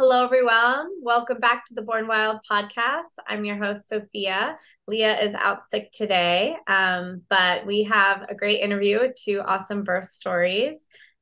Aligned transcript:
Hello, 0.00 0.24
everyone. 0.24 0.90
Welcome 1.02 1.40
back 1.40 1.64
to 1.64 1.74
the 1.74 1.82
Born 1.82 2.06
Wild 2.06 2.38
podcast. 2.48 3.10
I'm 3.26 3.44
your 3.44 3.56
host, 3.56 3.88
Sophia. 3.88 4.56
Leah 4.86 5.20
is 5.20 5.34
out 5.34 5.68
sick 5.68 5.90
today, 5.90 6.54
um, 6.68 7.22
but 7.28 7.66
we 7.66 7.82
have 7.82 8.24
a 8.28 8.34
great 8.36 8.60
interview 8.60 9.00
with 9.00 9.16
two 9.16 9.40
awesome 9.40 9.82
birth 9.82 10.08
stories. 10.08 10.76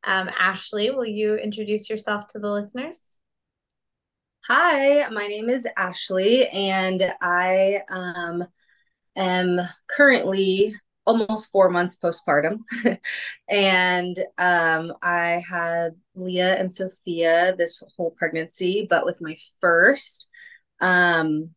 Um, 0.05 0.29
Ashley, 0.39 0.91
will 0.91 1.07
you 1.07 1.37
introduce 1.37 1.89
yourself 1.89 2.27
to 2.33 2.39
the 2.39 2.51
listeners? 2.51 3.19
Hi, 4.47 5.09
my 5.09 5.27
name 5.27 5.49
is 5.49 5.67
Ashley, 5.75 6.47
and 6.49 7.15
I 7.23 7.81
um, 7.89 8.45
am 9.17 9.59
currently 9.89 10.77
almost 11.07 11.51
four 11.51 11.71
months 11.71 11.97
postpartum. 11.97 12.59
and 13.49 14.19
um, 14.37 14.93
I 15.01 15.43
had 15.49 15.95
Leah 16.17 16.57
and 16.57 16.73
Sophia 16.73 17.55
this 17.57 17.83
whole 17.97 18.11
pregnancy, 18.11 18.87
but 18.89 19.05
with 19.05 19.21
my 19.21 19.37
first, 19.61 20.29
um, 20.81 21.51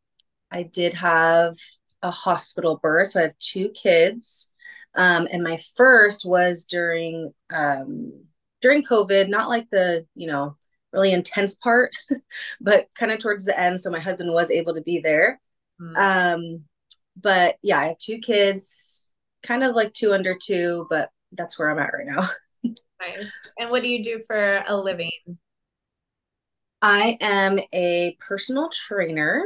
I 0.52 0.63
did 0.63 0.94
have 0.95 1.55
a 2.02 2.12
hospital 2.12 2.77
birth. 2.82 3.09
So 3.09 3.20
I 3.20 3.23
have 3.23 3.40
two 3.40 3.70
kids. 3.70 4.52
Um, 4.95 5.27
and 5.32 5.44
my 5.44 5.59
first 5.76 6.26
was 6.26 6.66
during 6.66 7.34
um, 7.52 8.26
during 8.62 8.84
COVID, 8.84 9.30
not 9.30 9.49
like 9.49 9.70
the, 9.70 10.05
you 10.16 10.27
know, 10.27 10.58
really 10.91 11.12
intense 11.12 11.55
part, 11.55 11.91
but 12.62 12.88
kind 12.96 13.12
of 13.12 13.20
towards 13.20 13.46
the 13.46 13.57
end. 13.60 13.80
So 13.80 13.91
my 13.91 13.99
husband 13.99 14.34
was 14.34 14.52
able 14.52 14.76
to 14.76 14.82
be 14.82 14.99
there. 14.99 15.40
Mm. 15.80 15.96
Um, 16.35 16.63
but 17.16 17.55
yeah, 17.62 17.80
I 17.80 17.85
have 17.88 17.99
two 17.99 18.18
kids, 18.18 19.12
kind 19.44 19.63
of 19.63 19.76
like 19.76 19.94
two 19.94 20.13
under 20.13 20.35
two, 20.35 20.88
but 20.90 21.10
that's 21.32 21.57
where 21.60 21.70
I'm 21.70 21.80
at 21.80 21.94
right 21.94 22.07
now. 22.07 22.27
nice. 22.99 23.31
And 23.58 23.70
what 23.70 23.84
do 23.84 23.89
you 23.89 24.03
do 24.03 24.21
for 24.26 24.63
a 24.67 24.76
living? 24.76 25.12
I 26.82 27.18
am 27.20 27.60
a 27.74 28.18
personal 28.20 28.70
trainer 28.70 29.46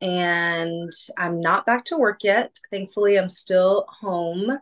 and 0.00 0.92
I'm 1.16 1.40
not 1.40 1.66
back 1.66 1.84
to 1.86 1.96
work 1.96 2.22
yet. 2.22 2.56
Thankfully, 2.70 3.18
I'm 3.18 3.28
still 3.28 3.86
home 3.88 4.58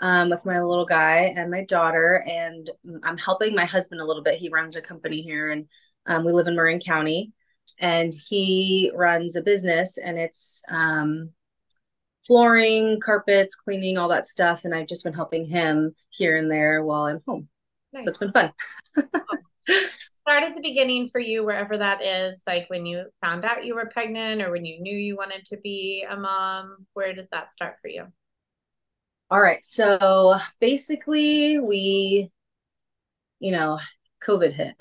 um, 0.00 0.30
with 0.30 0.46
my 0.46 0.60
little 0.60 0.86
guy 0.86 1.32
and 1.36 1.50
my 1.50 1.64
daughter, 1.64 2.24
and 2.26 2.70
I'm 3.02 3.18
helping 3.18 3.54
my 3.54 3.64
husband 3.64 4.00
a 4.00 4.04
little 4.04 4.22
bit. 4.22 4.38
He 4.38 4.48
runs 4.48 4.76
a 4.76 4.82
company 4.82 5.22
here, 5.22 5.50
and 5.50 5.66
um, 6.06 6.24
we 6.24 6.32
live 6.32 6.46
in 6.46 6.56
Marin 6.56 6.80
County, 6.80 7.32
and 7.78 8.14
he 8.28 8.90
runs 8.94 9.36
a 9.36 9.42
business, 9.42 9.98
and 9.98 10.18
it's 10.18 10.62
um, 10.70 11.30
flooring, 12.26 13.00
carpets, 13.00 13.54
cleaning, 13.56 13.98
all 13.98 14.08
that 14.08 14.26
stuff. 14.26 14.64
And 14.64 14.74
I've 14.74 14.88
just 14.88 15.04
been 15.04 15.14
helping 15.14 15.46
him 15.46 15.94
here 16.10 16.36
and 16.36 16.50
there 16.50 16.82
while 16.82 17.02
I'm 17.02 17.20
home. 17.26 17.48
Nice. 17.92 18.04
So 18.04 18.10
it's 18.10 18.18
been 18.18 18.32
fun. 18.32 18.52
Start 20.20 20.42
at 20.42 20.54
the 20.54 20.60
beginning 20.62 21.08
for 21.08 21.20
you, 21.20 21.44
wherever 21.44 21.78
that 21.78 22.02
is, 22.02 22.42
like 22.46 22.68
when 22.68 22.84
you 22.84 23.06
found 23.24 23.44
out 23.44 23.64
you 23.64 23.74
were 23.74 23.90
pregnant 23.92 24.42
or 24.42 24.50
when 24.50 24.64
you 24.64 24.80
knew 24.80 24.96
you 24.96 25.16
wanted 25.16 25.44
to 25.46 25.56
be 25.62 26.04
a 26.08 26.16
mom. 26.16 26.86
Where 26.92 27.14
does 27.14 27.28
that 27.30 27.50
start 27.50 27.76
for 27.80 27.88
you? 27.88 28.04
All 29.30 29.40
right. 29.40 29.64
So 29.64 30.38
basically, 30.60 31.58
we, 31.58 32.30
you 33.40 33.52
know, 33.52 33.78
COVID 34.26 34.52
hit. 34.52 34.74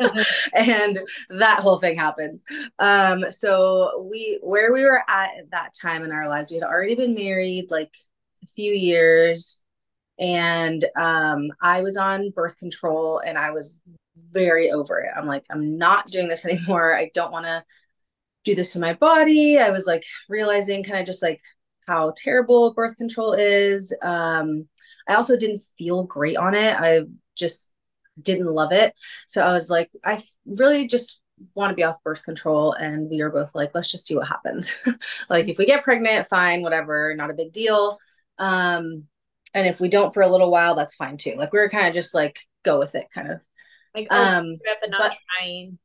and 0.54 0.98
that 1.30 1.60
whole 1.60 1.78
thing 1.78 1.96
happened. 1.96 2.40
Um, 2.78 3.30
so 3.30 4.06
we 4.10 4.38
where 4.42 4.72
we 4.72 4.84
were 4.84 5.02
at 5.08 5.38
at 5.38 5.50
that 5.52 5.72
time 5.80 6.04
in 6.04 6.12
our 6.12 6.28
lives, 6.28 6.50
we 6.50 6.56
had 6.56 6.64
already 6.64 6.94
been 6.94 7.14
married 7.14 7.70
like 7.70 7.94
a 8.42 8.46
few 8.46 8.72
years, 8.72 9.62
and 10.18 10.84
um, 10.96 11.50
I 11.60 11.82
was 11.82 11.96
on 11.96 12.30
birth 12.30 12.58
control, 12.58 13.20
and 13.24 13.38
I 13.38 13.50
was 13.50 13.80
very 14.32 14.70
over 14.70 15.00
it. 15.00 15.10
I'm 15.16 15.26
like, 15.26 15.44
I'm 15.50 15.78
not 15.78 16.06
doing 16.08 16.28
this 16.28 16.44
anymore. 16.46 16.94
I 16.94 17.10
don't 17.14 17.32
want 17.32 17.46
to 17.46 17.64
do 18.44 18.54
this 18.54 18.74
to 18.74 18.80
my 18.80 18.92
body. 18.94 19.58
I 19.58 19.70
was 19.70 19.86
like 19.86 20.04
realizing 20.28 20.84
kind 20.84 21.00
of 21.00 21.06
just 21.06 21.22
like 21.22 21.40
how 21.86 22.12
terrible 22.16 22.74
birth 22.74 22.96
control 22.96 23.32
is. 23.32 23.94
Um, 24.02 24.68
I 25.08 25.14
also 25.14 25.36
didn't 25.36 25.62
feel 25.78 26.04
great 26.04 26.36
on 26.36 26.54
it. 26.54 26.76
I 26.78 27.02
just 27.36 27.72
didn't 28.22 28.52
love 28.52 28.72
it. 28.72 28.92
So 29.28 29.42
I 29.42 29.52
was 29.52 29.70
like, 29.70 29.90
I 30.04 30.22
really 30.46 30.86
just 30.86 31.20
want 31.54 31.70
to 31.70 31.74
be 31.74 31.84
off 31.84 32.02
birth 32.04 32.22
control. 32.24 32.72
And 32.72 33.10
we 33.10 33.22
were 33.22 33.30
both 33.30 33.54
like, 33.54 33.72
let's 33.74 33.90
just 33.90 34.06
see 34.06 34.16
what 34.16 34.28
happens. 34.28 34.78
like 35.28 35.48
if 35.48 35.58
we 35.58 35.66
get 35.66 35.84
pregnant, 35.84 36.28
fine, 36.28 36.62
whatever, 36.62 37.14
not 37.16 37.30
a 37.30 37.34
big 37.34 37.52
deal. 37.52 37.98
Um, 38.38 39.04
and 39.54 39.66
if 39.66 39.80
we 39.80 39.88
don't 39.88 40.12
for 40.12 40.22
a 40.22 40.28
little 40.28 40.50
while, 40.50 40.74
that's 40.74 40.96
fine 40.96 41.16
too. 41.16 41.36
Like 41.36 41.52
we 41.52 41.60
are 41.60 41.70
kind 41.70 41.86
of 41.86 41.94
just 41.94 42.14
like 42.14 42.40
go 42.64 42.78
with 42.78 42.94
it, 42.94 43.06
kind 43.14 43.30
of. 43.30 43.40
Like 43.94 44.08
oh, 44.10 44.22
um, 44.22 44.44
and 44.46 44.90
not 44.90 45.00
but, 45.00 45.16
trying. 45.38 45.78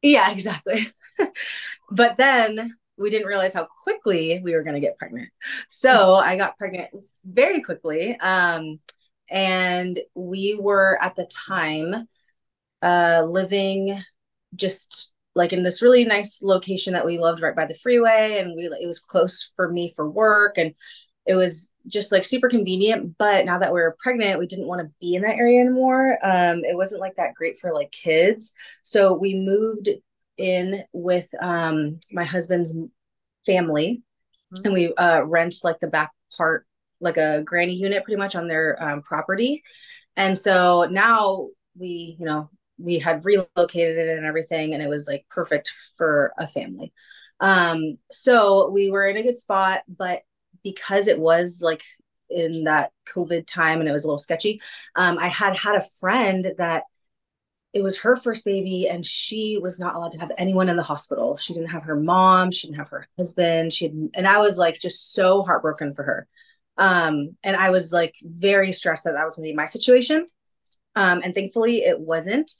Yeah, 0.00 0.30
exactly. 0.30 0.86
but 1.90 2.16
then 2.16 2.76
we 2.96 3.10
didn't 3.10 3.26
realize 3.26 3.54
how 3.54 3.66
quickly 3.82 4.40
we 4.44 4.54
were 4.54 4.62
going 4.62 4.74
to 4.74 4.80
get 4.80 4.96
pregnant. 4.96 5.30
So 5.68 6.14
I 6.14 6.36
got 6.36 6.56
pregnant 6.56 6.90
very 7.24 7.60
quickly. 7.60 8.16
Um, 8.20 8.78
and 9.28 9.98
we 10.14 10.56
were 10.60 10.96
at 11.02 11.16
the 11.16 11.28
time 11.48 12.06
uh, 12.82 13.26
living 13.28 14.00
just 14.54 15.12
like 15.34 15.52
in 15.52 15.64
this 15.64 15.82
really 15.82 16.04
nice 16.04 16.42
location 16.42 16.92
that 16.92 17.06
we 17.06 17.18
loved 17.18 17.42
right 17.42 17.56
by 17.56 17.66
the 17.66 17.74
freeway 17.74 18.38
and 18.38 18.54
we 18.54 18.66
it 18.80 18.86
was 18.86 19.00
close 19.00 19.50
for 19.56 19.72
me 19.72 19.92
for 19.96 20.08
work 20.08 20.58
and 20.58 20.74
it 21.26 21.34
was 21.34 21.72
just 21.86 22.12
like 22.12 22.24
super 22.24 22.48
convenient 22.48 23.16
but 23.18 23.44
now 23.44 23.58
that 23.58 23.72
we 23.72 23.80
were 23.80 23.96
pregnant 23.98 24.38
we 24.38 24.46
didn't 24.46 24.66
want 24.66 24.80
to 24.80 24.90
be 25.00 25.14
in 25.14 25.22
that 25.22 25.36
area 25.36 25.60
anymore 25.60 26.18
um 26.22 26.64
it 26.64 26.76
wasn't 26.76 27.00
like 27.00 27.16
that 27.16 27.34
great 27.34 27.58
for 27.58 27.72
like 27.72 27.90
kids 27.90 28.52
so 28.82 29.12
we 29.12 29.34
moved 29.34 29.88
in 30.38 30.82
with 30.92 31.28
um 31.40 31.98
my 32.12 32.24
husband's 32.24 32.74
family 33.44 34.02
mm-hmm. 34.54 34.66
and 34.66 34.74
we 34.74 34.94
uh 34.94 35.22
rent 35.22 35.54
like 35.62 35.78
the 35.80 35.86
back 35.86 36.10
part 36.36 36.66
like 37.04 37.16
a 37.18 37.42
granny 37.42 37.74
unit 37.74 38.02
pretty 38.02 38.18
much 38.18 38.34
on 38.34 38.48
their 38.48 38.82
um, 38.82 39.02
property. 39.02 39.62
And 40.16 40.36
so 40.36 40.88
now 40.90 41.48
we, 41.78 42.16
you 42.18 42.24
know, 42.24 42.50
we 42.78 42.98
had 42.98 43.24
relocated 43.24 43.98
it 43.98 44.16
and 44.16 44.26
everything, 44.26 44.74
and 44.74 44.82
it 44.82 44.88
was 44.88 45.06
like 45.06 45.26
perfect 45.30 45.70
for 45.96 46.32
a 46.38 46.48
family. 46.48 46.92
Um, 47.38 47.98
so 48.10 48.70
we 48.70 48.90
were 48.90 49.06
in 49.06 49.16
a 49.16 49.22
good 49.22 49.38
spot, 49.38 49.82
but 49.86 50.22
because 50.64 51.06
it 51.06 51.20
was 51.20 51.60
like 51.62 51.84
in 52.28 52.64
that 52.64 52.90
COVID 53.14 53.46
time 53.46 53.78
and 53.78 53.88
it 53.88 53.92
was 53.92 54.02
a 54.02 54.08
little 54.08 54.18
sketchy, 54.18 54.60
um, 54.96 55.18
I 55.18 55.28
had 55.28 55.56
had 55.56 55.76
a 55.76 55.86
friend 56.00 56.52
that 56.58 56.84
it 57.72 57.82
was 57.82 58.00
her 58.00 58.16
first 58.16 58.44
baby 58.44 58.88
and 58.88 59.04
she 59.04 59.58
was 59.60 59.80
not 59.80 59.94
allowed 59.96 60.12
to 60.12 60.20
have 60.20 60.30
anyone 60.38 60.68
in 60.68 60.76
the 60.76 60.82
hospital. 60.82 61.36
She 61.36 61.52
didn't 61.54 61.70
have 61.70 61.84
her 61.84 61.96
mom, 61.96 62.50
she 62.50 62.68
didn't 62.68 62.78
have 62.78 62.88
her 62.88 63.08
husband. 63.16 63.72
She 63.72 63.86
had, 63.86 64.10
and 64.14 64.28
I 64.28 64.38
was 64.38 64.56
like 64.56 64.78
just 64.80 65.12
so 65.12 65.42
heartbroken 65.42 65.92
for 65.94 66.04
her. 66.04 66.28
Um, 66.78 67.36
and 67.42 67.56
I 67.56 67.70
was 67.70 67.92
like 67.92 68.14
very 68.22 68.72
stressed 68.72 69.04
that 69.04 69.14
that 69.14 69.24
was 69.24 69.36
going 69.36 69.48
to 69.48 69.52
be 69.52 69.56
my 69.56 69.66
situation. 69.66 70.26
Um, 70.96 71.20
and 71.24 71.34
thankfully 71.34 71.78
it 71.78 71.98
wasn't. 71.98 72.50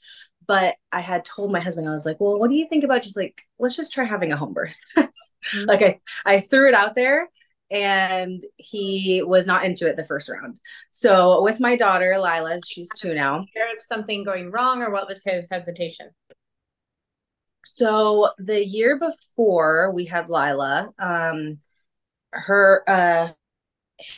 But 0.47 0.75
I 0.91 0.99
had 0.99 1.25
told 1.25 1.51
my 1.51 1.61
husband, 1.61 1.87
I 1.87 1.91
was 1.91 2.05
like, 2.05 2.19
well, 2.19 2.37
what 2.37 2.49
do 2.49 2.55
you 2.55 2.67
think 2.67 2.83
about 2.83 3.01
just 3.01 3.17
like, 3.17 3.41
let's 3.57 3.75
just 3.75 3.93
try 3.93 4.03
having 4.03 4.31
a 4.31 4.37
home 4.37 4.53
birth? 4.53 4.77
mm-hmm. 4.97 5.65
Like 5.65 5.81
I, 5.81 5.99
I 6.25 6.39
threw 6.41 6.67
it 6.67 6.75
out 6.75 6.93
there 6.93 7.29
and 7.71 8.43
he 8.57 9.23
was 9.23 9.47
not 9.47 9.65
into 9.65 9.87
it 9.87 9.97
the 9.97 10.05
first 10.05 10.29
round. 10.29 10.59
So 10.91 11.41
with 11.41 11.59
my 11.59 11.75
daughter, 11.75 12.15
Lila, 12.17 12.59
she's 12.67 12.89
two 12.95 13.13
now. 13.13 13.39
Of 13.39 13.45
something 13.79 14.23
going 14.23 14.51
wrong 14.51 14.81
or 14.81 14.91
what 14.91 15.07
was 15.07 15.21
his 15.25 15.47
hesitation? 15.49 16.09
So 17.63 18.29
the 18.37 18.63
year 18.63 18.99
before 18.99 19.91
we 19.91 20.05
had 20.05 20.29
Lila, 20.29 20.91
um, 20.99 21.57
her, 22.31 22.83
uh, 22.87 23.29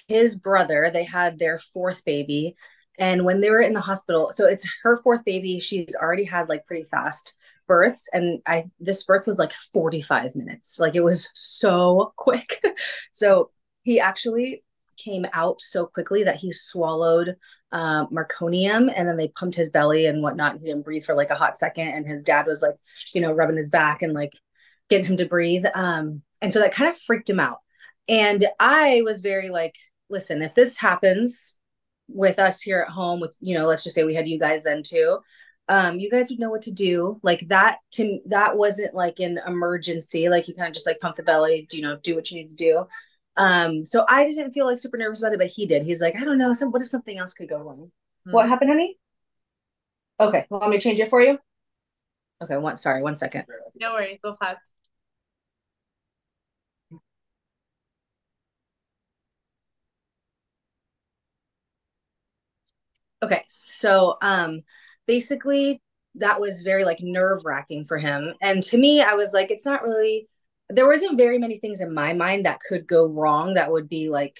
his 0.08 0.38
brother, 0.38 0.90
they 0.92 1.06
had 1.06 1.40
their 1.40 1.58
fourth 1.58 2.04
baby. 2.04 2.56
And 3.00 3.24
when 3.24 3.42
they 3.42 3.50
were 3.50 3.62
in 3.62 3.74
the 3.74 3.80
hospital, 3.80 4.32
so 4.34 4.48
it's 4.48 4.68
her 4.84 4.98
fourth 4.98 5.24
baby, 5.24 5.60
she's 5.60 5.96
already 5.96 6.26
had 6.26 6.50
like 6.50 6.66
pretty 6.66 6.88
fast 6.90 7.37
births. 7.68 8.10
And 8.14 8.42
I, 8.46 8.66
this 8.80 9.04
birth 9.04 9.28
was 9.28 9.40
like 9.40 9.54
45 9.54 10.36
minutes. 10.36 10.80
Like 10.80 10.96
it 10.96 11.04
was 11.04 11.30
so 11.34 12.14
quick. 12.18 12.64
so 13.12 13.52
he 13.84 14.00
actually 14.00 14.64
came 14.98 15.26
out 15.34 15.62
so 15.62 15.86
quickly 15.86 16.24
that 16.24 16.38
he 16.38 16.52
swallowed 16.52 17.36
uh, 17.72 18.08
meconium 18.08 18.92
and 18.96 19.08
then 19.08 19.18
they 19.18 19.28
pumped 19.28 19.56
his 19.56 19.70
belly 19.70 20.06
and 20.06 20.24
whatnot. 20.24 20.58
He 20.60 20.66
didn't 20.66 20.86
breathe 20.86 21.04
for 21.04 21.16
like 21.16 21.30
a 21.30 21.36
hot 21.36 21.58
second. 21.58 21.90
And 21.90 22.08
his 22.08 22.24
dad 22.24 22.48
was 22.48 22.62
like, 22.62 22.76
you 23.14 23.22
know, 23.22 23.34
rubbing 23.34 23.58
his 23.58 23.70
back 23.70 24.02
and 24.02 24.14
like 24.14 24.34
getting 24.90 25.06
him 25.06 25.18
to 25.18 25.26
breathe. 25.26 25.66
Um, 25.74 26.22
and 26.42 26.54
so 26.54 26.60
that 26.60 26.74
kind 26.74 26.90
of 26.90 26.98
freaked 26.98 27.30
him 27.30 27.40
out. 27.40 27.60
And 28.08 28.48
I 28.60 29.02
was 29.04 29.22
very 29.22 29.50
like, 29.50 29.76
listen, 30.10 30.42
if 30.42 30.56
this 30.56 30.78
happens 30.78 31.58
with 32.08 32.40
us 32.40 32.62
here 32.62 32.80
at 32.88 32.94
home, 32.94 33.20
with, 33.20 33.36
you 33.42 33.58
know, 33.58 33.66
let's 33.66 33.84
just 33.84 33.96
say 33.96 34.04
we 34.04 34.16
had 34.16 34.28
you 34.28 34.40
guys 34.40 34.64
then 34.64 34.82
too, 34.84 35.20
um, 35.70 36.00
you 36.00 36.10
guys 36.10 36.30
would 36.30 36.40
know 36.40 36.50
what 36.50 36.64
to 36.64 36.72
do. 36.72 37.20
Like 37.24 37.48
that 37.50 37.80
to 37.94 38.20
that 38.28 38.58
wasn't 38.58 38.94
like 38.94 39.20
an 39.20 39.40
emergency. 39.46 40.30
Like 40.30 40.48
you 40.48 40.54
kind 40.54 40.68
of 40.68 40.74
just 40.74 40.88
like 40.88 41.00
pump 41.00 41.16
the 41.18 41.24
belly, 41.24 41.68
you 41.72 41.82
know, 41.82 41.98
do 41.98 42.16
what 42.16 42.32
you 42.32 42.38
need 42.38 42.58
to 42.58 42.64
do. 42.64 42.88
Um, 43.36 43.86
so 43.86 44.06
I 44.10 44.26
didn't 44.26 44.54
feel 44.54 44.66
like 44.66 44.80
super 44.80 44.98
nervous 44.98 45.22
about 45.22 45.34
it, 45.34 45.40
but 45.40 45.48
he 45.48 45.66
did. 45.66 45.84
He's 45.84 46.02
like, 46.02 46.16
I 46.16 46.24
don't 46.24 46.38
know, 46.38 46.54
some 46.54 46.72
what 46.72 46.82
if 46.82 46.88
something 46.88 47.18
else 47.18 47.34
could 47.34 47.50
go 47.50 47.58
wrong? 47.58 47.78
Mm-hmm. 47.78 48.32
What 48.32 48.50
happened, 48.50 48.72
honey? 48.72 48.98
Okay, 50.20 50.46
well, 50.50 50.62
let 50.62 50.70
me 50.72 50.80
change 50.80 51.00
it 51.00 51.10
for 51.10 51.22
you. 51.22 51.38
Okay, 52.42 52.58
one 52.58 52.78
sorry, 52.78 53.04
one 53.04 53.16
second. 53.16 53.46
No 53.80 53.94
worries, 53.94 54.20
we'll 54.24 54.36
pause. 54.36 54.58
Okay, 63.24 63.44
so 63.48 64.18
um 64.22 64.62
basically 65.08 65.82
that 66.16 66.40
was 66.40 66.62
very 66.62 66.84
like 66.84 67.00
nerve 67.02 67.44
wracking 67.46 67.86
for 67.86 67.98
him. 67.98 68.34
And 68.42 68.62
to 68.64 68.78
me, 68.78 69.02
I 69.02 69.14
was 69.14 69.34
like, 69.34 69.52
it's 69.52 69.66
not 69.66 69.84
really 69.84 70.28
there 70.70 70.88
wasn't 70.88 71.18
very 71.18 71.38
many 71.38 71.60
things 71.60 71.80
in 71.80 71.94
my 71.94 72.14
mind 72.14 72.46
that 72.46 72.60
could 72.60 72.88
go 72.88 73.08
wrong 73.08 73.54
that 73.54 73.72
would 73.72 73.88
be 73.88 74.10
like, 74.10 74.38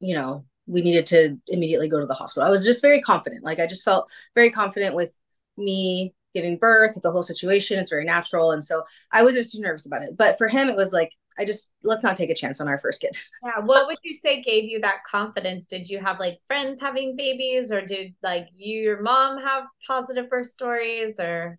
you 0.00 0.14
know, 0.14 0.46
we 0.66 0.82
needed 0.82 1.06
to 1.06 1.36
immediately 1.46 1.88
go 1.88 2.00
to 2.00 2.06
the 2.06 2.14
hospital. 2.14 2.46
I 2.46 2.50
was 2.50 2.64
just 2.64 2.80
very 2.80 3.02
confident. 3.02 3.44
Like 3.44 3.60
I 3.60 3.66
just 3.66 3.84
felt 3.84 4.08
very 4.34 4.50
confident 4.50 4.94
with 4.94 5.12
me 5.58 6.14
giving 6.32 6.56
birth, 6.56 6.92
with 6.94 7.02
the 7.02 7.10
whole 7.10 7.22
situation. 7.22 7.78
It's 7.78 7.90
very 7.90 8.04
natural. 8.04 8.52
And 8.52 8.64
so 8.64 8.84
I 9.12 9.24
wasn't 9.24 9.50
too 9.50 9.60
nervous 9.60 9.86
about 9.86 10.02
it. 10.02 10.16
But 10.16 10.38
for 10.38 10.48
him, 10.48 10.68
it 10.68 10.76
was 10.76 10.92
like, 10.92 11.10
I 11.40 11.46
just 11.46 11.72
let's 11.82 12.04
not 12.04 12.16
take 12.16 12.28
a 12.28 12.34
chance 12.34 12.60
on 12.60 12.68
our 12.68 12.78
first 12.78 13.00
kid. 13.00 13.16
Yeah. 13.42 13.60
What 13.64 13.86
would 13.86 13.96
you 14.02 14.12
say 14.12 14.42
gave 14.42 14.64
you 14.64 14.80
that 14.80 15.04
confidence? 15.10 15.64
Did 15.64 15.88
you 15.88 15.98
have 15.98 16.20
like 16.20 16.38
friends 16.46 16.78
having 16.80 17.16
babies, 17.16 17.72
or 17.72 17.80
did 17.80 18.12
like 18.22 18.48
you, 18.54 18.80
your 18.82 19.02
mom 19.02 19.40
have 19.40 19.64
positive 19.86 20.28
birth 20.28 20.48
stories, 20.48 21.18
or 21.18 21.58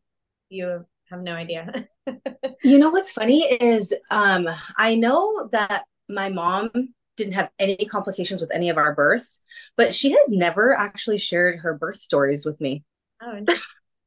you 0.50 0.86
have 1.10 1.22
no 1.22 1.34
idea? 1.34 1.88
you 2.64 2.78
know 2.78 2.92
what's 2.92 3.12
funny 3.12 3.46
is 3.46 3.96
um 4.12 4.48
I 4.78 4.94
know 4.94 5.50
that 5.52 5.86
my 6.08 6.30
mom 6.30 6.70
didn't 7.18 7.34
have 7.34 7.50
any 7.58 7.78
complications 7.78 8.42
with 8.42 8.52
any 8.52 8.70
of 8.70 8.78
our 8.78 8.94
births, 8.94 9.42
but 9.76 9.94
she 9.94 10.12
has 10.12 10.34
never 10.34 10.76
actually 10.76 11.18
shared 11.18 11.60
her 11.62 11.74
birth 11.74 11.98
stories 11.98 12.46
with 12.46 12.62
me. 12.62 12.84
Oh, 13.22 13.44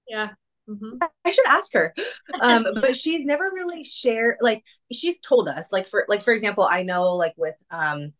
yeah. 0.08 0.30
Mm-hmm. 0.68 0.96
I 1.24 1.30
should 1.30 1.46
ask 1.46 1.72
her. 1.74 1.94
Um, 2.40 2.66
but 2.74 2.96
she's 2.96 3.24
never 3.24 3.44
really 3.44 3.84
shared 3.84 4.38
like 4.40 4.64
she's 4.92 5.20
told 5.20 5.48
us 5.48 5.72
like 5.72 5.86
for 5.86 6.04
like 6.08 6.22
for 6.22 6.32
example, 6.32 6.66
I 6.68 6.82
know 6.82 7.14
like 7.14 7.34
with 7.36 7.54
um 7.70 8.12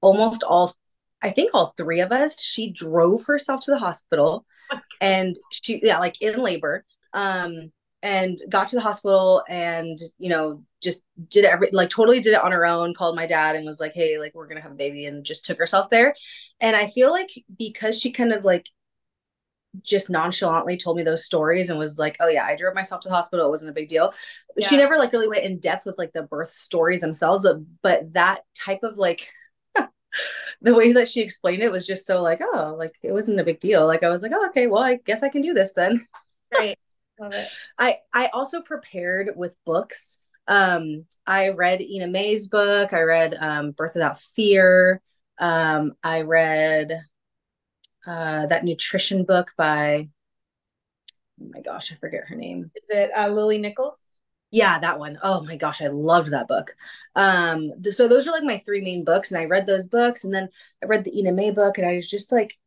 almost 0.00 0.42
all 0.42 0.72
I 1.20 1.30
think 1.30 1.50
all 1.54 1.74
three 1.76 2.00
of 2.00 2.12
us, 2.12 2.40
she 2.40 2.70
drove 2.70 3.24
herself 3.24 3.62
to 3.62 3.72
the 3.72 3.78
hospital 3.78 4.46
and 5.00 5.36
she 5.50 5.80
yeah, 5.82 5.98
like 5.98 6.20
in 6.22 6.40
labor. 6.40 6.84
Um 7.12 7.72
and 8.02 8.40
got 8.48 8.68
to 8.68 8.76
the 8.76 8.82
hospital 8.82 9.42
and 9.48 9.98
you 10.18 10.28
know 10.28 10.62
just 10.80 11.04
did 11.28 11.44
every 11.44 11.68
like 11.72 11.90
totally 11.90 12.20
did 12.20 12.34
it 12.34 12.42
on 12.42 12.52
her 12.52 12.64
own 12.64 12.94
called 12.94 13.16
my 13.16 13.26
dad 13.26 13.56
and 13.56 13.66
was 13.66 13.80
like 13.80 13.92
hey 13.94 14.18
like 14.18 14.34
we're 14.34 14.46
gonna 14.46 14.60
have 14.60 14.72
a 14.72 14.76
baby 14.76 15.06
and 15.06 15.24
just 15.24 15.44
took 15.44 15.58
herself 15.58 15.90
there 15.90 16.14
and 16.60 16.76
i 16.76 16.86
feel 16.86 17.10
like 17.10 17.28
because 17.58 17.98
she 17.98 18.12
kind 18.12 18.32
of 18.32 18.44
like 18.44 18.66
just 19.82 20.10
nonchalantly 20.10 20.76
told 20.76 20.96
me 20.96 21.02
those 21.02 21.24
stories 21.24 21.70
and 21.70 21.78
was 21.78 21.98
like, 21.98 22.16
"Oh 22.20 22.28
yeah, 22.28 22.44
I 22.44 22.56
drove 22.56 22.74
myself 22.74 23.02
to 23.02 23.08
the 23.08 23.14
hospital. 23.14 23.46
It 23.46 23.50
wasn't 23.50 23.70
a 23.70 23.74
big 23.74 23.88
deal." 23.88 24.12
Yeah. 24.56 24.68
She 24.68 24.76
never 24.76 24.96
like 24.96 25.12
really 25.12 25.28
went 25.28 25.44
in 25.44 25.58
depth 25.58 25.86
with 25.86 25.98
like 25.98 26.12
the 26.12 26.22
birth 26.22 26.50
stories 26.50 27.00
themselves, 27.00 27.44
but 27.44 27.58
but 27.82 28.12
that 28.14 28.42
type 28.54 28.80
of 28.82 28.96
like 28.98 29.30
the 30.62 30.74
way 30.74 30.92
that 30.92 31.08
she 31.08 31.20
explained 31.20 31.62
it 31.62 31.72
was 31.72 31.86
just 31.86 32.06
so 32.06 32.22
like, 32.22 32.40
"Oh, 32.42 32.74
like 32.78 32.94
it 33.02 33.12
wasn't 33.12 33.40
a 33.40 33.44
big 33.44 33.60
deal." 33.60 33.86
Like 33.86 34.02
I 34.02 34.10
was 34.10 34.22
like, 34.22 34.32
"Oh, 34.34 34.46
okay, 34.48 34.66
well, 34.66 34.82
I 34.82 34.96
guess 34.96 35.22
I 35.22 35.28
can 35.28 35.42
do 35.42 35.54
this 35.54 35.74
then." 35.74 36.06
Right. 36.52 36.78
Love 37.18 37.32
it. 37.34 37.48
I 37.78 37.98
I 38.12 38.28
also 38.32 38.62
prepared 38.62 39.32
with 39.36 39.56
books. 39.64 40.20
Um 40.46 41.04
I 41.26 41.50
read 41.50 41.80
Ina 41.80 42.08
May's 42.08 42.48
book. 42.48 42.92
I 42.92 43.02
read 43.02 43.36
um 43.38 43.72
Birth 43.72 43.94
Without 43.94 44.18
Fear. 44.34 45.02
Um 45.38 45.92
I 46.02 46.22
read 46.22 47.02
uh, 48.08 48.46
that 48.46 48.64
nutrition 48.64 49.24
book 49.24 49.52
by 49.56 50.08
oh 51.40 51.50
my 51.52 51.60
gosh, 51.60 51.92
I 51.92 51.96
forget 51.96 52.24
her 52.28 52.36
name. 52.36 52.70
Is 52.74 52.90
it 52.90 53.10
uh, 53.16 53.28
Lily 53.28 53.58
Nichols? 53.58 54.02
Yeah, 54.50 54.78
that 54.78 54.98
one. 54.98 55.18
Oh 55.22 55.42
my 55.42 55.56
gosh, 55.56 55.82
I 55.82 55.88
loved 55.88 56.30
that 56.32 56.48
book. 56.48 56.74
Um, 57.14 57.72
th- 57.82 57.94
so 57.94 58.08
those 58.08 58.26
are 58.26 58.32
like 58.32 58.44
my 58.44 58.58
three 58.58 58.80
main 58.80 59.04
books, 59.04 59.30
and 59.30 59.40
I 59.40 59.44
read 59.44 59.66
those 59.66 59.88
books, 59.88 60.24
and 60.24 60.32
then 60.32 60.48
I 60.82 60.86
read 60.86 61.04
the 61.04 61.16
Ina 61.18 61.32
May 61.32 61.50
book, 61.50 61.76
and 61.78 61.86
I 61.86 61.94
was 61.94 62.08
just 62.08 62.32
like, 62.32 62.58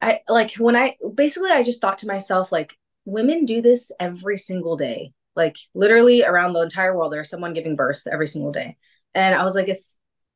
I 0.00 0.20
like 0.28 0.54
when 0.54 0.76
I 0.76 0.96
basically 1.14 1.50
I 1.50 1.62
just 1.62 1.80
thought 1.80 1.98
to 1.98 2.06
myself 2.06 2.50
like, 2.52 2.76
women 3.04 3.44
do 3.44 3.60
this 3.62 3.92
every 4.00 4.38
single 4.38 4.76
day, 4.76 5.12
like 5.36 5.56
literally 5.74 6.24
around 6.24 6.52
the 6.52 6.60
entire 6.60 6.96
world. 6.96 7.12
There's 7.12 7.30
someone 7.30 7.54
giving 7.54 7.76
birth 7.76 8.02
every 8.10 8.26
single 8.28 8.52
day, 8.52 8.76
and 9.14 9.34
I 9.34 9.44
was 9.44 9.54
like, 9.54 9.68
if 9.68 9.84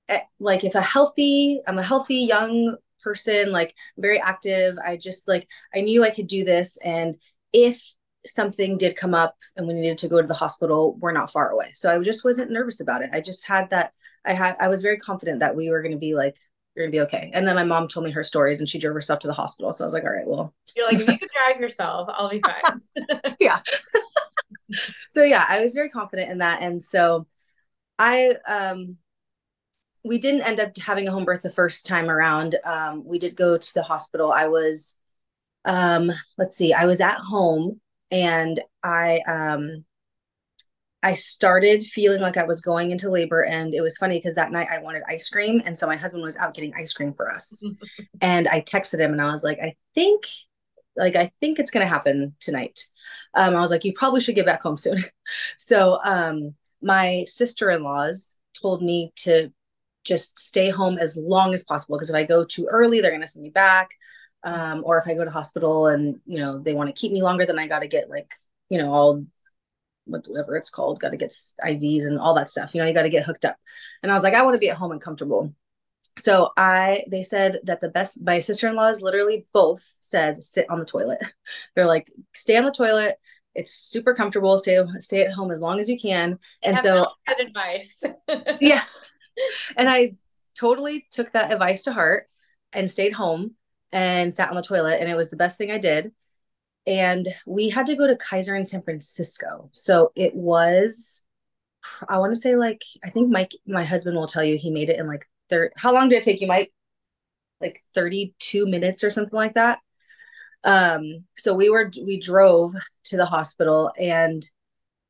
eh, 0.09 0.21
like 0.39 0.65
if 0.65 0.75
a 0.75 0.83
healthy, 0.83 1.61
I'm 1.67 1.79
a 1.79 1.83
healthy 1.83 2.17
young 2.17 2.77
person 3.05 3.53
like 3.53 3.75
very 3.99 4.21
active. 4.21 4.77
I 4.79 4.97
just 4.97 5.29
like 5.29 5.47
i 5.75 5.81
knew 5.81 6.03
i 6.03 6.11
could 6.11 6.27
do 6.27 6.45
this 6.45 6.79
and 6.79 7.17
if 7.53 7.93
something 8.27 8.79
did 8.79 8.97
come 8.97 9.15
up 9.15 9.37
and 9.55 9.67
we 9.67 9.75
needed 9.75 9.99
to 9.99 10.09
go 10.09 10.21
to 10.21 10.27
the 10.27 10.33
hospital 10.35 10.97
we're 10.99 11.13
not 11.13 11.31
far 11.31 11.51
away. 11.51 11.71
So 11.75 11.95
i 11.95 12.03
just 12.03 12.25
wasn't 12.25 12.51
nervous 12.51 12.81
about 12.81 13.03
it. 13.03 13.11
I 13.13 13.21
just 13.21 13.47
had 13.47 13.71
that 13.71 13.93
i 14.25 14.33
had 14.33 14.57
i 14.59 14.69
was 14.69 14.83
very 14.83 14.97
confident 14.97 15.41
that 15.41 15.55
we 15.55 15.71
were 15.71 15.83
going 15.83 15.93
to 15.93 15.99
be 15.99 16.15
like 16.15 16.37
you're 16.75 16.87
gonna 16.87 16.93
be 16.93 17.03
okay. 17.03 17.31
And 17.33 17.47
then 17.47 17.55
my 17.55 17.63
mom 17.63 17.87
told 17.87 18.05
me 18.05 18.11
her 18.13 18.25
stories 18.25 18.59
and 18.59 18.69
she 18.69 18.81
drove 18.81 18.95
herself 18.95 19.21
to 19.21 19.29
the 19.29 19.33
hospital. 19.33 19.73
So 19.73 19.85
i 19.85 19.87
was 19.87 19.95
like 19.95 20.05
all 20.05 20.11
right 20.11 20.27
well. 20.27 20.55
You're 20.75 20.87
like 20.87 21.01
if 21.01 21.09
you 21.09 21.19
could 21.19 21.31
drive 21.31 21.61
yourself 21.61 22.09
i'll 22.13 22.31
be 22.31 22.41
fine. 22.41 22.81
Yeah. 23.39 23.61
So 25.11 25.23
yeah 25.23 25.45
i 25.49 25.61
was 25.61 25.75
very 25.75 25.91
confident 25.91 26.31
in 26.31 26.39
that. 26.39 26.63
And 26.63 26.83
so 26.83 27.27
i 27.99 28.35
um 28.49 28.97
we 30.05 30.19
didn't 30.19 30.43
end 30.43 30.61
up 30.61 30.77
having 30.79 31.09
a 31.09 31.13
home 31.13 31.25
birth 31.25 31.43
the 31.43 31.51
first 31.51 31.87
time 31.87 32.11
around. 32.11 32.57
Um, 32.65 33.05
we 33.05 33.19
did 33.19 33.35
go 33.35 33.57
to 33.57 33.75
the 33.75 33.83
hospital. 33.83 34.31
I 34.33 34.49
was, 34.49 34.97
um, 35.65 36.13
let's 36.37 36.57
see, 36.57 36.75
I 36.75 36.85
was 36.85 37.01
at 37.01 37.17
home 37.17 37.81
and 38.11 38.61
I, 38.83 39.21
um, 39.27 39.85
I 41.03 41.15
started 41.15 41.83
feeling 41.83 42.21
like 42.21 42.37
I 42.37 42.45
was 42.45 42.61
going 42.61 42.91
into 42.91 43.11
labor. 43.11 43.45
And 43.45 43.75
it 43.75 43.81
was 43.81 43.97
funny 43.97 44.19
because 44.19 44.35
that 44.37 44.53
night 44.53 44.69
I 44.71 44.79
wanted 44.79 45.03
ice 45.09 45.29
cream. 45.29 45.63
And 45.65 45.79
so 45.79 45.87
my 45.87 45.97
husband 45.97 46.23
was 46.23 46.37
out 46.37 46.55
getting 46.55 46.75
ice 46.75 46.93
cream 46.93 47.15
for 47.15 47.31
us. 47.31 47.63
and 48.21 48.47
I 48.49 48.61
texted 48.61 49.01
him 49.01 49.13
and 49.13 49.21
I 49.21 49.31
was 49.31 49.45
like, 49.45 49.59
I 49.59 49.75
think, 49.95 50.25
like, 50.97 51.17
I 51.17 51.31
think 51.41 51.59
it's 51.59 51.71
going 51.71 51.87
to 51.87 51.93
happen 51.93 52.35
tonight. 52.41 52.87
Um, 53.35 53.57
I 53.57 53.61
was 53.61 53.71
like, 53.71 53.85
you 53.85 53.93
probably 53.95 54.21
should 54.21 54.35
get 54.35 54.47
back 54.47 54.63
home 54.63 54.77
soon. 54.77 55.05
so 55.59 55.99
um, 56.05 56.55
my 56.83 57.25
sister 57.27 57.71
in 57.71 57.83
laws 57.83 58.39
told 58.61 58.83
me 58.83 59.13
to 59.17 59.51
just 60.05 60.39
stay 60.39 60.71
home 60.71 60.99
as 60.99 61.17
long 61.17 61.55
as 61.55 61.65
possible 61.65 61.97
because 61.97 62.11
if 62.11 62.17
I 62.17 62.25
go 62.25 62.45
too 62.45 62.69
early, 62.71 63.01
they're 63.01 63.11
going 63.11 63.21
to 63.23 63.27
send 63.29 63.43
me 63.43 63.51
back. 63.51 63.91
Um, 64.43 64.83
or 64.85 64.99
if 64.99 65.09
I 65.09 65.15
go 65.15 65.25
to 65.25 65.31
hospital 65.31 65.87
and 65.87 66.21
you 66.27 66.39
know 66.39 66.59
they 66.59 66.75
want 66.75 66.95
to 66.95 67.01
keep 67.01 67.13
me 67.13 67.23
longer, 67.23 67.47
then 67.47 67.59
I 67.59 67.67
got 67.67 67.81
to 67.81 67.89
get 67.89 68.11
like 68.11 68.31
you 68.69 68.79
know 68.79 68.93
all 68.93 69.27
whatever 70.07 70.57
it's 70.57 70.71
called, 70.71 71.01
got 71.01 71.11
to 71.11 71.17
get 71.17 71.31
IVs 71.31 72.05
and 72.05 72.19
all 72.19 72.35
that 72.35 72.51
stuff. 72.51 72.75
You 72.75 72.81
know, 72.81 72.87
you 72.87 72.95
got 72.95 73.03
to 73.03 73.11
get 73.11 73.25
hooked 73.25 73.45
up. 73.45 73.57
And 74.03 74.13
I 74.13 74.15
was 74.15 74.23
like, 74.23 74.35
I 74.35 74.43
want 74.43 74.55
to 74.55 74.61
be 74.61 74.71
at 74.71 74.77
home 74.77 74.93
and 74.93 75.01
comfortable. 75.01 75.55
So 76.19 76.51
I, 76.57 77.05
they 77.11 77.23
said 77.23 77.61
that 77.65 77.81
the 77.81 77.89
best, 77.89 78.23
my 78.23 78.39
sister-in-laws 78.39 79.03
literally 79.03 79.47
both 79.53 79.97
said, 80.01 80.45
sit 80.45 80.69
on 80.71 80.79
the 80.79 80.85
toilet. 80.85 81.19
They're 81.75 81.87
like, 81.87 82.11
stay 82.35 82.57
on 82.57 82.65
the 82.65 82.71
toilet. 82.71 83.17
It's 83.55 83.73
super 83.73 84.15
comfortable. 84.15 84.59
Stay, 84.59 84.79
stay 84.99 85.25
at 85.25 85.33
home 85.33 85.51
as 85.51 85.61
long 85.61 85.79
as 85.79 85.89
you 85.89 85.99
can. 85.99 86.39
And 86.63 86.77
so 86.79 87.07
good 87.27 87.41
advice. 87.41 88.03
yeah. 88.61 88.83
and 89.77 89.89
I 89.89 90.17
totally 90.59 91.07
took 91.11 91.33
that 91.33 91.53
advice 91.53 91.83
to 91.83 91.93
heart 91.93 92.27
and 92.73 92.91
stayed 92.91 93.13
home 93.13 93.55
and 93.93 94.35
sat 94.35 94.51
on 94.51 94.57
the 94.57 94.63
toilet. 94.63 95.01
And 95.01 95.09
it 95.09 95.17
was 95.17 95.31
the 95.31 95.37
best 95.37 95.59
thing 95.59 95.71
I 95.71 95.79
did. 95.79 96.13
And 96.87 97.29
we 97.47 97.71
had 97.71 97.87
to 97.87 97.97
go 97.97 98.07
to 98.07 98.17
Kaiser 98.17 98.55
in 98.57 98.67
San 98.67 98.83
Francisco. 98.83 99.69
So 99.73 100.13
it 100.15 100.35
was, 100.35 101.25
I 102.09 102.19
want 102.19 102.35
to 102.35 102.41
say 102.41 102.57
like, 102.57 102.83
I 103.03 103.11
think 103.11 103.31
Mike, 103.31 103.53
my 103.67 103.85
husband 103.85 104.17
will 104.17 104.27
tell 104.27 104.45
you 104.45 104.59
he 104.59 104.71
made 104.71 104.91
it 104.91 104.99
in 104.99 105.07
like 105.07 105.27
third. 105.49 105.73
How 105.77 105.95
long 105.95 106.09
did 106.09 106.17
it 106.17 106.25
take 106.25 106.41
you, 106.41 106.47
Mike? 106.47 106.73
Like 107.61 107.83
32 107.95 108.67
minutes 108.67 109.03
or 109.03 109.11
something 109.11 109.37
like 109.37 109.55
that. 109.55 109.79
Um, 110.63 111.25
so 111.37 111.55
we 111.55 111.71
were, 111.71 111.91
we 112.05 112.19
drove 112.19 112.75
to 113.05 113.17
the 113.17 113.27
hospital 113.27 113.93
and 113.99 114.47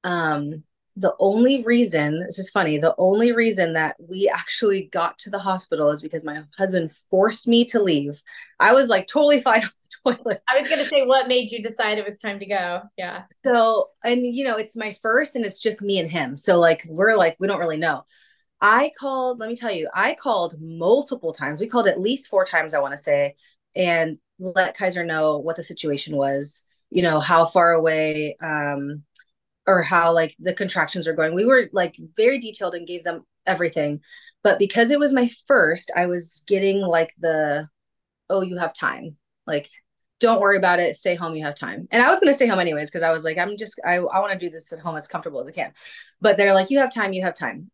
um 0.02 0.62
the 0.96 1.14
only 1.18 1.62
reason 1.64 2.20
this 2.20 2.38
is 2.38 2.50
funny 2.50 2.78
the 2.78 2.94
only 2.98 3.32
reason 3.32 3.72
that 3.72 3.96
we 3.98 4.28
actually 4.28 4.84
got 4.92 5.18
to 5.18 5.30
the 5.30 5.38
hospital 5.38 5.90
is 5.90 6.00
because 6.00 6.24
my 6.24 6.42
husband 6.56 6.92
forced 7.10 7.48
me 7.48 7.64
to 7.64 7.82
leave. 7.82 8.22
I 8.60 8.72
was 8.72 8.88
like 8.88 9.06
totally 9.06 9.40
fine 9.42 9.62
on 9.62 9.70
the 10.04 10.16
toilet. 10.16 10.42
I 10.48 10.60
was 10.60 10.68
gonna 10.68 10.84
say 10.84 11.04
what 11.04 11.28
made 11.28 11.50
you 11.50 11.62
decide 11.62 11.98
it 11.98 12.06
was 12.06 12.18
time 12.18 12.38
to 12.38 12.46
go? 12.46 12.82
Yeah. 12.96 13.24
So 13.44 13.88
and 14.04 14.24
you 14.24 14.44
know 14.44 14.56
it's 14.56 14.76
my 14.76 14.96
first 15.02 15.36
and 15.36 15.44
it's 15.44 15.60
just 15.60 15.82
me 15.82 15.98
and 15.98 16.10
him. 16.10 16.38
So 16.38 16.58
like 16.60 16.84
we're 16.88 17.16
like 17.16 17.36
we 17.40 17.48
don't 17.48 17.60
really 17.60 17.76
know. 17.76 18.04
I 18.60 18.92
called 18.98 19.40
let 19.40 19.48
me 19.48 19.56
tell 19.56 19.72
you 19.72 19.90
i 19.94 20.14
called 20.14 20.54
multiple 20.60 21.32
times. 21.32 21.60
We 21.60 21.66
called 21.66 21.88
at 21.88 22.00
least 22.00 22.30
four 22.30 22.44
times 22.44 22.72
i 22.72 22.78
want 22.78 22.92
to 22.92 22.98
say 22.98 23.34
and 23.74 24.18
let 24.38 24.76
kaiser 24.76 25.04
know 25.04 25.38
what 25.38 25.56
the 25.56 25.62
situation 25.62 26.16
was 26.16 26.66
you 26.90 27.02
know 27.02 27.20
how 27.20 27.44
far 27.44 27.72
away 27.72 28.36
um 28.42 29.02
or 29.66 29.82
how 29.82 30.12
like 30.12 30.34
the 30.38 30.54
contractions 30.54 31.08
are 31.08 31.14
going. 31.14 31.34
We 31.34 31.44
were 31.44 31.68
like 31.72 31.96
very 32.16 32.38
detailed 32.38 32.74
and 32.74 32.86
gave 32.86 33.04
them 33.04 33.24
everything. 33.46 34.00
But 34.42 34.58
because 34.58 34.90
it 34.90 34.98
was 34.98 35.12
my 35.12 35.30
first, 35.46 35.90
I 35.96 36.06
was 36.06 36.44
getting 36.46 36.80
like 36.80 37.14
the, 37.18 37.68
oh, 38.28 38.42
you 38.42 38.58
have 38.58 38.74
time. 38.74 39.16
Like, 39.46 39.68
don't 40.20 40.40
worry 40.40 40.56
about 40.56 40.80
it. 40.80 40.96
Stay 40.96 41.14
home. 41.14 41.34
You 41.34 41.44
have 41.44 41.54
time. 41.54 41.88
And 41.90 42.02
I 42.02 42.08
was 42.08 42.20
going 42.20 42.30
to 42.30 42.34
stay 42.34 42.46
home 42.46 42.60
anyways 42.60 42.90
because 42.90 43.02
I 43.02 43.10
was 43.10 43.24
like, 43.24 43.38
I'm 43.38 43.56
just, 43.56 43.80
I, 43.84 43.96
I 43.96 44.20
want 44.20 44.32
to 44.32 44.38
do 44.38 44.50
this 44.50 44.72
at 44.72 44.78
home 44.78 44.96
as 44.96 45.08
comfortable 45.08 45.40
as 45.40 45.48
I 45.48 45.52
can. 45.52 45.72
But 46.20 46.36
they're 46.36 46.54
like, 46.54 46.70
you 46.70 46.78
have 46.78 46.92
time. 46.92 47.12
You 47.12 47.22
have 47.22 47.34
time. 47.34 47.70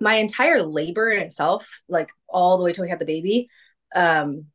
My 0.00 0.16
entire 0.16 0.62
labor 0.62 1.10
in 1.10 1.22
itself, 1.22 1.82
like 1.88 2.10
all 2.28 2.58
the 2.58 2.64
way 2.64 2.72
till 2.72 2.84
we 2.84 2.90
had 2.90 3.00
the 3.00 3.04
baby, 3.04 3.48
um, 3.94 4.46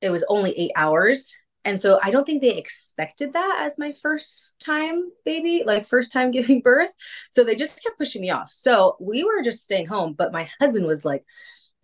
it 0.00 0.10
was 0.10 0.24
only 0.28 0.52
eight 0.58 0.72
hours. 0.74 1.36
And 1.64 1.78
so 1.78 1.98
I 2.02 2.10
don't 2.10 2.24
think 2.24 2.40
they 2.40 2.56
expected 2.56 3.34
that 3.34 3.58
as 3.60 3.78
my 3.78 3.92
first 4.00 4.58
time 4.60 5.10
baby, 5.24 5.62
like 5.66 5.86
first 5.86 6.12
time 6.12 6.30
giving 6.32 6.60
birth. 6.60 6.90
So 7.30 7.44
they 7.44 7.54
just 7.54 7.82
kept 7.82 7.98
pushing 7.98 8.22
me 8.22 8.30
off. 8.30 8.50
So 8.50 8.96
we 9.00 9.24
were 9.24 9.42
just 9.42 9.62
staying 9.62 9.86
home. 9.86 10.14
But 10.14 10.32
my 10.32 10.48
husband 10.60 10.86
was 10.86 11.04
like, 11.04 11.24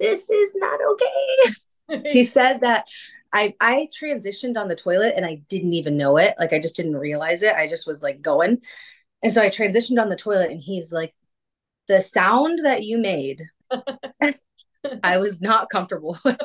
this 0.01 0.31
is 0.31 0.55
not 0.57 0.79
okay. 0.93 2.03
he 2.13 2.25
said 2.25 2.61
that 2.61 2.87
I 3.33 3.55
I 3.61 3.89
transitioned 3.93 4.57
on 4.57 4.69
the 4.69 4.77
toilet 4.77 5.15
and 5.17 5.27
I 5.27 5.43
didn't 5.49 5.75
even 5.75 5.97
know 5.97 6.17
it. 6.17 6.35
Like 6.39 6.53
I 6.53 6.59
just 6.59 6.77
didn't 6.77 6.97
realize 6.97 7.43
it. 7.43 7.55
I 7.55 7.67
just 7.67 7.87
was 7.87 8.03
like 8.03 8.23
going. 8.23 8.63
And 9.23 9.33
so 9.33 9.43
I 9.43 9.49
transitioned 9.49 10.01
on 10.01 10.09
the 10.09 10.17
toilet 10.17 10.51
and 10.51 10.61
he's 10.61 10.93
like, 10.93 11.15
the 11.89 12.01
sound 12.01 12.61
that 12.65 12.83
you 12.85 12.99
made, 12.99 13.43
I 15.03 15.19
was 15.19 15.41
not 15.41 15.71
comfortable 15.71 16.19
with. 16.25 16.39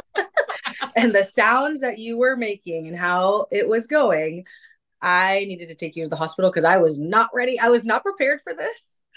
and 0.95 1.13
the 1.13 1.23
sounds 1.23 1.81
that 1.81 1.99
you 1.99 2.17
were 2.17 2.35
making 2.35 2.87
and 2.87 2.97
how 2.97 3.47
it 3.51 3.67
was 3.67 3.87
going, 3.87 4.45
I 5.01 5.45
needed 5.47 5.69
to 5.69 5.75
take 5.75 5.95
you 5.95 6.03
to 6.03 6.09
the 6.09 6.15
hospital 6.15 6.51
because 6.51 6.65
I 6.65 6.77
was 6.77 6.99
not 6.99 7.29
ready. 7.33 7.59
I 7.59 7.69
was 7.69 7.83
not 7.83 8.03
prepared 8.03 8.41
for 8.41 8.53
this. 8.53 8.99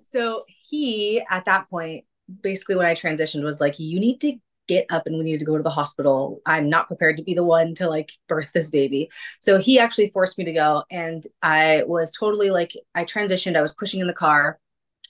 So 0.00 0.42
he, 0.46 1.22
at 1.30 1.46
that 1.46 1.70
point, 1.70 2.04
basically 2.42 2.76
when 2.76 2.84
I 2.84 2.92
transitioned, 2.92 3.42
was 3.42 3.58
like, 3.58 3.78
you 3.78 3.98
need 3.98 4.20
to 4.20 4.36
get 4.66 4.84
up 4.90 5.06
and 5.06 5.16
we 5.16 5.24
need 5.24 5.38
to 5.38 5.46
go 5.46 5.56
to 5.56 5.62
the 5.62 5.70
hospital. 5.70 6.40
I'm 6.46 6.68
not 6.68 6.86
prepared 6.86 7.16
to 7.16 7.22
be 7.22 7.34
the 7.34 7.42
one 7.42 7.74
to 7.76 7.88
like 7.88 8.12
birth 8.28 8.52
this 8.52 8.70
baby. 8.70 9.08
So 9.40 9.58
he 9.58 9.78
actually 9.78 10.10
forced 10.10 10.38
me 10.38 10.44
to 10.44 10.52
go. 10.52 10.84
And 10.90 11.26
I 11.42 11.84
was 11.86 12.12
totally 12.12 12.50
like, 12.50 12.72
I 12.94 13.04
transitioned, 13.04 13.56
I 13.56 13.62
was 13.62 13.74
pushing 13.74 14.00
in 14.00 14.06
the 14.06 14.12
car, 14.12 14.60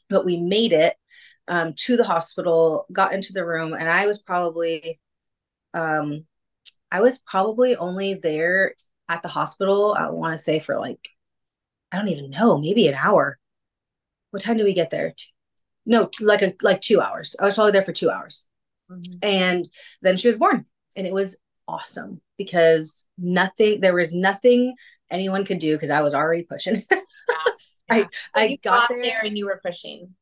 but 0.08 0.24
we 0.24 0.36
made 0.36 0.72
it 0.72 0.94
um, 1.48 1.74
to 1.74 1.96
the 1.96 2.04
hospital, 2.04 2.86
got 2.92 3.12
into 3.12 3.32
the 3.32 3.44
room, 3.44 3.72
and 3.72 3.88
I 3.88 4.06
was 4.06 4.22
probably, 4.22 5.00
um, 5.74 6.24
I 6.90 7.00
was 7.00 7.18
probably 7.18 7.76
only 7.76 8.14
there 8.14 8.74
at 9.08 9.22
the 9.22 9.28
hospital, 9.28 9.96
I 9.98 10.10
want 10.10 10.32
to 10.32 10.38
say 10.38 10.60
for 10.60 10.78
like, 10.78 11.08
I 11.90 11.96
don't 11.96 12.08
even 12.08 12.30
know, 12.30 12.58
maybe 12.58 12.86
an 12.86 12.94
hour. 12.94 13.38
What 14.30 14.42
time 14.42 14.58
did 14.58 14.64
we 14.64 14.74
get 14.74 14.90
there? 14.90 15.14
No, 15.86 16.10
like 16.20 16.42
a 16.42 16.54
like 16.62 16.82
two 16.82 17.00
hours. 17.00 17.34
I 17.40 17.46
was 17.46 17.54
probably 17.54 17.72
there 17.72 17.82
for 17.82 17.92
two 17.92 18.10
hours. 18.10 18.46
Mm-hmm. 18.90 19.18
And 19.22 19.68
then 20.02 20.18
she 20.18 20.28
was 20.28 20.36
born. 20.36 20.66
And 20.96 21.06
it 21.06 21.12
was 21.12 21.36
awesome 21.66 22.20
because 22.36 23.06
nothing, 23.16 23.80
there 23.80 23.94
was 23.94 24.14
nothing 24.14 24.74
anyone 25.10 25.44
could 25.44 25.58
do 25.58 25.74
because 25.74 25.90
I 25.90 26.02
was 26.02 26.12
already 26.12 26.42
pushing. 26.42 26.76
yeah. 26.90 26.96
I, 27.90 28.00
so 28.02 28.06
I 28.34 28.58
got, 28.62 28.62
got 28.62 28.88
there, 28.90 29.02
there 29.02 29.20
and 29.24 29.38
you 29.38 29.46
were 29.46 29.60
pushing. 29.64 30.14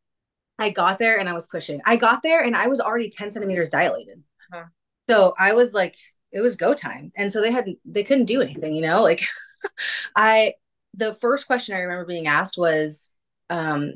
I 0.59 0.71
got 0.71 0.99
there 0.99 1.19
and 1.19 1.29
I 1.29 1.33
was 1.33 1.49
pushing. 1.49 1.81
I 1.85 1.97
got 1.97 2.23
there 2.23 2.43
and 2.43 2.57
I 2.57 2.69
was 2.69 2.81
already 2.81 3.11
10 3.11 3.33
centimeters 3.33 3.71
dilated. 3.71 4.23
Uh-huh. 4.53 4.67
So 5.09 5.35
I 5.39 5.53
was 5.53 5.73
like, 5.73 5.97
it 6.33 6.41
was 6.41 6.57
go 6.57 6.75
time. 6.75 7.13
And 7.17 7.33
so 7.33 7.41
they 7.41 7.53
had 7.53 7.67
they 7.85 8.05
couldn't 8.05 8.27
do 8.27 8.41
anything, 8.41 8.75
you 8.75 8.83
know? 8.83 9.03
Like 9.03 9.23
I 10.17 10.55
the 10.95 11.15
first 11.15 11.47
question 11.47 11.75
I 11.77 11.81
remember 11.81 12.07
being 12.07 12.27
asked 12.27 12.59
was 12.59 13.13
um 13.51 13.95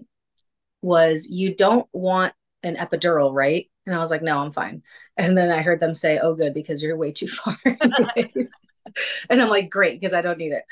was 0.83 1.29
you 1.31 1.55
don't 1.55 1.89
want 1.93 2.35
an 2.63 2.77
epidural, 2.77 3.33
right? 3.33 3.71
And 3.87 3.95
I 3.95 3.99
was 3.99 4.11
like, 4.11 4.23
no, 4.23 4.39
I'm 4.39 4.53
fine. 4.53 4.83
And 5.17 5.37
then 5.37 5.51
I 5.51 5.63
heard 5.63 5.81
them 5.81 5.95
say, 5.95 6.19
oh, 6.19 6.35
good, 6.35 6.55
because 6.55 6.83
you're 6.83 6.97
way 6.97 7.13
too 7.13 7.29
far. 7.29 7.57
and 7.65 9.43
I'm 9.43 9.49
like, 9.49 9.71
great, 9.71 10.01
because 10.01 10.15
I 10.15 10.23
don't 10.23 10.39
need 10.39 10.53
it. 10.53 10.65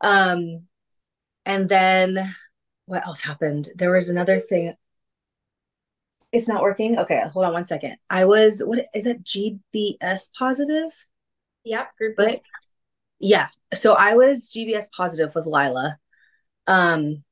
Um, 0.00 0.66
and 1.46 1.68
then 1.68 2.34
what 2.86 3.06
else 3.06 3.22
happened? 3.22 3.68
There 3.76 3.92
was 3.92 4.08
another 4.08 4.40
thing. 4.40 4.74
It's 6.32 6.48
not 6.48 6.62
working. 6.62 6.98
Okay, 6.98 7.22
hold 7.32 7.46
on 7.46 7.52
one 7.52 7.64
second. 7.64 7.96
I 8.08 8.24
was, 8.24 8.62
what 8.64 8.86
is 8.94 9.06
it, 9.06 9.22
GBS 9.22 10.30
positive? 10.38 10.90
Yep, 11.64 11.96
group 11.96 12.18
right? 12.18 12.40
Yeah. 13.20 13.48
So 13.74 13.94
I 13.94 14.14
was 14.14 14.50
GBS 14.50 14.86
positive 14.96 15.34
with 15.34 15.46
Lila. 15.46 15.98
Um, 16.66 17.22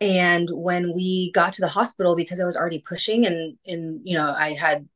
and 0.00 0.48
when 0.52 0.94
we 0.94 1.32
got 1.32 1.52
to 1.54 1.60
the 1.60 1.68
hospital 1.68 2.14
because 2.14 2.40
i 2.40 2.44
was 2.44 2.56
already 2.56 2.78
pushing 2.78 3.26
and 3.26 3.56
and 3.66 4.00
you 4.04 4.16
know 4.16 4.32
i 4.32 4.52
had 4.52 4.88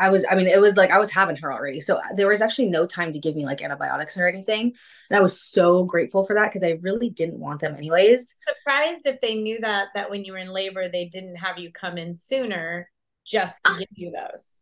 i 0.00 0.08
was 0.08 0.24
i 0.30 0.34
mean 0.34 0.46
it 0.46 0.60
was 0.60 0.76
like 0.76 0.90
i 0.90 0.98
was 0.98 1.10
having 1.10 1.36
her 1.36 1.52
already. 1.52 1.80
So 1.80 2.00
there 2.16 2.26
was 2.26 2.40
actually 2.40 2.68
no 2.68 2.86
time 2.86 3.12
to 3.12 3.18
give 3.18 3.36
me 3.36 3.44
like 3.44 3.62
antibiotics 3.62 4.18
or 4.18 4.26
anything. 4.26 4.72
And 5.10 5.16
i 5.16 5.20
was 5.20 5.40
so 5.40 5.84
grateful 5.84 6.24
for 6.24 6.34
that 6.34 6.48
because 6.48 6.64
i 6.64 6.78
really 6.80 7.10
didn't 7.10 7.38
want 7.38 7.60
them 7.60 7.76
anyways. 7.76 8.36
Surprised 8.48 9.06
if 9.06 9.20
they 9.20 9.36
knew 9.36 9.60
that 9.60 9.88
that 9.94 10.10
when 10.10 10.24
you 10.24 10.32
were 10.32 10.38
in 10.38 10.48
labor 10.48 10.88
they 10.88 11.04
didn't 11.04 11.36
have 11.36 11.58
you 11.58 11.70
come 11.70 11.98
in 11.98 12.16
sooner 12.16 12.90
just 13.24 13.62
to 13.64 13.78
give 13.78 13.88
you 13.94 14.10
those. 14.10 14.54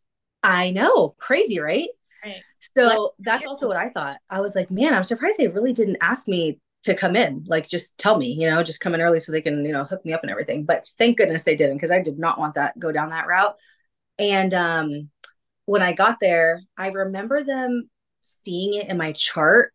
I 0.42 0.70
know. 0.70 1.14
Crazy 1.18 1.58
right? 1.58 1.88
Right. 2.24 2.42
So 2.76 3.14
that's 3.20 3.46
also 3.46 3.68
what 3.68 3.76
I 3.76 3.90
thought. 3.90 4.18
I 4.28 4.40
was 4.40 4.54
like, 4.54 4.70
man, 4.70 4.92
I'm 4.92 5.04
surprised 5.04 5.38
they 5.38 5.48
really 5.48 5.72
didn't 5.72 5.98
ask 6.00 6.28
me 6.28 6.58
to 6.84 6.94
come 6.94 7.16
in. 7.16 7.44
Like 7.46 7.68
just 7.68 7.98
tell 7.98 8.16
me 8.16 8.32
you 8.32 8.48
know 8.48 8.62
just 8.62 8.80
come 8.80 8.94
in 8.94 9.00
early 9.00 9.20
so 9.20 9.32
they 9.32 9.42
can 9.42 9.64
you 9.64 9.72
know 9.72 9.84
hook 9.84 10.04
me 10.04 10.12
up 10.12 10.22
and 10.22 10.30
everything. 10.30 10.64
But 10.64 10.86
thank 10.98 11.18
goodness 11.18 11.42
they 11.42 11.56
didn't 11.56 11.76
because 11.76 11.90
i 11.90 12.00
did 12.00 12.18
not 12.18 12.38
want 12.38 12.54
that 12.54 12.78
go 12.78 12.92
down 12.92 13.10
that 13.10 13.26
route. 13.26 13.56
And 14.18 14.54
um 14.54 15.10
when 15.68 15.82
i 15.82 15.92
got 15.92 16.18
there 16.20 16.62
i 16.76 16.88
remember 16.88 17.42
them 17.42 17.88
seeing 18.20 18.74
it 18.74 18.88
in 18.88 18.96
my 18.96 19.12
chart 19.12 19.72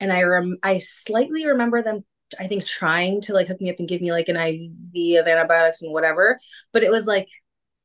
and 0.00 0.12
i 0.12 0.22
rem 0.22 0.56
i 0.62 0.78
slightly 0.78 1.46
remember 1.46 1.82
them 1.82 2.04
i 2.38 2.46
think 2.46 2.64
trying 2.64 3.20
to 3.20 3.32
like 3.32 3.48
hook 3.48 3.60
me 3.60 3.70
up 3.70 3.78
and 3.78 3.88
give 3.88 4.00
me 4.00 4.12
like 4.12 4.28
an 4.28 4.36
iv 4.36 5.20
of 5.20 5.28
antibiotics 5.28 5.82
and 5.82 5.92
whatever 5.92 6.38
but 6.72 6.82
it 6.82 6.90
was 6.90 7.06
like 7.06 7.28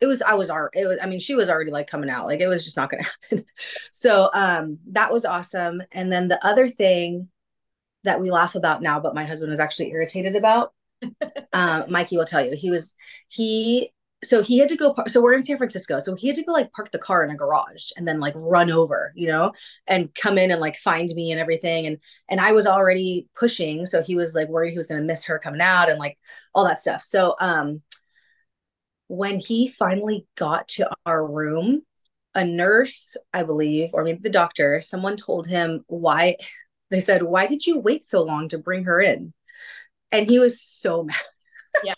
it 0.02 0.06
was 0.06 0.22
i 0.22 0.34
was 0.34 0.50
art 0.50 0.74
it 0.76 0.88
was 0.88 0.98
i 1.04 1.06
mean 1.06 1.20
she 1.20 1.36
was 1.36 1.50
already 1.50 1.72
like 1.72 1.88
coming 1.88 2.10
out 2.10 2.26
like 2.26 2.40
it 2.40 2.48
was 2.48 2.64
just 2.64 2.78
not 2.78 2.90
gonna 2.90 3.04
happen 3.24 3.46
so 3.92 4.30
um 4.34 4.80
that 4.92 5.12
was 5.12 5.26
awesome 5.26 5.82
and 5.92 6.12
then 6.12 6.28
the 6.28 6.44
other 6.46 6.70
thing 6.70 7.30
that 8.04 8.20
we 8.20 8.32
laugh 8.32 8.56
about 8.56 8.82
now, 8.82 9.00
but 9.00 9.16
my 9.16 9.26
husband 9.26 9.50
was 9.50 9.60
actually 9.60 9.92
irritated 9.92 10.36
about. 10.36 10.74
um, 11.54 11.86
Mikey 11.90 12.18
will 12.18 12.26
tell 12.26 12.44
you 12.44 12.56
he 12.56 12.70
was 12.70 12.96
he 13.28 13.92
so 14.24 14.44
he 14.44 14.58
had 14.58 14.70
to 14.70 14.76
go 14.76 14.94
so 15.08 15.22
we're 15.22 15.34
in 15.34 15.44
san 15.44 15.58
francisco 15.58 16.00
so 16.00 16.16
he 16.16 16.28
had 16.28 16.36
to 16.36 16.44
go 16.44 16.52
like 16.52 16.72
park 16.74 16.92
the 16.92 16.98
car 16.98 17.24
in 17.24 17.32
a 17.32 17.36
garage 17.36 17.92
and 17.96 18.08
then 18.08 18.20
like 18.20 18.34
run 18.36 18.70
over 18.70 19.14
you 19.16 19.28
know 19.28 19.52
and 19.88 20.14
come 20.16 20.38
in 20.38 20.52
and 20.52 20.62
like 20.62 20.76
find 20.76 21.10
me 21.16 21.32
and 21.32 21.40
everything 21.40 21.88
and 21.88 21.98
and 22.30 22.42
i 22.42 22.52
was 22.52 22.68
already 22.68 23.28
pushing 23.38 23.86
so 23.86 24.02
he 24.02 24.16
was 24.16 24.36
like 24.36 24.50
worried 24.50 24.72
he 24.72 24.78
was 24.78 24.88
going 24.88 25.00
to 25.00 25.08
miss 25.08 25.26
her 25.26 25.40
coming 25.40 25.62
out 25.62 25.90
and 25.90 26.00
like 26.00 26.18
all 26.54 26.66
that 26.66 26.80
stuff 26.80 27.02
so 27.02 27.36
um 27.40 27.82
when 29.08 29.40
he 29.40 29.68
finally 29.68 30.28
got 30.38 30.68
to 30.68 30.90
our 31.06 31.26
room 31.26 31.82
a 32.36 32.44
nurse 32.44 33.16
i 33.34 33.42
believe 33.42 33.90
or 33.94 34.04
maybe 34.04 34.20
the 34.22 34.30
doctor 34.30 34.82
someone 34.82 35.16
told 35.16 35.48
him 35.48 35.84
why 35.88 36.36
they 36.90 37.00
said, 37.00 37.24
Why 37.24 37.48
did 37.48 37.66
you 37.66 37.80
wait 37.80 38.06
so 38.06 38.24
long 38.24 38.50
to 38.50 38.58
bring 38.58 38.86
her 38.86 39.00
in? 39.00 39.34
And 40.12 40.30
he 40.30 40.40
was 40.40 40.62
so 40.62 41.04
mad. 41.04 41.18
Yeah. 41.84 41.94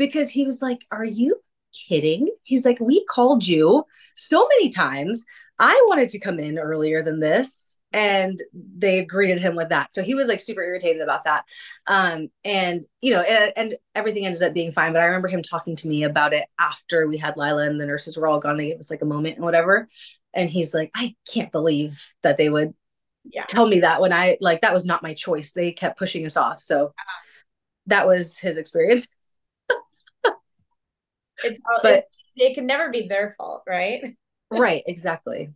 Because 0.00 0.30
he 0.30 0.44
was 0.44 0.62
like, 0.62 0.84
Are 0.90 1.04
you 1.04 1.40
kidding? 1.72 2.34
He's 2.42 2.64
like, 2.64 2.80
We 2.80 3.04
called 3.04 3.46
you 3.46 3.84
so 4.16 4.48
many 4.48 4.70
times. 4.70 5.24
I 5.58 5.80
wanted 5.88 6.08
to 6.08 6.18
come 6.18 6.40
in 6.40 6.58
earlier 6.58 7.02
than 7.02 7.20
this. 7.20 7.76
And 7.92 8.40
they 8.54 9.04
greeted 9.04 9.40
him 9.40 9.56
with 9.56 9.70
that. 9.70 9.92
So 9.92 10.02
he 10.02 10.14
was 10.14 10.28
like 10.28 10.40
super 10.40 10.62
irritated 10.62 11.02
about 11.02 11.24
that. 11.24 11.44
Um, 11.86 12.28
and 12.44 12.86
you 13.00 13.12
know, 13.12 13.20
and, 13.20 13.52
and 13.56 13.76
everything 13.94 14.24
ended 14.24 14.42
up 14.42 14.54
being 14.54 14.72
fine. 14.72 14.92
But 14.92 15.02
I 15.02 15.06
remember 15.06 15.28
him 15.28 15.42
talking 15.42 15.76
to 15.76 15.88
me 15.88 16.04
about 16.04 16.32
it 16.32 16.46
after 16.58 17.06
we 17.06 17.18
had 17.18 17.36
Lila 17.36 17.68
and 17.68 17.80
the 17.80 17.86
nurses 17.86 18.16
were 18.16 18.26
all 18.26 18.38
gone. 18.38 18.56
They 18.56 18.68
gave 18.68 18.78
us 18.78 18.90
like 18.90 19.02
a 19.02 19.06
moment 19.06 19.36
and 19.36 19.44
whatever. 19.44 19.88
And 20.32 20.48
he's 20.48 20.72
like, 20.72 20.92
I 20.94 21.14
can't 21.30 21.52
believe 21.52 22.14
that 22.22 22.36
they 22.38 22.48
would 22.48 22.72
yeah. 23.24 23.44
tell 23.44 23.66
me 23.66 23.80
that 23.80 24.00
when 24.00 24.12
I 24.12 24.38
like 24.40 24.62
that 24.62 24.72
was 24.72 24.86
not 24.86 25.02
my 25.02 25.12
choice. 25.12 25.52
They 25.52 25.72
kept 25.72 25.98
pushing 25.98 26.24
us 26.24 26.38
off. 26.38 26.60
So 26.60 26.86
uh-huh. 26.86 27.20
that 27.88 28.06
was 28.06 28.38
his 28.38 28.56
experience. 28.56 29.08
it's 31.44 31.60
but 31.82 31.94
it, 31.94 32.04
it 32.36 32.54
can 32.54 32.66
never 32.66 32.90
be 32.90 33.08
their 33.08 33.34
fault, 33.36 33.62
right? 33.66 34.16
right, 34.50 34.82
exactly. 34.86 35.50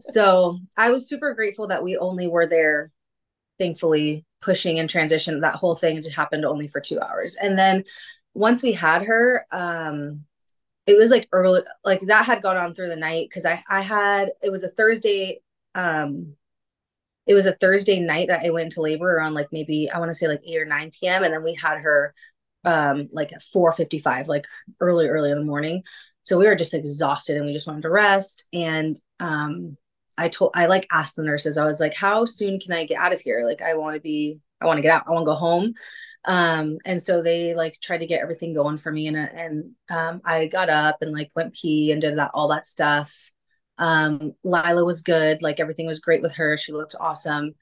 So 0.00 0.58
I 0.76 0.90
was 0.90 1.08
super 1.08 1.34
grateful 1.34 1.68
that 1.68 1.82
we 1.82 1.96
only 1.96 2.26
were 2.26 2.46
there, 2.46 2.92
thankfully, 3.58 4.26
pushing 4.42 4.78
and 4.78 4.88
transition. 4.88 5.40
That 5.40 5.56
whole 5.56 5.74
thing 5.74 5.96
just 5.96 6.14
happened 6.14 6.44
only 6.44 6.68
for 6.68 6.80
two 6.80 7.00
hours. 7.00 7.36
And 7.36 7.58
then 7.58 7.84
once 8.34 8.62
we 8.62 8.72
had 8.72 9.02
her, 9.02 9.46
um, 9.50 10.24
it 10.86 10.96
was 10.96 11.10
like 11.10 11.28
early 11.32 11.62
like 11.84 12.00
that 12.00 12.24
had 12.24 12.42
gone 12.42 12.56
on 12.56 12.74
through 12.74 12.88
the 12.88 12.96
night 12.96 13.28
because 13.28 13.44
I 13.44 13.62
I 13.68 13.82
had 13.82 14.32
it 14.42 14.50
was 14.50 14.64
a 14.64 14.70
Thursday 14.70 15.40
um 15.74 16.34
it 17.26 17.34
was 17.34 17.44
a 17.44 17.52
Thursday 17.52 18.00
night 18.00 18.28
that 18.28 18.44
I 18.44 18.50
went 18.50 18.64
into 18.64 18.80
labor 18.80 19.14
around 19.14 19.34
like 19.34 19.48
maybe 19.52 19.90
I 19.90 19.98
want 19.98 20.08
to 20.08 20.14
say 20.14 20.26
like 20.26 20.40
8 20.46 20.56
or 20.56 20.64
9 20.64 20.90
p.m. 20.98 21.24
And 21.24 21.34
then 21.34 21.44
we 21.44 21.54
had 21.54 21.78
her 21.78 22.14
um 22.64 23.08
like 23.12 23.32
at 23.32 23.42
4:55, 23.42 24.28
like 24.28 24.46
early, 24.80 25.06
early 25.08 25.30
in 25.30 25.38
the 25.38 25.44
morning. 25.44 25.82
So 26.22 26.38
we 26.38 26.46
were 26.46 26.56
just 26.56 26.74
exhausted 26.74 27.36
and 27.36 27.46
we 27.46 27.52
just 27.52 27.66
wanted 27.66 27.82
to 27.82 27.90
rest. 27.90 28.48
And 28.52 28.98
um 29.20 29.76
I 30.16 30.28
told 30.28 30.52
I 30.54 30.66
like 30.66 30.86
asked 30.92 31.16
the 31.16 31.22
nurses, 31.22 31.56
I 31.56 31.64
was 31.64 31.80
like, 31.80 31.94
how 31.94 32.24
soon 32.24 32.58
can 32.58 32.72
I 32.72 32.84
get 32.84 32.98
out 32.98 33.12
of 33.12 33.20
here? 33.20 33.44
Like 33.46 33.62
I 33.62 33.74
want 33.74 33.94
to 33.94 34.00
be, 34.00 34.40
I 34.60 34.66
want 34.66 34.78
to 34.78 34.82
get 34.82 34.92
out, 34.92 35.04
I 35.06 35.12
want 35.12 35.22
to 35.22 35.32
go 35.32 35.36
home. 35.36 35.74
Um, 36.24 36.78
and 36.84 37.00
so 37.00 37.22
they 37.22 37.54
like 37.54 37.78
tried 37.80 37.98
to 37.98 38.06
get 38.06 38.20
everything 38.20 38.52
going 38.52 38.78
for 38.78 38.90
me 38.92 39.06
and 39.06 39.16
and 39.16 39.70
um 39.90 40.20
I 40.24 40.46
got 40.46 40.68
up 40.68 40.98
and 41.00 41.12
like 41.12 41.30
went 41.34 41.54
pee 41.54 41.92
and 41.92 42.00
did 42.00 42.18
that 42.18 42.32
all 42.34 42.48
that 42.48 42.66
stuff. 42.66 43.30
Um, 43.78 44.34
Lila 44.42 44.84
was 44.84 45.02
good, 45.02 45.40
like 45.40 45.60
everything 45.60 45.86
was 45.86 46.00
great 46.00 46.22
with 46.22 46.34
her. 46.34 46.56
She 46.56 46.72
looked 46.72 46.96
awesome. 46.98 47.54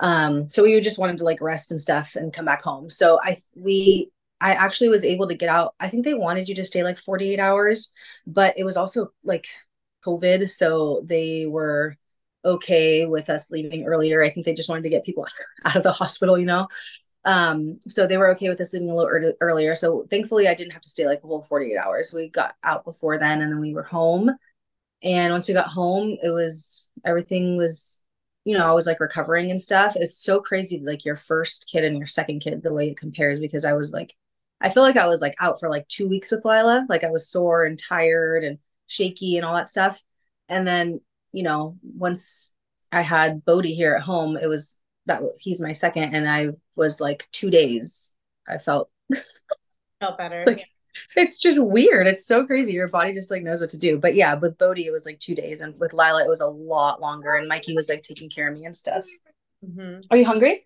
Um, 0.00 0.48
so 0.48 0.62
we 0.64 0.80
just 0.80 0.98
wanted 0.98 1.18
to 1.18 1.24
like 1.24 1.42
rest 1.42 1.70
and 1.70 1.80
stuff 1.80 2.16
and 2.16 2.32
come 2.32 2.46
back 2.46 2.62
home. 2.62 2.88
So 2.90 3.20
I 3.22 3.36
we 3.54 4.08
I 4.40 4.52
actually 4.52 4.88
was 4.88 5.04
able 5.04 5.28
to 5.28 5.34
get 5.34 5.48
out. 5.48 5.74
I 5.78 5.88
think 5.88 6.04
they 6.04 6.14
wanted 6.14 6.48
you 6.48 6.54
to 6.56 6.64
stay 6.64 6.82
like 6.82 6.98
48 6.98 7.38
hours, 7.38 7.92
but 8.26 8.58
it 8.58 8.64
was 8.64 8.76
also 8.76 9.12
like 9.22 9.46
COVID. 10.04 10.50
So 10.50 11.02
they 11.04 11.46
were 11.46 11.96
okay 12.44 13.06
with 13.06 13.28
us 13.28 13.50
leaving 13.50 13.84
earlier. 13.84 14.22
I 14.22 14.30
think 14.30 14.46
they 14.46 14.54
just 14.54 14.68
wanted 14.68 14.84
to 14.84 14.90
get 14.90 15.04
people 15.04 15.26
out 15.64 15.76
of 15.76 15.82
the 15.82 15.92
hospital, 15.92 16.38
you 16.38 16.46
know? 16.46 16.68
Um, 17.24 17.78
so 17.82 18.06
they 18.06 18.16
were 18.16 18.30
okay 18.30 18.48
with 18.48 18.60
us 18.62 18.72
leaving 18.72 18.90
a 18.90 18.96
little 18.96 19.10
er- 19.10 19.36
earlier. 19.40 19.74
So 19.74 20.06
thankfully 20.08 20.48
I 20.48 20.54
didn't 20.54 20.72
have 20.72 20.82
to 20.82 20.88
stay 20.88 21.06
like 21.06 21.22
a 21.22 21.26
whole 21.26 21.42
48 21.42 21.76
hours. 21.76 22.12
We 22.14 22.28
got 22.28 22.54
out 22.64 22.84
before 22.84 23.18
then 23.18 23.42
and 23.42 23.52
then 23.52 23.60
we 23.60 23.74
were 23.74 23.82
home. 23.82 24.30
And 25.02 25.32
once 25.32 25.48
we 25.48 25.54
got 25.54 25.68
home, 25.68 26.16
it 26.22 26.30
was 26.30 26.86
everything 27.04 27.56
was 27.56 28.04
you 28.44 28.56
know, 28.56 28.66
I 28.66 28.72
was 28.72 28.86
like 28.86 29.00
recovering 29.00 29.50
and 29.50 29.60
stuff. 29.60 29.96
It's 29.96 30.18
so 30.18 30.40
crazy, 30.40 30.80
like 30.80 31.04
your 31.04 31.16
first 31.16 31.68
kid 31.70 31.84
and 31.84 31.98
your 31.98 32.06
second 32.06 32.40
kid, 32.40 32.62
the 32.62 32.72
way 32.72 32.88
it 32.88 32.96
compares, 32.96 33.38
because 33.38 33.64
I 33.64 33.74
was 33.74 33.92
like, 33.92 34.16
I 34.60 34.70
feel 34.70 34.82
like 34.82 34.96
I 34.96 35.08
was 35.08 35.20
like 35.20 35.34
out 35.40 35.58
for 35.60 35.68
like 35.68 35.88
two 35.88 36.08
weeks 36.08 36.30
with 36.30 36.44
Lila. 36.44 36.86
Like 36.88 37.04
I 37.04 37.10
was 37.10 37.28
sore 37.28 37.64
and 37.64 37.78
tired 37.78 38.44
and 38.44 38.58
shaky 38.86 39.36
and 39.36 39.44
all 39.44 39.54
that 39.54 39.70
stuff. 39.70 40.02
And 40.48 40.66
then, 40.66 41.00
you 41.32 41.42
know, 41.42 41.78
once 41.82 42.52
I 42.92 43.02
had 43.02 43.44
Bodhi 43.44 43.74
here 43.74 43.94
at 43.94 44.02
home, 44.02 44.36
it 44.36 44.46
was 44.46 44.80
that 45.06 45.22
he's 45.38 45.60
my 45.60 45.72
second. 45.72 46.14
And 46.14 46.28
I 46.28 46.50
was 46.76 47.00
like 47.00 47.28
two 47.32 47.50
days, 47.50 48.14
I 48.46 48.58
felt 48.58 48.90
felt 50.00 50.18
better. 50.18 50.44
like, 50.46 50.58
yeah 50.58 50.64
it's 51.16 51.38
just 51.38 51.62
weird. 51.62 52.06
It's 52.06 52.26
so 52.26 52.46
crazy. 52.46 52.72
Your 52.72 52.88
body 52.88 53.12
just 53.12 53.30
like 53.30 53.42
knows 53.42 53.60
what 53.60 53.70
to 53.70 53.78
do. 53.78 53.98
But 53.98 54.14
yeah, 54.14 54.34
with 54.34 54.58
Bodhi, 54.58 54.86
it 54.86 54.92
was 54.92 55.06
like 55.06 55.18
two 55.18 55.34
days, 55.34 55.60
and 55.60 55.78
with 55.78 55.92
Lila, 55.92 56.24
it 56.24 56.28
was 56.28 56.40
a 56.40 56.46
lot 56.46 57.00
longer. 57.00 57.34
And 57.34 57.48
Mikey 57.48 57.74
was 57.74 57.88
like 57.88 58.02
taking 58.02 58.30
care 58.30 58.48
of 58.48 58.54
me 58.54 58.64
and 58.64 58.76
stuff. 58.76 59.06
Mm-hmm. 59.64 60.00
Are 60.10 60.16
you 60.16 60.24
hungry? 60.24 60.64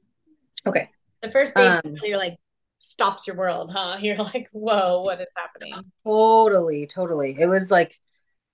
Okay. 0.67 0.89
The 1.23 1.31
first 1.31 1.55
day, 1.55 1.67
um, 1.67 1.97
you're 2.03 2.19
like 2.19 2.37
stops 2.85 3.27
your 3.27 3.37
world, 3.37 3.71
huh? 3.73 3.99
You're 4.01 4.17
like, 4.17 4.49
whoa, 4.53 5.03
what 5.03 5.21
is 5.21 5.29
happening? 5.37 5.93
Totally, 6.05 6.87
totally. 6.87 7.37
It 7.39 7.47
was 7.47 7.71
like 7.71 7.99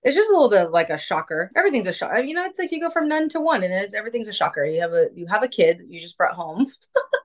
it's 0.03 0.15
just 0.15 0.31
a 0.31 0.33
little 0.33 0.49
bit 0.49 0.65
of 0.65 0.71
like 0.71 0.89
a 0.89 0.97
shocker. 0.97 1.51
Everything's 1.55 1.85
a 1.85 1.93
shock. 1.93 2.23
You 2.23 2.33
know, 2.33 2.45
it's 2.45 2.57
like 2.57 2.71
you 2.71 2.79
go 2.79 2.89
from 2.89 3.07
none 3.07 3.29
to 3.29 3.39
one, 3.39 3.63
and 3.63 3.73
it's 3.73 3.93
everything's 3.93 4.27
a 4.27 4.33
shocker. 4.33 4.65
You 4.65 4.81
have 4.81 4.93
a 4.93 5.09
you 5.13 5.27
have 5.27 5.43
a 5.43 5.47
kid 5.47 5.81
you 5.87 5.99
just 5.99 6.17
brought 6.17 6.33
home. 6.33 6.65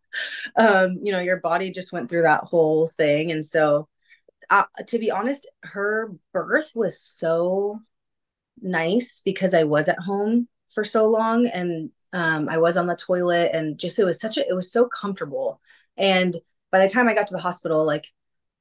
um, 0.56 0.98
you 1.02 1.12
know, 1.12 1.20
your 1.20 1.40
body 1.40 1.70
just 1.70 1.92
went 1.92 2.10
through 2.10 2.22
that 2.22 2.44
whole 2.44 2.88
thing, 2.88 3.32
and 3.32 3.44
so 3.44 3.88
uh, 4.50 4.64
to 4.86 4.98
be 4.98 5.10
honest, 5.10 5.48
her 5.62 6.12
birth 6.32 6.72
was 6.74 7.00
so 7.00 7.80
nice 8.60 9.22
because 9.24 9.54
I 9.54 9.64
was 9.64 9.88
at 9.88 9.98
home 10.00 10.48
for 10.68 10.84
so 10.84 11.06
long 11.06 11.46
and 11.46 11.90
um, 12.12 12.48
I 12.48 12.58
was 12.58 12.76
on 12.76 12.86
the 12.86 12.96
toilet 12.96 13.50
and 13.52 13.78
just 13.78 13.98
it 13.98 14.04
was 14.04 14.20
such 14.20 14.36
a 14.36 14.48
it 14.48 14.54
was 14.54 14.72
so 14.72 14.86
comfortable. 14.86 15.60
And 15.96 16.36
by 16.70 16.80
the 16.80 16.92
time 16.92 17.08
I 17.08 17.14
got 17.14 17.28
to 17.28 17.34
the 17.34 17.40
hospital, 17.40 17.84
like 17.84 18.06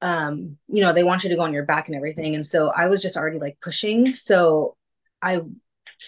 um, 0.01 0.57
you 0.67 0.81
know, 0.81 0.93
they 0.93 1.03
want 1.03 1.23
you 1.23 1.29
to 1.29 1.35
go 1.35 1.41
on 1.41 1.53
your 1.53 1.65
back 1.65 1.87
and 1.87 1.95
everything. 1.95 2.35
And 2.35 2.45
so 2.45 2.69
I 2.69 2.87
was 2.87 3.01
just 3.01 3.17
already 3.17 3.39
like 3.39 3.57
pushing. 3.61 4.13
So 4.13 4.75
I 5.21 5.41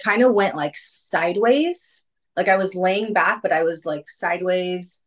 kind 0.03 0.21
of 0.21 0.33
went 0.33 0.55
like 0.55 0.77
sideways. 0.77 2.05
Like 2.35 2.49
I 2.49 2.57
was 2.57 2.75
laying 2.75 3.13
back, 3.13 3.41
but 3.41 3.51
I 3.51 3.63
was 3.63 3.85
like 3.85 4.09
sideways 4.09 5.01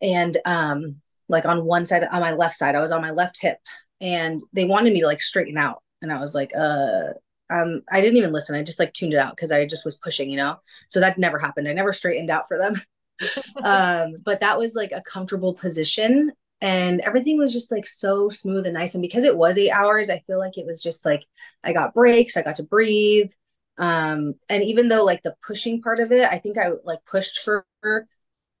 and 0.00 0.36
um 0.44 0.96
like 1.28 1.44
on 1.44 1.64
one 1.64 1.84
side 1.84 2.04
on 2.10 2.20
my 2.20 2.32
left 2.32 2.56
side. 2.56 2.74
I 2.74 2.80
was 2.80 2.92
on 2.92 3.02
my 3.02 3.10
left 3.10 3.40
hip. 3.40 3.58
And 4.00 4.40
they 4.52 4.64
wanted 4.64 4.92
me 4.92 5.00
to 5.00 5.06
like 5.06 5.20
straighten 5.20 5.58
out. 5.58 5.82
And 6.00 6.12
i 6.12 6.20
was 6.20 6.34
like 6.34 6.52
uh 6.56 7.14
um 7.50 7.82
i 7.90 8.00
didn't 8.00 8.16
even 8.16 8.32
listen. 8.32 8.54
I 8.56 8.62
just 8.62 8.78
like 8.78 8.94
tuned 8.94 9.12
it 9.12 9.18
out 9.18 9.36
because 9.36 9.52
i 9.52 9.66
just 9.66 9.84
was 9.84 9.96
pushing 9.96 10.30
you 10.30 10.36
know? 10.36 10.60
So 10.88 11.00
that 11.00 11.18
never 11.18 11.38
happened. 11.38 11.68
I 11.68 11.72
never 11.72 11.92
straightened 11.92 12.30
out 12.30 12.48
for 12.48 12.56
them 12.56 12.80
um 13.64 14.14
but 14.24 14.40
that 14.40 14.58
was 14.58 14.74
like 14.74 14.92
a 14.92 15.02
comfortable 15.02 15.54
position 15.54 16.32
and 16.60 17.00
everything 17.02 17.38
was 17.38 17.52
just 17.52 17.70
like 17.70 17.86
so 17.86 18.28
smooth 18.28 18.66
and 18.66 18.74
nice 18.74 18.94
and 18.94 19.02
because 19.02 19.24
it 19.24 19.36
was 19.36 19.58
eight 19.58 19.70
hours 19.70 20.10
i 20.10 20.18
feel 20.26 20.38
like 20.38 20.56
it 20.58 20.66
was 20.66 20.82
just 20.82 21.04
like 21.04 21.24
i 21.64 21.72
got 21.72 21.94
breaks 21.94 22.36
i 22.36 22.42
got 22.42 22.56
to 22.56 22.62
breathe 22.64 23.30
um 23.78 24.34
and 24.48 24.62
even 24.64 24.88
though 24.88 25.04
like 25.04 25.22
the 25.22 25.34
pushing 25.46 25.80
part 25.80 26.00
of 26.00 26.12
it 26.12 26.24
i 26.30 26.38
think 26.38 26.58
i 26.58 26.68
like 26.84 27.04
pushed 27.04 27.40
for 27.40 27.64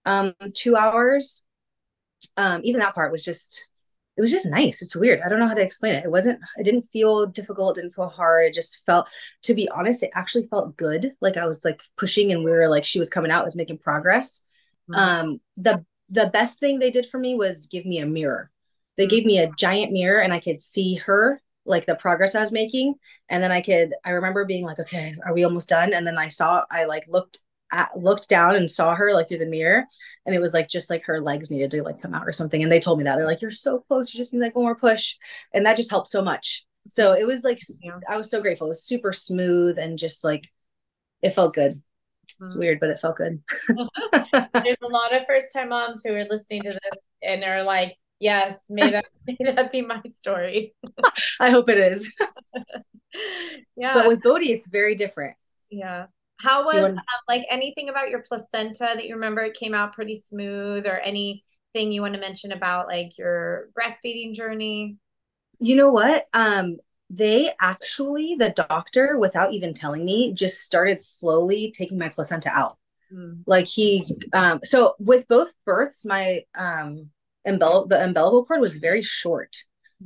um 0.06 0.34
two 0.54 0.76
hours 0.76 1.44
um, 2.36 2.60
even 2.64 2.80
that 2.80 2.94
part 2.94 3.12
was 3.12 3.24
just 3.24 3.66
it 4.16 4.20
was 4.20 4.32
just 4.32 4.46
nice. 4.46 4.82
It's 4.82 4.96
weird. 4.96 5.20
I 5.24 5.28
don't 5.28 5.38
know 5.38 5.46
how 5.46 5.54
to 5.54 5.62
explain 5.62 5.94
it. 5.94 6.04
It 6.04 6.10
wasn't, 6.10 6.40
it 6.56 6.64
didn't 6.64 6.90
feel 6.90 7.26
difficult, 7.26 7.76
didn't 7.76 7.94
feel 7.94 8.08
hard. 8.08 8.46
It 8.46 8.54
just 8.54 8.84
felt, 8.84 9.06
to 9.44 9.54
be 9.54 9.68
honest, 9.68 10.02
it 10.02 10.10
actually 10.12 10.48
felt 10.48 10.76
good. 10.76 11.12
Like 11.20 11.36
I 11.36 11.46
was 11.46 11.64
like 11.64 11.82
pushing 11.96 12.32
and 12.32 12.42
we 12.42 12.50
were 12.50 12.66
like, 12.66 12.84
she 12.84 12.98
was 12.98 13.10
coming 13.10 13.30
out, 13.30 13.44
was 13.44 13.54
making 13.54 13.78
progress. 13.78 14.42
Mm-hmm. 14.90 14.94
Um, 14.94 15.40
the, 15.56 15.84
the 16.08 16.26
best 16.26 16.60
thing 16.60 16.78
they 16.78 16.90
did 16.90 17.06
for 17.06 17.18
me 17.18 17.34
was 17.34 17.66
give 17.66 17.84
me 17.84 17.98
a 17.98 18.06
mirror. 18.06 18.50
They 18.96 19.04
mm-hmm. 19.04 19.10
gave 19.10 19.24
me 19.26 19.38
a 19.38 19.50
giant 19.56 19.92
mirror 19.92 20.20
and 20.20 20.32
I 20.32 20.40
could 20.40 20.60
see 20.60 20.96
her, 20.96 21.40
like 21.64 21.86
the 21.86 21.94
progress 21.94 22.34
I 22.34 22.40
was 22.40 22.52
making. 22.52 22.94
And 23.28 23.42
then 23.42 23.52
I 23.52 23.60
could, 23.60 23.94
I 24.04 24.10
remember 24.10 24.44
being 24.44 24.64
like, 24.64 24.78
okay, 24.78 25.14
are 25.24 25.34
we 25.34 25.44
almost 25.44 25.68
done? 25.68 25.92
And 25.92 26.06
then 26.06 26.18
I 26.18 26.28
saw, 26.28 26.64
I 26.70 26.84
like 26.84 27.04
looked 27.08 27.38
at, 27.70 27.90
looked 27.98 28.28
down 28.28 28.54
and 28.56 28.70
saw 28.70 28.94
her 28.94 29.12
like 29.12 29.28
through 29.28 29.38
the 29.38 29.46
mirror 29.46 29.84
and 30.26 30.34
it 30.34 30.40
was 30.40 30.54
like 30.54 30.68
just 30.68 30.90
like 30.90 31.04
her 31.04 31.20
legs 31.20 31.50
needed 31.50 31.70
to 31.70 31.82
like 31.82 32.00
come 32.00 32.14
out 32.14 32.26
or 32.26 32.32
something 32.32 32.62
and 32.62 32.70
they 32.70 32.80
told 32.80 32.98
me 32.98 33.04
that 33.04 33.16
they're 33.16 33.26
like 33.26 33.42
you're 33.42 33.50
so 33.50 33.80
close 33.88 34.12
you 34.12 34.18
just 34.18 34.32
need 34.32 34.40
like 34.40 34.54
one 34.54 34.64
more 34.64 34.74
push 34.74 35.16
and 35.52 35.66
that 35.66 35.76
just 35.76 35.90
helped 35.90 36.08
so 36.08 36.22
much 36.22 36.64
so 36.88 37.12
it 37.12 37.26
was 37.26 37.44
like 37.44 37.58
yeah. 37.82 37.98
i 38.08 38.16
was 38.16 38.30
so 38.30 38.40
grateful 38.40 38.66
it 38.66 38.70
was 38.70 38.82
super 38.82 39.12
smooth 39.12 39.78
and 39.78 39.98
just 39.98 40.24
like 40.24 40.50
it 41.22 41.30
felt 41.30 41.54
good 41.54 41.74
it's 42.40 42.52
mm-hmm. 42.52 42.60
weird 42.60 42.80
but 42.80 42.90
it 42.90 42.98
felt 42.98 43.16
good. 43.16 43.40
There's 43.68 44.76
a 44.82 44.88
lot 44.88 45.14
of 45.14 45.26
first 45.26 45.52
time 45.52 45.70
moms 45.70 46.02
who 46.04 46.14
are 46.14 46.24
listening 46.24 46.62
to 46.62 46.70
this 46.70 47.02
and 47.22 47.44
are 47.44 47.62
like 47.62 47.96
yes 48.20 48.64
may 48.70 48.90
that 48.90 49.06
may 49.26 49.36
that 49.52 49.72
be 49.72 49.82
my 49.82 50.00
story. 50.12 50.74
I 51.40 51.50
hope 51.50 51.68
it 51.68 51.78
is. 51.78 52.12
Yeah. 53.76 53.94
But 53.94 54.08
with 54.08 54.22
bodhi 54.22 54.52
it's 54.52 54.68
very 54.68 54.94
different. 54.94 55.36
Yeah. 55.70 56.06
How 56.40 56.64
was 56.64 56.74
want- 56.74 56.98
um, 56.98 57.04
like 57.26 57.44
anything 57.50 57.88
about 57.88 58.10
your 58.10 58.20
placenta 58.20 58.90
that 58.94 59.06
you 59.06 59.14
remember? 59.14 59.42
It 59.42 59.54
came 59.54 59.74
out 59.74 59.92
pretty 59.92 60.16
smooth 60.16 60.86
or 60.86 60.98
anything 61.00 61.42
you 61.74 62.00
want 62.00 62.14
to 62.14 62.20
mention 62.20 62.52
about 62.52 62.86
like 62.86 63.18
your 63.18 63.68
breastfeeding 63.78 64.34
journey? 64.34 64.96
You 65.58 65.76
know 65.76 65.90
what? 65.90 66.26
Um 66.32 66.76
they 67.10 67.50
actually 67.60 68.34
the 68.34 68.50
doctor 68.50 69.18
without 69.18 69.52
even 69.52 69.74
telling 69.74 70.04
me 70.04 70.32
just 70.32 70.60
started 70.60 71.02
slowly 71.02 71.70
taking 71.70 71.98
my 71.98 72.08
placenta 72.08 72.50
out. 72.50 72.78
Mm. 73.12 73.42
Like 73.46 73.66
he 73.66 74.04
um 74.32 74.60
so 74.64 74.94
with 74.98 75.26
both 75.28 75.54
births 75.64 76.04
my 76.04 76.44
um 76.54 77.10
umbel- 77.46 77.88
the 77.88 78.02
umbilical 78.02 78.44
cord 78.44 78.60
was 78.60 78.76
very 78.76 79.02
short. 79.02 79.56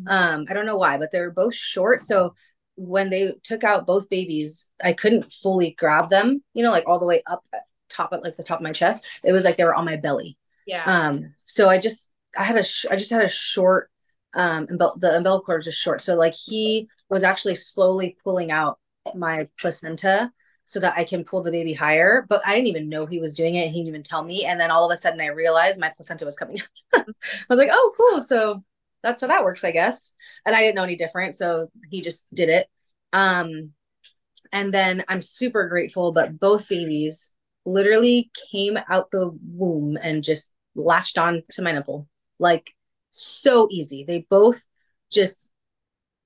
Mm. 0.01 0.13
Um 0.13 0.47
I 0.49 0.55
don't 0.55 0.67
know 0.67 0.77
why, 0.77 0.99
but 0.99 1.11
they 1.11 1.21
were 1.21 1.33
both 1.33 1.55
short 1.55 2.01
so 2.01 2.35
when 2.77 3.11
they 3.11 3.35
took 3.43 3.65
out 3.65 3.87
both 3.87 4.09
babies, 4.09 4.71
I 4.83 4.93
couldn't 4.93 5.33
fully 5.33 5.73
grab 5.79 6.11
them, 6.11 6.43
you 6.55 6.63
know, 6.63 6.71
like 6.71 6.85
all 6.87 6.99
the 6.99 7.07
way 7.07 7.23
up 7.27 7.45
top 7.89 8.13
at 8.13 8.23
like 8.23 8.37
the 8.37 8.43
top 8.43 8.61
of 8.61 8.65
my 8.65 8.73
chest. 8.73 9.05
It 9.23 9.33
was 9.33 9.45
like 9.45 9.57
they 9.57 9.65
were 9.65 9.75
on 9.75 9.85
my 9.85 9.97
belly. 9.97 10.39
Yeah. 10.67 10.85
Um, 10.85 11.33
so 11.45 11.69
I 11.69 11.79
just 11.79 12.11
I 12.37 12.45
had 12.45 12.57
a 12.57 12.63
sh- 12.63 12.87
I 12.91 12.97
just 12.97 13.11
had 13.11 13.23
a 13.23 13.29
short 13.29 13.91
um 14.35 14.67
umbel- 14.67 14.99
the 14.99 15.17
umbilical 15.17 15.45
cord 15.45 15.59
was 15.59 15.67
just 15.67 15.81
short. 15.81 16.03
So 16.03 16.17
like 16.17 16.35
he 16.35 16.89
was 17.09 17.25
actually 17.25 17.55
slowly 17.55 18.17
pulling 18.23 18.51
out 18.51 18.79
my 19.15 19.49
placenta 19.59 20.31
so 20.65 20.81
that 20.81 20.95
I 20.97 21.05
can 21.05 21.25
pull 21.25 21.43
the 21.43 21.51
baby 21.51 21.75
higher. 21.75 22.25
But 22.29 22.43
I 22.47 22.55
didn't 22.55 22.69
even 22.69 22.89
know 22.89 23.07
he 23.07 23.21
was 23.21 23.35
doing 23.35 23.57
it. 23.57 23.69
He 23.69 23.79
didn't 23.81 23.89
even 23.89 24.03
tell 24.03 24.25
me. 24.25 24.45
And 24.45 24.61
then 24.61 24.71
all 24.71 24.85
of 24.85 24.93
a 24.93 24.97
sudden 24.97 25.21
I 25.21 25.27
realized 25.27 25.81
my 25.81 25.93
placenta 25.95 26.25
was 26.25 26.37
coming. 26.37 26.59
I 26.95 27.05
was 27.49 27.59
like, 27.59 27.71
oh 27.71 27.93
cool. 27.97 28.23
So 28.23 28.65
that's 29.03 29.21
how 29.21 29.27
that 29.27 29.45
works, 29.45 29.65
I 29.65 29.73
guess. 29.73 30.15
And 30.47 30.55
I 30.55 30.61
didn't 30.61 30.77
know 30.77 30.85
any 30.85 30.97
different. 30.97 31.37
So 31.37 31.71
he 31.91 32.01
just 32.01 32.27
did 32.33 32.49
it. 32.49 32.69
Um, 33.13 33.73
and 34.53 34.73
then 34.73 35.05
I'm 35.09 35.23
super 35.23 35.69
grateful, 35.69 36.13
but 36.13 36.39
both 36.39 36.69
babies 36.69 37.35
literally 37.65 38.31
came 38.51 38.79
out 38.89 39.11
the 39.11 39.31
womb 39.55 39.97
and 40.01 40.25
just 40.25 40.53
latched 40.75 41.19
on 41.19 41.43
to 41.53 41.63
my 41.63 41.73
nipple. 41.73 42.09
Like 42.39 42.73
so 43.13 43.69
easy. 43.71 44.05
They 44.05 44.27
both 44.29 44.67
just 45.11 45.53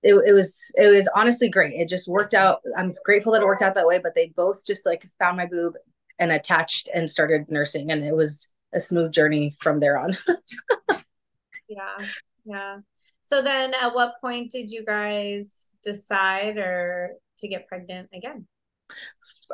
it, 0.02 0.14
it 0.26 0.32
was 0.32 0.72
it 0.76 0.88
was 0.88 1.08
honestly 1.14 1.48
great. 1.48 1.74
It 1.74 1.88
just 1.88 2.08
worked 2.08 2.34
out. 2.34 2.60
I'm 2.76 2.94
grateful 3.04 3.32
that 3.32 3.42
it 3.42 3.46
worked 3.46 3.62
out 3.62 3.74
that 3.74 3.86
way, 3.86 3.98
but 3.98 4.14
they 4.14 4.32
both 4.36 4.64
just 4.64 4.86
like 4.86 5.08
found 5.18 5.36
my 5.36 5.46
boob 5.46 5.74
and 6.18 6.32
attached 6.32 6.88
and 6.94 7.10
started 7.10 7.50
nursing 7.50 7.90
and 7.90 8.04
it 8.04 8.14
was 8.14 8.50
a 8.72 8.80
smooth 8.80 9.12
journey 9.12 9.52
from 9.60 9.80
there 9.80 9.98
on. 9.98 10.16
yeah. 11.68 12.06
Yeah. 12.44 12.78
So 13.22 13.42
then 13.42 13.74
at 13.74 13.94
what 13.94 14.20
point 14.20 14.52
did 14.52 14.70
you 14.70 14.84
guys 14.84 15.70
decide 15.82 16.58
or 16.58 17.14
to 17.38 17.48
get 17.48 17.66
pregnant 17.66 18.08
again? 18.14 18.46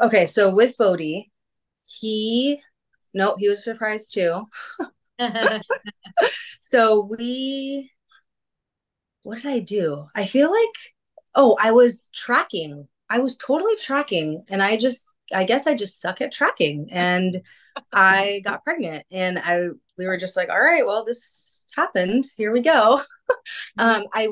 Okay, 0.01 0.27
so 0.27 0.51
with 0.51 0.77
Bodhi, 0.77 1.33
he 1.87 2.61
no, 3.15 3.37
he 3.39 3.49
was 3.49 3.65
surprised 3.65 4.13
too. 4.13 4.49
so 6.61 7.01
we 7.19 7.91
what 9.23 9.43
did 9.43 9.51
I 9.53 9.59
do? 9.61 10.07
I 10.15 10.27
feel 10.27 10.51
like 10.51 10.77
oh, 11.35 11.57
I 11.61 11.73
was 11.73 12.11
tracking. 12.15 12.89
I 13.09 13.19
was 13.19 13.37
totally 13.37 13.77
tracking 13.77 14.45
and 14.49 14.63
I 14.63 14.77
just 14.77 15.11
I 15.33 15.45
guess 15.45 15.67
I 15.67 15.75
just 15.75 16.01
suck 16.01 16.21
at 16.21 16.33
tracking 16.33 16.89
and 16.91 17.41
I 17.93 18.43
got 18.45 18.65
pregnant 18.65 19.07
and 19.11 19.39
I 19.39 19.69
we 19.99 20.07
were 20.07 20.17
just 20.17 20.37
like, 20.37 20.49
all 20.49 20.63
right, 20.63 20.87
well, 20.87 21.05
this 21.05 21.67
happened. 21.77 22.25
Here 22.37 22.53
we 22.53 22.61
go. 22.61 23.01
um, 23.79 24.05
I 24.13 24.29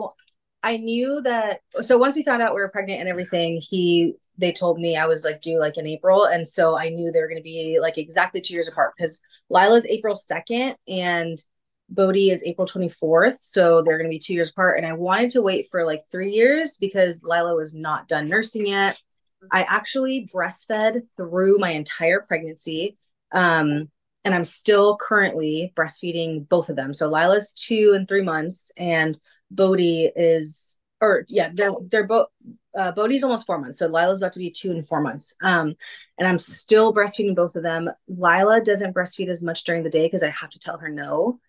I 0.63 0.77
knew 0.77 1.23
that 1.23 1.61
so 1.81 1.97
once 1.97 2.17
we 2.17 2.23
found 2.23 2.43
out 2.43 2.55
we 2.55 2.61
were 2.61 2.69
pregnant 2.71 3.01
and 3.01 3.09
everything, 3.09 3.61
he 3.63 4.15
they 4.37 4.53
told 4.53 4.79
me 4.79 4.97
I 4.97 5.07
was 5.07 5.25
like 5.25 5.43
due 5.43 5.59
like 5.59 5.77
in 5.79 5.87
April. 5.87 6.25
And 6.25 6.47
so 6.47 6.79
I 6.79 6.89
knew 6.89 7.11
they 7.11 7.21
were 7.21 7.29
gonna 7.29 7.41
be 7.41 7.79
like 7.81 7.99
exactly 7.99 8.41
two 8.41 8.55
years 8.55 8.69
apart 8.69 8.95
because 8.97 9.21
Lila's 9.49 9.87
April 9.87 10.15
2nd 10.15 10.75
and 10.89 11.43
Bodhi 11.89 12.31
is 12.31 12.45
April 12.45 12.67
24th. 12.67 13.39
So 13.41 13.83
they're 13.83 13.99
gonna 13.99 14.09
be 14.11 14.19
two 14.19 14.35
years 14.35 14.51
apart. 14.51 14.79
And 14.79 14.87
I 14.87 14.93
wanted 14.93 15.31
to 15.31 15.43
wait 15.43 15.69
for 15.71 15.85
like 15.85 16.05
three 16.11 16.33
years 16.33 16.77
because 16.79 17.25
Lila 17.25 17.55
was 17.55 17.75
not 17.75 18.09
done 18.09 18.29
nursing 18.29 18.67
yet. 18.67 19.03
I 19.51 19.63
actually 19.63 20.31
breastfed 20.33 21.01
through 21.17 21.59
my 21.59 21.71
entire 21.71 22.21
pregnancy. 22.21 22.99
Um, 23.33 23.89
and 24.25 24.35
I'm 24.35 24.45
still 24.45 24.97
currently 24.97 25.73
breastfeeding 25.75 26.49
both 26.49 26.69
of 26.69 26.77
them. 26.77 26.93
So 26.93 27.09
Lila's 27.09 27.53
two 27.53 27.93
and 27.97 28.07
three 28.07 28.23
months, 28.23 28.71
and 28.77 29.19
Bodhi 29.51 30.11
is, 30.15 30.79
or 31.01 31.25
yeah, 31.29 31.51
they're 31.53 31.73
they're 31.91 32.07
both. 32.07 32.29
Uh, 32.77 32.93
Bodhi's 32.93 33.25
almost 33.25 33.47
four 33.47 33.59
months, 33.59 33.81
so 33.81 33.89
Lila's 33.89 34.23
about 34.23 34.33
to 34.33 34.39
be 34.39 34.51
two 34.51 34.71
and 34.71 34.87
four 34.87 35.01
months. 35.01 35.35
Um, 35.43 35.75
and 36.19 36.29
I'm 36.29 36.39
still 36.39 36.95
breastfeeding 36.95 37.35
both 37.35 37.57
of 37.57 37.65
them. 37.65 37.91
Lila 38.07 38.61
doesn't 38.61 38.95
breastfeed 38.95 39.29
as 39.29 39.43
much 39.43 39.65
during 39.65 39.83
the 39.83 39.91
day 39.91 40.07
because 40.07 40.23
I 40.23 40.29
have 40.29 40.51
to 40.51 40.59
tell 40.61 40.79
her 40.79 40.89
no, 40.89 41.41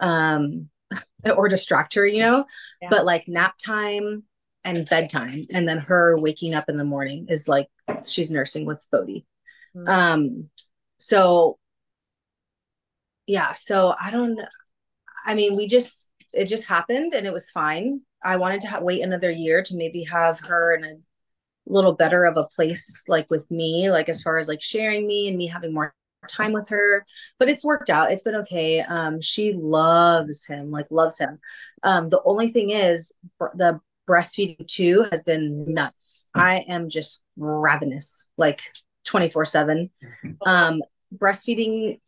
um, 0.00 0.70
or 1.36 1.48
distract 1.48 1.94
her, 1.94 2.06
you 2.06 2.22
know. 2.22 2.46
Yeah. 2.80 2.88
But 2.90 3.04
like 3.04 3.28
nap 3.28 3.58
time 3.58 4.22
and 4.64 4.88
bedtime, 4.88 5.44
and 5.50 5.68
then 5.68 5.78
her 5.78 6.18
waking 6.18 6.54
up 6.54 6.68
in 6.68 6.78
the 6.78 6.84
morning 6.84 7.26
is 7.28 7.48
like 7.48 7.68
she's 8.08 8.30
nursing 8.30 8.64
with 8.64 8.82
Bodhi. 8.90 9.26
Mm-hmm. 9.76 9.88
Um, 9.88 10.50
so 10.98 11.58
yeah, 13.26 13.52
so 13.54 13.94
I 14.00 14.10
don't. 14.10 14.38
I 15.24 15.34
mean, 15.34 15.56
we 15.56 15.66
just 15.66 16.10
it 16.32 16.46
just 16.46 16.66
happened 16.66 17.12
and 17.14 17.26
it 17.26 17.32
was 17.32 17.50
fine. 17.50 18.00
I 18.24 18.36
wanted 18.36 18.60
to 18.62 18.68
ha- 18.68 18.80
wait 18.80 19.02
another 19.02 19.30
year 19.30 19.62
to 19.62 19.76
maybe 19.76 20.04
have 20.04 20.40
her 20.40 20.74
in 20.74 20.84
a 20.84 20.94
little 21.66 21.92
better 21.92 22.24
of 22.24 22.36
a 22.36 22.48
place, 22.54 23.04
like 23.08 23.30
with 23.30 23.50
me, 23.50 23.90
like 23.90 24.08
as 24.08 24.22
far 24.22 24.38
as 24.38 24.48
like 24.48 24.62
sharing 24.62 25.06
me 25.06 25.28
and 25.28 25.36
me 25.36 25.46
having 25.46 25.72
more 25.74 25.94
time 26.28 26.52
with 26.52 26.68
her. 26.68 27.04
But 27.38 27.48
it's 27.48 27.64
worked 27.64 27.90
out. 27.90 28.12
It's 28.12 28.22
been 28.22 28.36
okay. 28.36 28.80
Um, 28.80 29.20
she 29.20 29.52
loves 29.52 30.46
him, 30.46 30.70
like 30.70 30.86
loves 30.90 31.18
him. 31.18 31.38
Um, 31.82 32.08
the 32.08 32.22
only 32.24 32.50
thing 32.50 32.70
is 32.70 33.12
the 33.54 33.80
breastfeeding 34.08 34.66
too 34.66 35.06
has 35.10 35.24
been 35.24 35.72
nuts. 35.72 36.28
I 36.34 36.64
am 36.68 36.88
just 36.88 37.22
ravenous, 37.36 38.32
like 38.36 38.62
24 39.04 39.44
7. 39.44 39.90
Um, 40.44 40.82
breastfeeding, 41.16 42.00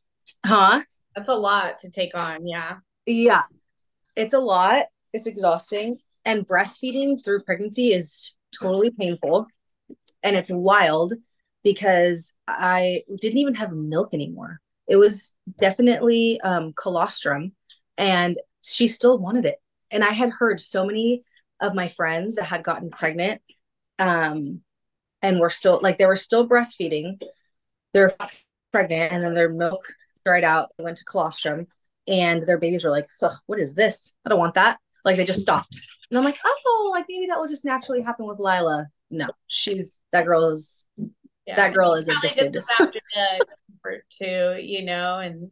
huh? 0.45 0.83
That's 1.15 1.29
a 1.29 1.35
lot 1.35 1.79
to 1.81 1.91
take 1.91 2.15
on. 2.15 2.47
Yeah. 2.47 2.77
Yeah 3.07 3.43
it's 4.17 4.35
a 4.35 4.39
lot. 4.39 4.87
It's 5.13 5.27
exhausting. 5.27 5.99
And 6.25 6.47
breastfeeding 6.47 7.23
through 7.23 7.43
pregnancy 7.43 7.93
is 7.93 8.35
totally 8.59 8.91
painful. 8.91 9.47
And 10.23 10.37
it's 10.37 10.51
wild 10.51 11.15
because 11.63 12.35
I 12.49 13.03
didn't 13.21 13.39
even 13.39 13.55
have 13.55 13.73
milk 13.73 14.15
anymore. 14.15 14.61
It 14.87 14.97
was 14.97 15.37
definitely 15.59 16.41
um, 16.43 16.75
colostrum, 16.77 17.53
and 17.97 18.39
she 18.63 18.89
still 18.89 19.19
wanted 19.19 19.47
it. 19.47 19.57
And 19.91 20.05
I 20.05 20.13
had 20.13 20.31
heard 20.31 20.61
so 20.61 20.85
many 20.85 21.23
of 21.61 21.75
my 21.75 21.89
friends 21.89 22.37
that 22.37 22.45
had 22.45 22.63
gotten 22.63 22.91
pregnant 22.91 23.41
um, 23.99 24.61
and 25.23 25.41
were 25.41 25.51
still 25.51 25.81
like 25.83 25.97
they 25.97 26.07
were 26.07 26.17
still 26.17 26.47
breastfeeding. 26.47 27.19
They're 27.95 28.15
pregnant, 28.73 29.13
and 29.13 29.25
then 29.25 29.35
their 29.35 29.51
milk 29.51 29.87
dried 30.25 30.45
out. 30.45 30.71
They 30.77 30.85
went 30.85 30.99
to 30.99 31.05
colostrum, 31.05 31.67
and 32.07 32.47
their 32.47 32.59
babies 32.59 32.85
were 32.85 32.91
like, 32.91 33.09
what 33.47 33.59
is 33.59 33.75
this? 33.75 34.15
I 34.25 34.29
don't 34.29 34.39
want 34.39 34.55
that. 34.55 34.79
Like 35.05 35.17
they 35.17 35.25
just 35.25 35.43
stopped. 35.43 35.79
And 36.11 36.19
I'm 36.19 36.25
like, 36.25 36.39
oh, 36.45 36.91
like 36.93 37.07
maybe 37.09 37.27
that 37.27 37.39
will 37.39 37.49
just 37.49 37.65
naturally 37.65 38.03
happen 38.03 38.27
with 38.27 38.39
Lila. 38.39 38.87
No, 39.11 39.29
she's 39.47 40.03
that 40.13 40.25
girl 40.25 40.51
is 40.51 40.89
yeah, 41.47 41.57
that 41.57 41.75
girl 41.75 41.95
is 41.95 42.09
addicted. 42.09 42.55
Just 42.55 42.67
comfort 43.85 44.05
too, 44.09 44.59
you 44.61 44.85
know, 44.85 45.19
and 45.19 45.51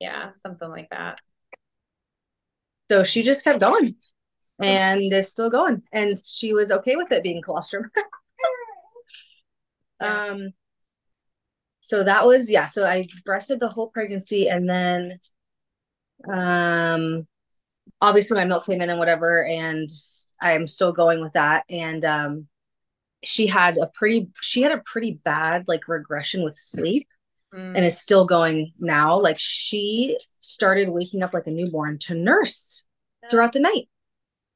yeah, 0.00 0.32
something 0.42 0.68
like 0.68 0.90
that. 0.90 1.20
So 2.90 3.04
she 3.04 3.22
just 3.22 3.44
kept 3.44 3.60
going 3.60 3.94
and 4.58 5.12
is 5.12 5.30
still 5.30 5.48
going. 5.48 5.82
And 5.92 6.18
she 6.18 6.52
was 6.52 6.70
okay 6.70 6.96
with 6.96 7.10
it 7.12 7.22
being 7.22 7.42
colostrum. 7.42 7.90
Um 10.00 10.52
so 11.82 12.04
that 12.04 12.24
was 12.24 12.48
yeah. 12.48 12.66
So 12.66 12.86
I 12.86 13.08
breastfed 13.26 13.58
the 13.58 13.68
whole 13.68 13.88
pregnancy 13.88 14.48
and 14.48 14.70
then 14.70 15.18
um, 16.32 17.26
obviously 18.00 18.36
my 18.36 18.44
milk 18.44 18.66
came 18.66 18.80
in 18.80 18.88
and 18.88 19.00
whatever, 19.00 19.44
and 19.44 19.90
I'm 20.40 20.68
still 20.68 20.92
going 20.92 21.20
with 21.20 21.32
that. 21.32 21.64
And 21.68 22.04
um, 22.04 22.46
she 23.24 23.48
had 23.48 23.76
a 23.78 23.88
pretty 23.88 24.28
she 24.40 24.62
had 24.62 24.70
a 24.70 24.82
pretty 24.86 25.20
bad 25.24 25.66
like 25.66 25.88
regression 25.88 26.44
with 26.44 26.56
sleep 26.56 27.08
mm. 27.52 27.76
and 27.76 27.84
is 27.84 28.00
still 28.00 28.26
going 28.26 28.72
now. 28.78 29.18
Like 29.18 29.40
she 29.40 30.16
started 30.38 30.88
waking 30.88 31.24
up 31.24 31.34
like 31.34 31.48
a 31.48 31.50
newborn 31.50 31.98
to 32.02 32.14
nurse 32.14 32.84
throughout 33.28 33.52
the 33.52 33.60
night. 33.60 33.88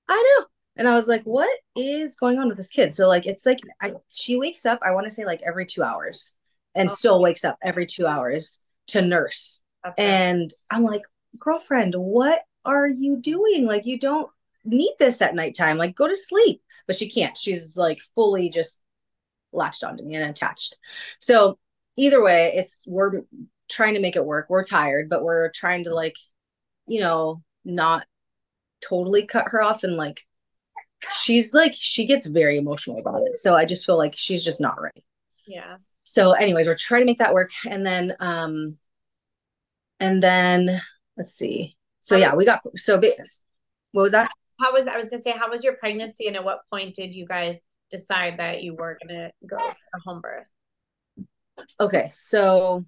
I 0.09 0.37
know. 0.39 0.47
And 0.77 0.87
I 0.87 0.95
was 0.95 1.09
like, 1.09 1.25
what 1.25 1.59
is 1.75 2.15
going 2.15 2.39
on 2.39 2.47
with 2.47 2.57
this 2.57 2.71
kid? 2.71 2.95
So 2.95 3.09
like 3.09 3.27
it's 3.27 3.45
like 3.45 3.59
I 3.83 3.95
she 4.09 4.37
wakes 4.37 4.65
up, 4.65 4.79
I 4.83 4.93
want 4.93 5.07
to 5.07 5.11
say 5.11 5.25
like 5.25 5.43
every 5.43 5.67
two 5.67 5.83
hours 5.83 6.37
and 6.77 6.91
still 6.91 7.21
wakes 7.21 7.45
up 7.45 7.59
every 7.63 7.87
two 7.87 8.07
hours 8.07 8.61
to 8.89 9.03
nurse. 9.03 9.63
Okay. 9.87 9.95
And 10.05 10.53
I'm 10.71 10.85
like, 10.85 11.03
girlfriend, 11.41 11.95
what 11.95 12.43
are 12.65 12.87
you 12.87 13.17
doing? 13.17 13.67
Like, 13.67 13.87
you 13.87 13.99
don't 13.99 14.31
need 14.65 14.93
this 14.99 15.23
at 15.23 15.35
nighttime. 15.35 15.79
Like, 15.79 15.97
go 15.97 16.07
to 16.07 16.17
sleep. 16.17 16.63
But 16.87 16.97
she 16.97 17.11
can't. 17.11 17.37
She's 17.37 17.77
like 17.77 17.99
fully 18.15 18.49
just 18.49 18.83
latched 19.53 19.83
onto 19.83 20.05
me 20.05 20.15
and 20.15 20.31
attached. 20.31 20.77
So, 21.19 21.59
either 21.97 22.23
way, 22.23 22.53
it's 22.55 22.85
we're 22.87 23.23
trying 23.69 23.95
to 23.95 24.01
make 24.01 24.15
it 24.15 24.25
work. 24.25 24.47
We're 24.49 24.65
tired, 24.65 25.09
but 25.09 25.25
we're 25.25 25.51
trying 25.51 25.85
to, 25.85 25.95
like, 25.95 26.15
you 26.87 27.01
know, 27.01 27.43
not 27.65 28.07
totally 28.81 29.27
cut 29.27 29.47
her 29.49 29.63
off 29.63 29.85
and 29.85 29.97
like 29.97 30.25
she's 31.13 31.53
like 31.53 31.73
she 31.75 32.07
gets 32.07 32.27
very 32.27 32.57
emotional 32.57 32.99
about 32.99 33.23
it 33.23 33.37
so 33.37 33.55
i 33.55 33.65
just 33.65 33.85
feel 33.85 33.97
like 33.97 34.15
she's 34.17 34.45
just 34.45 34.61
not 34.61 34.81
ready 34.81 35.05
yeah 35.47 35.77
so 36.09 36.33
anyways 36.33 36.69
we're 36.69 36.77
trying 36.77 37.03
to 37.03 37.07
make 37.07 37.19
that 37.19 37.35
work 37.35 37.51
and 37.69 37.85
then 37.85 38.15
um 38.21 38.79
and 39.99 40.23
then 40.23 40.81
let's 41.17 41.33
see. 41.33 41.77
So 42.01 42.17
yeah, 42.17 42.35
we 42.35 42.45
got 42.45 42.61
so 42.77 43.01
what 43.01 44.03
was 44.03 44.13
that? 44.13 44.31
How 44.61 44.73
was 44.73 44.87
I 44.87 44.97
was 44.97 45.09
gonna 45.09 45.23
say 45.23 45.33
how 45.33 45.51
was 45.51 45.65
your 45.65 45.75
pregnancy 45.75 46.29
and 46.29 46.37
at 46.37 46.45
what 46.45 46.61
point 46.71 46.95
did 46.95 47.13
you 47.13 47.27
guys 47.27 47.61
decide 47.91 48.39
that 48.39 48.63
you 48.63 48.75
were 48.75 48.99
gonna 49.03 49.33
go 49.45 49.59
for 49.59 50.01
home 50.05 50.21
birth? 50.21 50.53
Okay, 51.81 52.09
so 52.13 52.85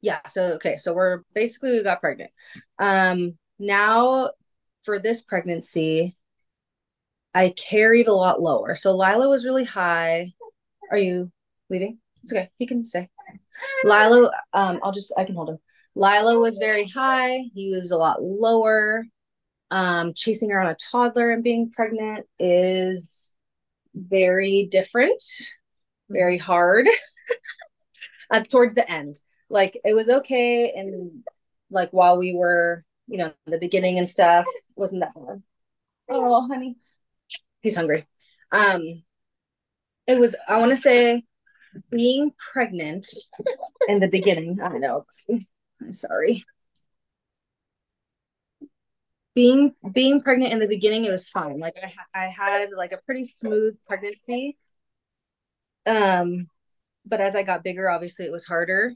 yeah, 0.00 0.20
so 0.26 0.54
okay, 0.54 0.76
so 0.76 0.92
we're 0.92 1.22
basically 1.34 1.70
we 1.72 1.84
got 1.84 2.00
pregnant. 2.00 2.30
Um 2.80 3.38
now 3.60 4.30
for 4.82 4.98
this 4.98 5.22
pregnancy, 5.22 6.16
I 7.32 7.50
carried 7.50 8.08
a 8.08 8.14
lot 8.14 8.42
lower. 8.42 8.74
So 8.74 8.96
Lila 8.96 9.28
was 9.28 9.44
really 9.44 9.64
high. 9.64 10.32
Are 10.90 10.98
you 10.98 11.30
leaving? 11.70 11.98
It's 12.26 12.32
okay. 12.32 12.50
He 12.58 12.66
can 12.66 12.84
stay. 12.84 13.08
Lila, 13.84 14.32
um, 14.52 14.80
I'll 14.82 14.90
just 14.90 15.12
I 15.16 15.22
can 15.22 15.36
hold 15.36 15.50
him. 15.50 15.58
Lila 15.94 16.40
was 16.40 16.58
very 16.58 16.84
high. 16.84 17.44
He 17.54 17.72
was 17.72 17.92
a 17.92 17.96
lot 17.96 18.20
lower. 18.20 19.04
Um, 19.70 20.12
chasing 20.12 20.50
around 20.50 20.66
a 20.66 20.76
toddler 20.90 21.30
and 21.30 21.44
being 21.44 21.70
pregnant 21.70 22.26
is 22.40 23.36
very 23.94 24.66
different, 24.68 25.22
very 26.10 26.36
hard. 26.36 26.88
uh, 28.32 28.40
towards 28.40 28.74
the 28.74 28.90
end, 28.90 29.20
like 29.48 29.78
it 29.84 29.94
was 29.94 30.08
okay, 30.08 30.72
and 30.72 31.22
like 31.70 31.90
while 31.92 32.18
we 32.18 32.34
were, 32.34 32.84
you 33.06 33.18
know, 33.18 33.32
the 33.46 33.58
beginning 33.58 33.98
and 33.98 34.08
stuff, 34.08 34.46
wasn't 34.74 35.00
that 35.00 35.14
bad. 35.14 35.44
Oh, 36.08 36.44
honey, 36.48 36.76
he's 37.62 37.76
hungry. 37.76 38.04
Um, 38.50 39.04
it 40.08 40.18
was. 40.18 40.34
I 40.48 40.58
want 40.58 40.70
to 40.70 40.76
say 40.76 41.22
being 41.90 42.32
pregnant 42.52 43.06
in 43.88 44.00
the 44.00 44.08
beginning. 44.08 44.60
I 44.62 44.78
know 44.78 45.06
I'm 45.80 45.92
sorry. 45.92 46.44
Being 49.34 49.74
being 49.92 50.20
pregnant 50.22 50.52
in 50.52 50.60
the 50.60 50.66
beginning, 50.66 51.04
it 51.04 51.10
was 51.10 51.28
fine. 51.28 51.58
Like 51.58 51.76
I 51.82 52.24
I 52.24 52.26
had 52.26 52.70
like 52.76 52.92
a 52.92 52.98
pretty 52.98 53.24
smooth 53.24 53.76
pregnancy. 53.86 54.56
Um, 55.84 56.38
but 57.04 57.20
as 57.20 57.36
I 57.36 57.42
got 57.42 57.64
bigger, 57.64 57.88
obviously 57.90 58.26
it 58.26 58.32
was 58.32 58.46
harder. 58.46 58.94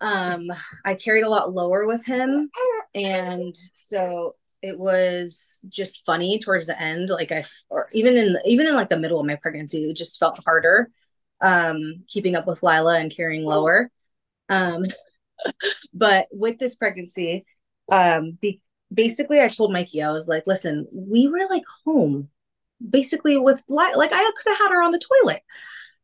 Um, 0.00 0.52
I 0.84 0.94
carried 0.94 1.22
a 1.22 1.30
lot 1.30 1.52
lower 1.52 1.86
with 1.86 2.04
him, 2.04 2.50
and 2.94 3.56
so 3.74 4.36
it 4.62 4.78
was 4.78 5.60
just 5.68 6.04
funny 6.06 6.38
towards 6.38 6.66
the 6.66 6.80
end. 6.80 7.08
Like 7.10 7.32
I, 7.32 7.44
or 7.70 7.88
even 7.92 8.16
in 8.16 8.36
even 8.46 8.66
in 8.66 8.74
like 8.74 8.90
the 8.90 8.98
middle 8.98 9.20
of 9.20 9.26
my 9.26 9.36
pregnancy, 9.36 9.84
it 9.84 9.96
just 9.96 10.18
felt 10.18 10.40
harder. 10.44 10.90
Um, 11.42 12.04
keeping 12.08 12.36
up 12.36 12.46
with 12.46 12.62
Lila 12.62 12.98
and 12.98 13.14
carrying 13.14 13.44
lower. 13.44 13.90
Um, 14.48 14.84
but 15.94 16.28
with 16.30 16.58
this 16.58 16.76
pregnancy, 16.76 17.44
um, 17.90 18.38
be, 18.40 18.60
basically 18.92 19.40
I 19.40 19.48
told 19.48 19.72
Mikey, 19.72 20.02
I 20.02 20.12
was 20.12 20.28
like, 20.28 20.44
listen, 20.46 20.86
we 20.92 21.28
were 21.28 21.46
like 21.50 21.64
home 21.84 22.28
basically 22.90 23.38
with 23.38 23.62
like 23.68 24.12
I 24.12 24.30
could 24.36 24.50
have 24.50 24.58
had 24.58 24.72
her 24.72 24.82
on 24.82 24.92
the 24.92 25.00
toilet. 25.22 25.42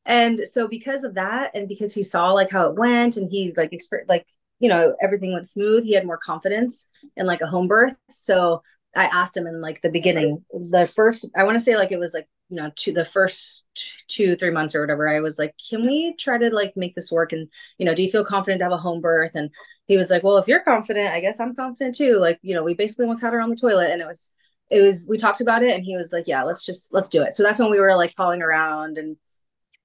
And 0.07 0.41
so 0.45 0.69
because 0.69 1.05
of 1.05 1.15
that, 1.15 1.55
and 1.55 1.69
because 1.69 1.95
he 1.95 2.03
saw 2.03 2.33
like 2.33 2.51
how 2.51 2.69
it 2.69 2.77
went, 2.77 3.17
and 3.17 3.29
he 3.31 3.53
like 3.57 3.73
exper- 3.73 4.09
like 4.09 4.27
you 4.59 4.69
know 4.69 4.97
everything 5.03 5.33
went 5.33 5.49
smooth, 5.49 5.85
he 5.85 5.93
had 5.93 6.07
more 6.07 6.19
confidence 6.19 6.89
in 7.17 7.27
like 7.27 7.41
a 7.41 7.47
home 7.47 7.69
birth. 7.69 7.97
So 8.09 8.63
I 8.97 9.05
asked 9.05 9.37
him 9.37 9.47
in 9.47 9.61
like 9.61 9.81
the 9.83 9.91
beginning, 9.91 10.45
the 10.53 10.87
first 10.87 11.29
I 11.37 11.45
want 11.45 11.57
to 11.57 11.65
say 11.65 11.77
like 11.77 11.93
it 11.93 11.99
was 11.99 12.15
like 12.15 12.29
you 12.49 12.57
know 12.61 12.71
to 12.77 12.93
the 12.93 13.05
first 13.05 13.67
two 14.09 14.37
three 14.37 14.51
months 14.51 14.75
or 14.75 14.81
whatever. 14.81 15.09
I 15.09 15.21
was 15.21 15.39
like, 15.39 15.55
can 15.71 15.87
we 15.87 16.15
try 16.19 16.39
to 16.39 16.51
like 16.55 16.77
make 16.77 16.95
this 16.95 17.13
work? 17.13 17.33
And 17.33 17.49
you 17.79 17.87
know, 17.87 17.95
do 17.95 18.03
you 18.03 18.11
feel 18.11 18.25
confident 18.25 18.61
to 18.61 18.65
have 18.65 18.73
a 18.73 18.79
home 18.79 19.01
birth? 19.01 19.35
And 19.35 19.51
he 19.87 19.97
was 19.97 20.11
like, 20.11 20.23
well, 20.23 20.39
if 20.39 20.49
you're 20.49 20.61
confident, 20.61 21.15
I 21.15 21.21
guess 21.21 21.41
I'm 21.41 21.55
confident 21.55 21.95
too. 21.97 22.17
Like 22.17 22.39
you 22.43 22.55
know, 22.55 22.65
we 22.65 22.75
basically 22.75 23.07
once 23.07 23.21
had 23.21 23.33
her 23.33 23.41
on 23.41 23.51
the 23.51 23.57
toilet, 23.57 23.91
and 23.91 24.01
it 24.03 24.07
was 24.07 24.33
it 24.71 24.83
was 24.83 25.07
we 25.09 25.17
talked 25.17 25.41
about 25.41 25.63
it 25.63 25.75
and 25.75 25.85
he 25.85 25.97
was 25.97 26.13
like 26.13 26.29
yeah 26.29 26.43
let's 26.43 26.65
just 26.65 26.93
let's 26.93 27.09
do 27.09 27.23
it 27.23 27.35
so 27.35 27.43
that's 27.43 27.59
when 27.59 27.71
we 27.71 27.81
were 27.81 27.97
like 27.97 28.15
calling 28.15 28.43
around 28.43 28.99
and 28.99 29.17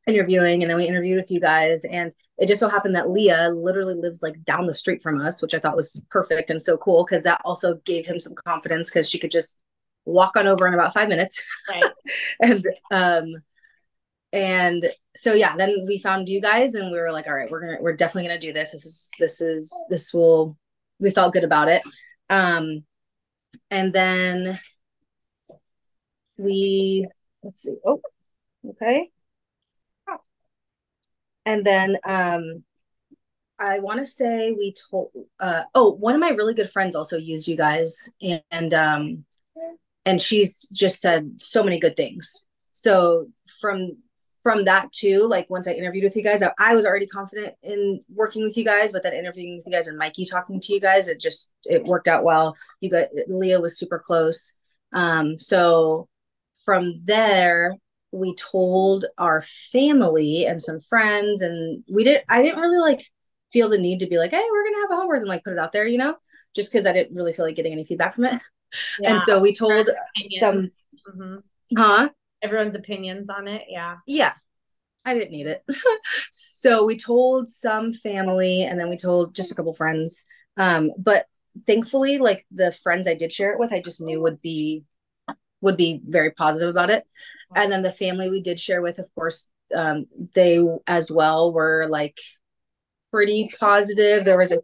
interviewing 0.08 0.62
and 0.62 0.70
then 0.70 0.78
we 0.78 0.88
interviewed 0.88 1.18
with 1.18 1.32
you 1.32 1.40
guys 1.40 1.86
and 1.86 2.14
it 2.38 2.48
just 2.48 2.60
so 2.60 2.68
happened 2.68 2.96
that 2.96 3.10
leah 3.10 3.50
literally 3.50 3.94
lives 3.94 4.22
like 4.22 4.44
down 4.44 4.68
the 4.68 4.74
street 4.74 5.02
from 5.02 5.20
us 5.22 5.42
which 5.42 5.54
i 5.54 5.60
thought 5.60 5.76
was 5.76 6.04
perfect 6.10 6.50
and 6.50 6.62
so 6.62 6.78
cool 6.78 7.06
because 7.06 7.24
that 7.24 7.42
also 7.46 7.76
gave 7.86 8.06
him 8.06 8.20
some 8.20 8.34
confidence 8.46 8.90
because 8.90 9.10
she 9.10 9.20
could 9.20 9.32
just 9.32 9.62
walk 10.06 10.36
on 10.36 10.48
over 10.48 10.68
in 10.68 10.74
about 10.74 10.94
five 10.94 11.08
minutes 11.08 11.44
right. 11.70 11.84
and 12.42 12.68
um 12.92 13.26
and 14.34 14.92
so 15.16 15.34
yeah 15.34 15.56
then 15.56 15.86
we 15.88 15.98
found 15.98 16.28
you 16.28 16.42
guys 16.42 16.76
and 16.76 16.92
we 16.92 17.00
were 17.00 17.12
like 17.12 17.28
all 17.28 17.36
right 17.36 17.50
we're 17.50 17.62
gonna 17.62 17.78
we're 17.80 17.96
definitely 17.96 18.28
gonna 18.28 18.40
do 18.40 18.52
this 18.52 18.72
this 18.72 18.86
is 18.86 19.12
this 19.20 19.42
is 19.42 19.86
this 19.90 20.14
will 20.14 20.58
we 21.00 21.12
felt 21.12 21.34
good 21.34 21.44
about 21.46 21.70
it 21.70 21.82
um 22.30 22.84
and 23.70 23.94
then 23.94 24.60
we 26.38 27.08
let's 27.44 27.62
see. 27.62 27.76
Oh, 27.86 28.02
okay. 28.70 29.10
And 31.46 31.66
then 31.66 31.98
um 32.06 32.64
I 33.60 33.80
want 33.80 34.00
to 34.00 34.06
say 34.06 34.52
we 34.52 34.74
told 34.74 35.12
uh 35.40 35.64
oh, 35.76 35.92
one 35.92 36.16
of 36.16 36.22
my 36.22 36.30
really 36.30 36.54
good 36.54 36.70
friends 36.70 36.96
also 36.96 37.18
used 37.18 37.48
you 37.48 37.56
guys 37.56 38.10
and 38.52 38.74
um 38.74 39.26
and 40.06 40.22
she's 40.22 40.68
just 40.70 41.00
said 41.00 41.42
so 41.42 41.64
many 41.64 41.80
good 41.80 41.96
things. 41.96 42.46
So 42.72 43.28
from 43.62 43.98
from 44.42 44.66
that 44.66 44.92
too, 44.92 45.26
like 45.26 45.50
once 45.50 45.70
I 45.70 45.72
interviewed 45.72 46.04
with 46.04 46.18
you 46.18 46.22
guys, 46.22 46.44
I, 46.44 46.52
I, 46.60 46.76
was 46.76 46.86
already 46.86 47.08
confident 47.08 47.56
in 47.64 48.04
working 48.14 48.44
with 48.44 48.58
you 48.58 48.66
guys, 48.66 48.92
but 48.92 49.02
then 49.02 49.14
interviewing 49.14 49.56
with 49.56 49.66
you 49.66 49.72
guys 49.72 49.88
and 49.88 49.98
Mikey 49.98 50.26
talking 50.26 50.60
to 50.60 50.74
you 50.74 50.82
guys, 50.82 51.08
it 51.08 51.22
just 51.22 51.54
it 51.64 51.86
worked 51.86 52.10
out 52.10 52.26
well. 52.26 52.58
You 52.82 52.90
got 52.90 53.08
Leah 53.30 53.62
was 53.62 53.78
super 53.78 54.00
close. 54.00 54.58
Um, 54.92 55.40
so 55.40 56.10
from 56.66 56.96
there, 57.06 57.78
we 58.14 58.36
told 58.36 59.06
our 59.18 59.42
family 59.42 60.46
and 60.46 60.62
some 60.62 60.80
friends, 60.80 61.42
and 61.42 61.84
we 61.92 62.04
didn't. 62.04 62.26
I 62.30 62.42
didn't 62.42 62.62
really 62.62 62.80
like 62.80 63.06
feel 63.52 63.70
the 63.70 63.78
need 63.78 64.00
to 64.00 64.08
be 64.08 64.18
like, 64.18 64.32
"Hey, 64.32 64.44
we're 64.52 64.64
gonna 64.64 64.82
have 64.84 64.92
a 64.92 64.96
home 64.96 65.10
birth," 65.10 65.20
and 65.20 65.28
like 65.28 65.44
put 65.44 65.54
it 65.54 65.60
out 65.60 65.72
there, 65.72 65.88
you 65.88 65.98
know, 65.98 66.16
just 66.56 66.72
because 66.72 66.86
I 66.86 66.94
didn't 66.94 67.16
really 67.16 67.34
feel 67.34 67.46
like 67.46 67.56
getting 67.56 67.74
any 67.74 67.86
feedback 67.86 68.16
from 68.16 68.26
it. 68.26 68.42
Yeah. 69.00 69.12
And 69.12 69.22
so 69.22 69.40
we 69.40 69.54
told 69.54 69.90
some, 70.40 70.72
mm-hmm. 71.08 71.38
huh? 71.78 72.10
Everyone's 72.42 72.76
opinions 72.76 73.30
on 73.30 73.48
it. 73.48 73.64
Yeah. 73.70 73.98
Yeah. 74.08 74.34
I 75.06 75.14
didn't 75.14 75.32
need 75.32 75.48
it. 75.48 75.64
so 76.32 76.86
we 76.86 76.98
told 76.98 77.50
some 77.50 77.94
family 77.94 78.64
and 78.64 78.80
then 78.80 78.90
we 78.90 78.98
told 78.98 79.36
just 79.36 79.52
a 79.52 79.56
couple 79.56 79.74
friends. 79.74 80.26
Um, 80.58 80.92
but 80.98 81.26
thankfully, 81.66 82.18
like 82.20 82.46
the 82.52 82.72
friends 82.72 83.08
I 83.08 83.14
did 83.14 83.34
share 83.34 83.52
it 83.52 83.60
with, 83.60 83.74
I 83.74 83.82
just 83.82 84.02
knew 84.02 84.22
would 84.22 84.42
be 84.42 84.84
would 85.64 85.78
be 85.78 86.02
very 86.06 86.30
positive 86.32 86.70
about 86.70 86.90
it. 86.90 87.08
And 87.56 87.72
then 87.72 87.84
the 87.84 87.92
family 87.92 88.30
we 88.30 88.42
did 88.42 88.60
share 88.60 88.82
with, 88.82 89.00
of 89.00 89.10
course, 89.16 89.48
um, 89.74 90.06
they 90.36 90.60
as 90.88 91.10
well 91.10 91.54
were 91.54 91.88
like 91.90 92.20
pretty 93.12 93.50
positive. 93.60 94.26
There 94.26 94.38
was 94.38 94.52
a 94.52 94.60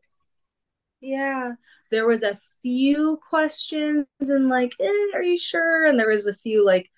yeah, 1.02 1.54
there 1.92 2.06
was 2.06 2.24
a 2.24 2.38
few 2.62 3.20
questions 3.30 4.06
and 4.20 4.50
like, 4.50 4.74
eh, 4.80 5.08
are 5.14 5.24
you 5.24 5.38
sure? 5.38 5.86
And 5.86 5.98
there 5.98 6.10
was 6.10 6.28
a 6.28 6.34
few 6.34 6.66
like 6.66 6.92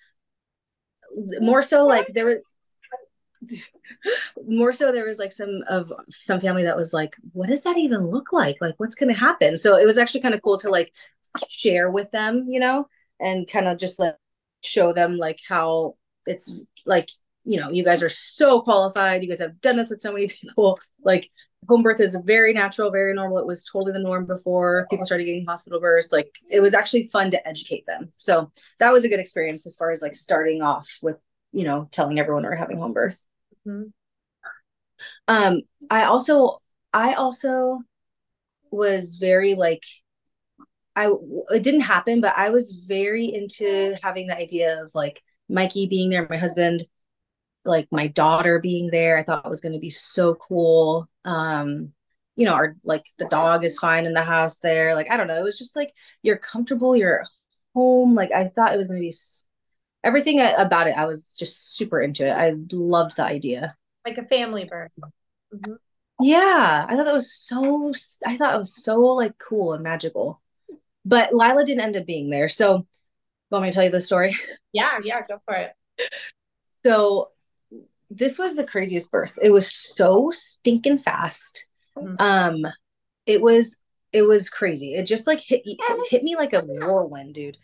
more 1.40 1.62
so 1.62 1.86
like 1.86 2.08
there 2.08 2.26
was 2.26 2.38
more 4.46 4.72
so 4.72 4.90
there 4.90 5.06
was 5.06 5.18
like 5.18 5.30
some 5.30 5.60
of 5.68 5.92
some 6.08 6.40
family 6.40 6.62
that 6.62 6.76
was 6.76 6.92
like 6.92 7.16
what 7.32 7.48
does 7.48 7.62
that 7.64 7.76
even 7.76 8.10
look 8.10 8.32
like 8.32 8.56
like 8.60 8.74
what's 8.78 8.94
going 8.94 9.12
to 9.12 9.18
happen 9.18 9.56
so 9.56 9.76
it 9.76 9.84
was 9.84 9.98
actually 9.98 10.20
kind 10.20 10.34
of 10.34 10.40
cool 10.42 10.56
to 10.56 10.70
like 10.70 10.90
share 11.48 11.90
with 11.90 12.10
them 12.12 12.46
you 12.48 12.58
know 12.58 12.86
and 13.20 13.48
kind 13.48 13.68
of 13.68 13.78
just 13.78 13.98
like 13.98 14.16
show 14.62 14.92
them 14.92 15.16
like 15.16 15.40
how 15.48 15.96
it's 16.26 16.54
like 16.86 17.08
you 17.44 17.58
know 17.58 17.70
you 17.70 17.84
guys 17.84 18.02
are 18.02 18.08
so 18.08 18.60
qualified. 18.62 19.22
You 19.22 19.28
guys 19.28 19.40
have 19.40 19.60
done 19.60 19.76
this 19.76 19.90
with 19.90 20.00
so 20.00 20.12
many 20.12 20.28
people. 20.42 20.78
Like 21.04 21.30
home 21.68 21.82
birth 21.82 22.00
is 22.00 22.16
very 22.24 22.52
natural 22.52 22.90
very 22.90 23.14
normal. 23.14 23.38
It 23.38 23.46
was 23.46 23.64
totally 23.64 23.92
the 23.92 23.98
norm 23.98 24.26
before 24.26 24.86
people 24.90 25.06
started 25.06 25.24
getting 25.24 25.46
hospital 25.46 25.80
births. 25.80 26.12
Like 26.12 26.34
it 26.50 26.60
was 26.60 26.74
actually 26.74 27.06
fun 27.06 27.30
to 27.32 27.48
educate 27.48 27.86
them. 27.86 28.10
So 28.16 28.50
that 28.78 28.92
was 28.92 29.04
a 29.04 29.08
good 29.08 29.20
experience 29.20 29.66
as 29.66 29.76
far 29.76 29.90
as 29.90 30.02
like 30.02 30.16
starting 30.16 30.62
off 30.62 30.88
with 31.02 31.16
you 31.52 31.64
know 31.64 31.88
telling 31.92 32.18
everyone 32.18 32.42
we're 32.44 32.54
having 32.54 32.78
home 32.78 32.92
birth. 32.92 33.24
Mm-hmm. 33.66 33.90
um 35.28 35.60
i 35.88 36.02
also 36.02 36.60
i 36.92 37.14
also 37.14 37.78
was 38.72 39.18
very 39.18 39.54
like 39.54 39.84
i 40.96 41.10
it 41.50 41.62
didn't 41.62 41.80
happen 41.80 42.20
but 42.20 42.34
i 42.36 42.50
was 42.50 42.72
very 42.86 43.24
into 43.24 43.94
having 44.02 44.26
the 44.26 44.36
idea 44.36 44.82
of 44.82 44.94
like 44.94 45.22
mikey 45.48 45.86
being 45.86 46.10
there 46.10 46.26
my 46.28 46.36
husband 46.36 46.84
like 47.64 47.88
my 47.92 48.06
daughter 48.08 48.58
being 48.58 48.90
there. 48.90 49.16
I 49.16 49.22
thought 49.22 49.44
it 49.44 49.50
was 49.50 49.60
going 49.60 49.72
to 49.74 49.78
be 49.78 49.90
so 49.90 50.34
cool. 50.34 51.08
Um 51.24 51.92
you 52.34 52.46
know 52.46 52.54
our 52.54 52.74
like 52.82 53.04
the 53.18 53.26
dog 53.26 53.62
is 53.62 53.78
fine 53.78 54.06
in 54.06 54.14
the 54.14 54.22
house 54.22 54.60
there. 54.60 54.94
Like 54.94 55.10
i 55.10 55.16
don't 55.16 55.26
know 55.26 55.38
it 55.38 55.44
was 55.44 55.58
just 55.58 55.76
like 55.76 55.92
you're 56.22 56.38
comfortable 56.38 56.96
you're 56.96 57.24
home. 57.74 58.14
Like 58.14 58.32
i 58.32 58.48
thought 58.48 58.72
it 58.72 58.78
was 58.78 58.88
going 58.88 59.00
to 59.00 59.06
be 59.06 59.14
everything 60.04 60.40
about 60.40 60.88
it 60.88 60.96
i 60.96 61.04
was 61.06 61.34
just 61.38 61.76
super 61.76 62.00
into 62.00 62.26
it. 62.26 62.32
I 62.32 62.54
loved 62.72 63.16
the 63.16 63.24
idea. 63.24 63.76
Like 64.04 64.18
a 64.18 64.24
family 64.24 64.64
birth 64.64 64.90
mm-hmm. 65.54 65.74
yeah 66.20 66.84
i 66.88 66.96
thought 66.96 67.04
that 67.04 67.14
was 67.14 67.32
so 67.32 67.92
i 68.26 68.36
thought 68.36 68.56
it 68.56 68.58
was 68.58 68.82
so 68.82 68.98
like 68.98 69.38
cool 69.38 69.74
and 69.74 69.84
magical 69.84 70.42
but 71.04 71.34
lila 71.34 71.64
didn't 71.64 71.82
end 71.82 71.96
up 71.96 72.06
being 72.06 72.30
there 72.30 72.48
so 72.48 72.86
want 73.50 73.62
me 73.62 73.70
to 73.70 73.74
tell 73.74 73.84
you 73.84 73.90
the 73.90 74.00
story 74.00 74.34
yeah 74.72 74.98
yeah 75.04 75.20
go 75.28 75.40
for 75.44 75.54
it 75.54 75.72
so 76.84 77.28
this 78.16 78.38
was 78.38 78.56
the 78.56 78.64
craziest 78.64 79.10
birth. 79.10 79.38
It 79.42 79.50
was 79.50 79.72
so 79.72 80.30
stinking 80.32 80.98
fast. 80.98 81.66
Mm-hmm. 81.96 82.20
Um, 82.20 82.72
it 83.26 83.40
was 83.40 83.76
it 84.12 84.22
was 84.22 84.50
crazy. 84.50 84.94
It 84.94 85.04
just 85.04 85.26
like 85.26 85.40
hit 85.40 85.62
hit 86.08 86.22
me 86.22 86.36
like 86.36 86.52
a 86.52 86.60
whirlwind, 86.60 87.34
dude. 87.34 87.56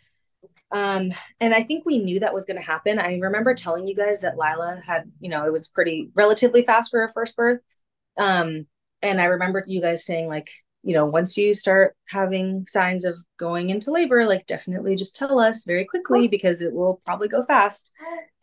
Um, 0.71 1.13
and 1.39 1.53
I 1.53 1.63
think 1.63 1.85
we 1.85 1.97
knew 1.97 2.19
that 2.19 2.33
was 2.33 2.45
going 2.45 2.59
to 2.59 2.65
happen. 2.65 2.99
I 2.99 3.17
remember 3.17 3.53
telling 3.53 3.87
you 3.87 3.95
guys 3.95 4.21
that 4.21 4.37
Lila 4.37 4.79
had, 4.85 5.11
you 5.19 5.29
know, 5.29 5.45
it 5.45 5.51
was 5.51 5.67
pretty 5.67 6.11
relatively 6.13 6.63
fast 6.63 6.91
for 6.91 6.99
her 6.99 7.09
first 7.09 7.35
birth. 7.35 7.59
Um, 8.17 8.67
and 9.01 9.19
I 9.19 9.25
remember 9.25 9.63
you 9.65 9.81
guys 9.81 10.05
saying 10.05 10.27
like, 10.27 10.51
you 10.83 10.93
know, 10.93 11.05
once 11.05 11.37
you 11.37 11.53
start 11.53 11.95
having 12.07 12.65
signs 12.67 13.03
of 13.03 13.19
going 13.37 13.69
into 13.69 13.91
labor, 13.91 14.25
like 14.25 14.47
definitely 14.47 14.95
just 14.95 15.15
tell 15.15 15.39
us 15.39 15.65
very 15.65 15.83
quickly 15.83 16.27
because 16.27 16.61
it 16.61 16.73
will 16.73 17.01
probably 17.05 17.27
go 17.27 17.43
fast. 17.43 17.91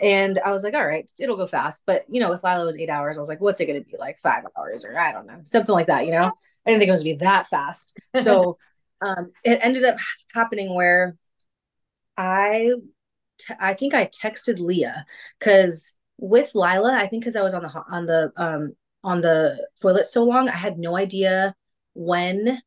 And 0.01 0.39
I 0.45 0.53
was 0.53 0.63
like, 0.63 0.75
all 0.75 0.87
right, 0.87 1.11
it'll 1.19 1.39
go 1.39 1.47
fast. 1.47 1.85
But, 1.87 2.05
you 2.11 2.21
know, 2.21 2.29
with 2.29 2.45
Lila, 2.45 2.63
it 2.63 2.67
was 2.67 2.77
eight 2.77 2.91
hours. 2.91 3.17
I 3.17 3.21
was 3.21 3.29
like, 3.29 3.41
what's 3.41 3.61
it 3.61 3.67
going 3.67 3.83
to 3.83 3.91
be 3.91 3.97
like 3.99 4.19
five 4.19 4.45
hours 4.59 4.85
or 4.85 4.99
I 4.99 5.13
don't 5.13 5.27
know, 5.27 5.41
something 5.45 5.75
like 5.75 5.87
that, 5.87 6.05
you 6.05 6.13
know? 6.13 6.27
I 6.27 6.71
didn't 6.71 6.81
think 6.81 6.89
it 6.89 6.93
was 6.93 7.03
going 7.03 7.17
to 7.17 7.19
be 7.21 7.25
that 7.25 7.49
fast. 7.49 7.99
So 8.23 8.59
um, 9.01 9.33
it 9.43 9.59
ended 9.63 9.85
up 9.85 9.97
happening 10.35 10.75
where 10.75 11.17
I, 12.19 12.73
t- 13.39 13.55
I 13.59 13.75
think 13.75 13.95
I 13.95 14.07
texted 14.07 14.59
Leah 14.59 15.07
because 15.39 15.95
with 16.19 16.55
Lila, 16.55 16.95
I 16.95 17.07
think 17.07 17.23
because 17.23 17.37
I 17.37 17.43
was 17.43 17.55
on 17.55 17.63
the, 17.63 17.83
on 17.91 18.07
the, 18.07 18.33
um, 18.37 18.77
on 19.03 19.21
the 19.23 19.57
toilet 19.81 20.07
so 20.07 20.25
long, 20.25 20.49
I 20.49 20.57
had 20.57 20.79
no 20.79 20.97
idea 20.97 21.55
when 21.97 22.61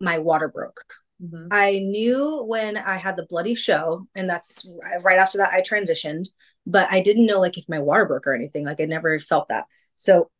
my 0.00 0.18
water 0.18 0.48
broke. 0.48 0.84
Mm-hmm. 1.22 1.48
I 1.52 1.78
knew 1.78 2.42
when 2.42 2.76
I 2.76 2.96
had 2.96 3.16
the 3.16 3.26
bloody 3.26 3.54
show, 3.54 4.08
and 4.14 4.28
that's 4.28 4.66
right 5.02 5.18
after 5.18 5.38
that 5.38 5.52
I 5.52 5.60
transitioned, 5.60 6.28
but 6.66 6.90
I 6.90 7.00
didn't 7.00 7.26
know 7.26 7.38
like 7.38 7.58
if 7.58 7.68
my 7.68 7.78
water 7.78 8.06
broke 8.06 8.26
or 8.26 8.34
anything. 8.34 8.64
Like 8.64 8.80
I 8.80 8.86
never 8.86 9.18
felt 9.18 9.48
that. 9.48 9.66
So 9.94 10.30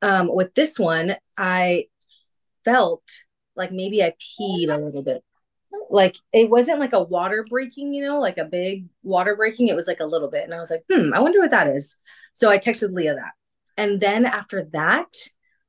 um, 0.00 0.32
with 0.32 0.54
this 0.54 0.78
one, 0.78 1.16
I 1.36 1.86
felt 2.64 3.02
like 3.56 3.72
maybe 3.72 4.02
I 4.02 4.14
peed 4.20 4.70
a 4.70 4.78
little 4.78 5.02
bit. 5.02 5.22
Like 5.90 6.16
it 6.32 6.48
wasn't 6.48 6.80
like 6.80 6.92
a 6.92 7.02
water 7.02 7.44
breaking, 7.48 7.92
you 7.92 8.04
know, 8.04 8.20
like 8.20 8.38
a 8.38 8.44
big 8.44 8.86
water 9.02 9.36
breaking. 9.36 9.68
It 9.68 9.76
was 9.76 9.86
like 9.86 10.00
a 10.00 10.06
little 10.06 10.30
bit. 10.30 10.44
And 10.44 10.54
I 10.54 10.58
was 10.58 10.70
like, 10.70 10.82
hmm, 10.90 11.12
I 11.12 11.20
wonder 11.20 11.40
what 11.40 11.50
that 11.50 11.68
is. 11.68 11.98
So 12.32 12.48
I 12.48 12.58
texted 12.58 12.92
Leah 12.92 13.14
that. 13.14 13.32
And 13.76 14.00
then 14.00 14.24
after 14.24 14.64
that, 14.72 15.12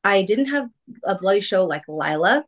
I 0.03 0.23
didn't 0.23 0.45
have 0.45 0.69
a 1.03 1.15
bloody 1.15 1.41
show 1.41 1.65
like 1.65 1.83
Lila, 1.87 2.45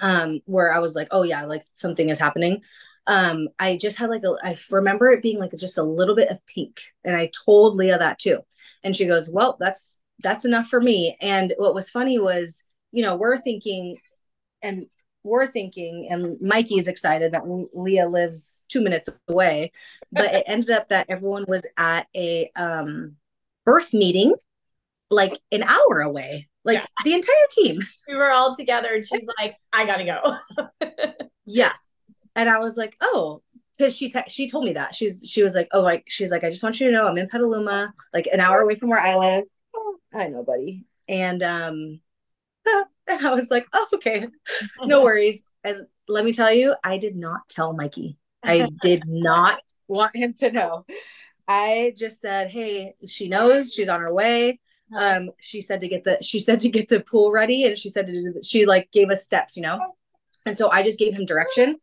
um, 0.00 0.40
where 0.46 0.72
I 0.72 0.78
was 0.78 0.94
like, 0.94 1.08
oh 1.10 1.22
yeah, 1.22 1.44
like 1.44 1.62
something 1.74 2.08
is 2.08 2.18
happening. 2.18 2.62
Um, 3.06 3.48
I 3.58 3.76
just 3.76 3.98
had 3.98 4.10
like 4.10 4.22
a, 4.24 4.36
I 4.42 4.56
remember 4.70 5.10
it 5.10 5.22
being 5.22 5.38
like 5.38 5.52
just 5.56 5.78
a 5.78 5.82
little 5.82 6.14
bit 6.14 6.30
of 6.30 6.44
pink. 6.46 6.80
And 7.04 7.16
I 7.16 7.30
told 7.44 7.76
Leah 7.76 7.98
that 7.98 8.18
too. 8.18 8.40
And 8.82 8.94
she 8.94 9.06
goes, 9.06 9.30
well, 9.32 9.56
that's, 9.58 10.00
that's 10.22 10.44
enough 10.44 10.68
for 10.68 10.80
me. 10.80 11.16
And 11.20 11.54
what 11.58 11.74
was 11.74 11.90
funny 11.90 12.18
was, 12.18 12.64
you 12.92 13.02
know, 13.02 13.16
we're 13.16 13.38
thinking, 13.38 13.96
and 14.62 14.86
we're 15.24 15.50
thinking, 15.50 16.08
and 16.10 16.40
Mikey 16.40 16.76
is 16.78 16.88
excited 16.88 17.32
that 17.32 17.42
Leah 17.74 18.08
lives 18.08 18.62
two 18.68 18.80
minutes 18.80 19.08
away, 19.28 19.72
but 20.12 20.32
it 20.32 20.44
ended 20.48 20.70
up 20.70 20.88
that 20.88 21.06
everyone 21.08 21.44
was 21.48 21.66
at 21.76 22.06
a 22.14 22.50
um, 22.56 23.16
birth 23.64 23.92
meeting 23.92 24.34
like 25.10 25.32
an 25.50 25.64
hour 25.64 26.00
away, 26.00 26.48
like 26.64 26.78
yeah. 26.78 26.86
the 27.04 27.14
entire 27.14 27.34
team. 27.50 27.80
We 28.08 28.16
were 28.16 28.30
all 28.30 28.56
together, 28.56 28.88
and 28.92 29.06
she's 29.06 29.26
like, 29.38 29.56
"I 29.72 29.86
gotta 29.86 30.04
go." 30.04 30.88
yeah, 31.46 31.72
and 32.34 32.48
I 32.48 32.58
was 32.58 32.76
like, 32.76 32.96
"Oh." 33.00 33.42
Because 33.78 33.96
she 33.96 34.10
te- 34.10 34.28
she 34.28 34.46
told 34.46 34.64
me 34.64 34.74
that 34.74 34.94
she's 34.94 35.24
she 35.26 35.42
was 35.42 35.54
like 35.54 35.68
oh 35.72 35.80
like 35.80 36.04
she's 36.06 36.30
like 36.30 36.44
I 36.44 36.50
just 36.50 36.62
want 36.62 36.78
you 36.78 36.88
to 36.88 36.92
know 36.92 37.08
I'm 37.08 37.16
in 37.16 37.30
Petaluma 37.30 37.94
like 38.12 38.28
an 38.30 38.38
hour 38.38 38.60
away 38.60 38.74
from 38.74 38.90
where 38.90 39.00
I 39.00 39.16
live 39.16 39.44
I 40.12 40.26
know 40.26 40.42
buddy 40.42 40.84
and 41.08 41.42
um 41.42 42.00
and 43.10 43.26
I 43.26 43.34
was 43.34 43.50
like, 43.50 43.66
oh, 43.72 43.86
okay, 43.94 44.28
no 44.82 45.02
worries. 45.02 45.42
And 45.64 45.86
let 46.08 46.24
me 46.24 46.32
tell 46.32 46.52
you, 46.52 46.74
I 46.84 46.98
did 46.98 47.16
not 47.16 47.48
tell 47.48 47.72
Mikey. 47.72 48.16
I 48.42 48.68
did 48.80 49.04
not 49.06 49.60
want 49.88 50.16
him 50.16 50.32
to 50.34 50.50
know. 50.50 50.86
I 51.46 51.92
just 51.96 52.20
said, 52.20 52.50
hey, 52.50 52.94
she 53.06 53.28
knows 53.28 53.74
she's 53.74 53.88
on 53.88 54.00
her 54.00 54.14
way. 54.14 54.60
Um, 54.96 55.30
she 55.38 55.62
said 55.62 55.80
to 55.82 55.88
get 55.88 56.04
the 56.04 56.18
she 56.20 56.38
said 56.38 56.60
to 56.60 56.68
get 56.68 56.88
the 56.88 57.00
pool 57.00 57.30
ready, 57.30 57.64
and 57.64 57.78
she 57.78 57.88
said 57.88 58.06
to 58.06 58.12
do 58.12 58.32
the, 58.32 58.42
she 58.42 58.66
like 58.66 58.90
gave 58.92 59.10
us 59.10 59.24
steps, 59.24 59.56
you 59.56 59.62
know. 59.62 59.78
And 60.46 60.56
so 60.56 60.70
I 60.70 60.82
just 60.82 60.98
gave 60.98 61.16
him 61.16 61.26
direction, 61.26 61.74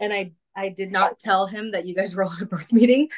and 0.00 0.12
I 0.12 0.32
I 0.54 0.68
did 0.68 0.92
not 0.92 1.18
tell 1.18 1.46
him 1.46 1.72
that 1.72 1.86
you 1.86 1.94
guys 1.94 2.14
were 2.14 2.24
all 2.24 2.32
at 2.32 2.42
a 2.42 2.46
birth 2.46 2.72
meeting, 2.72 3.08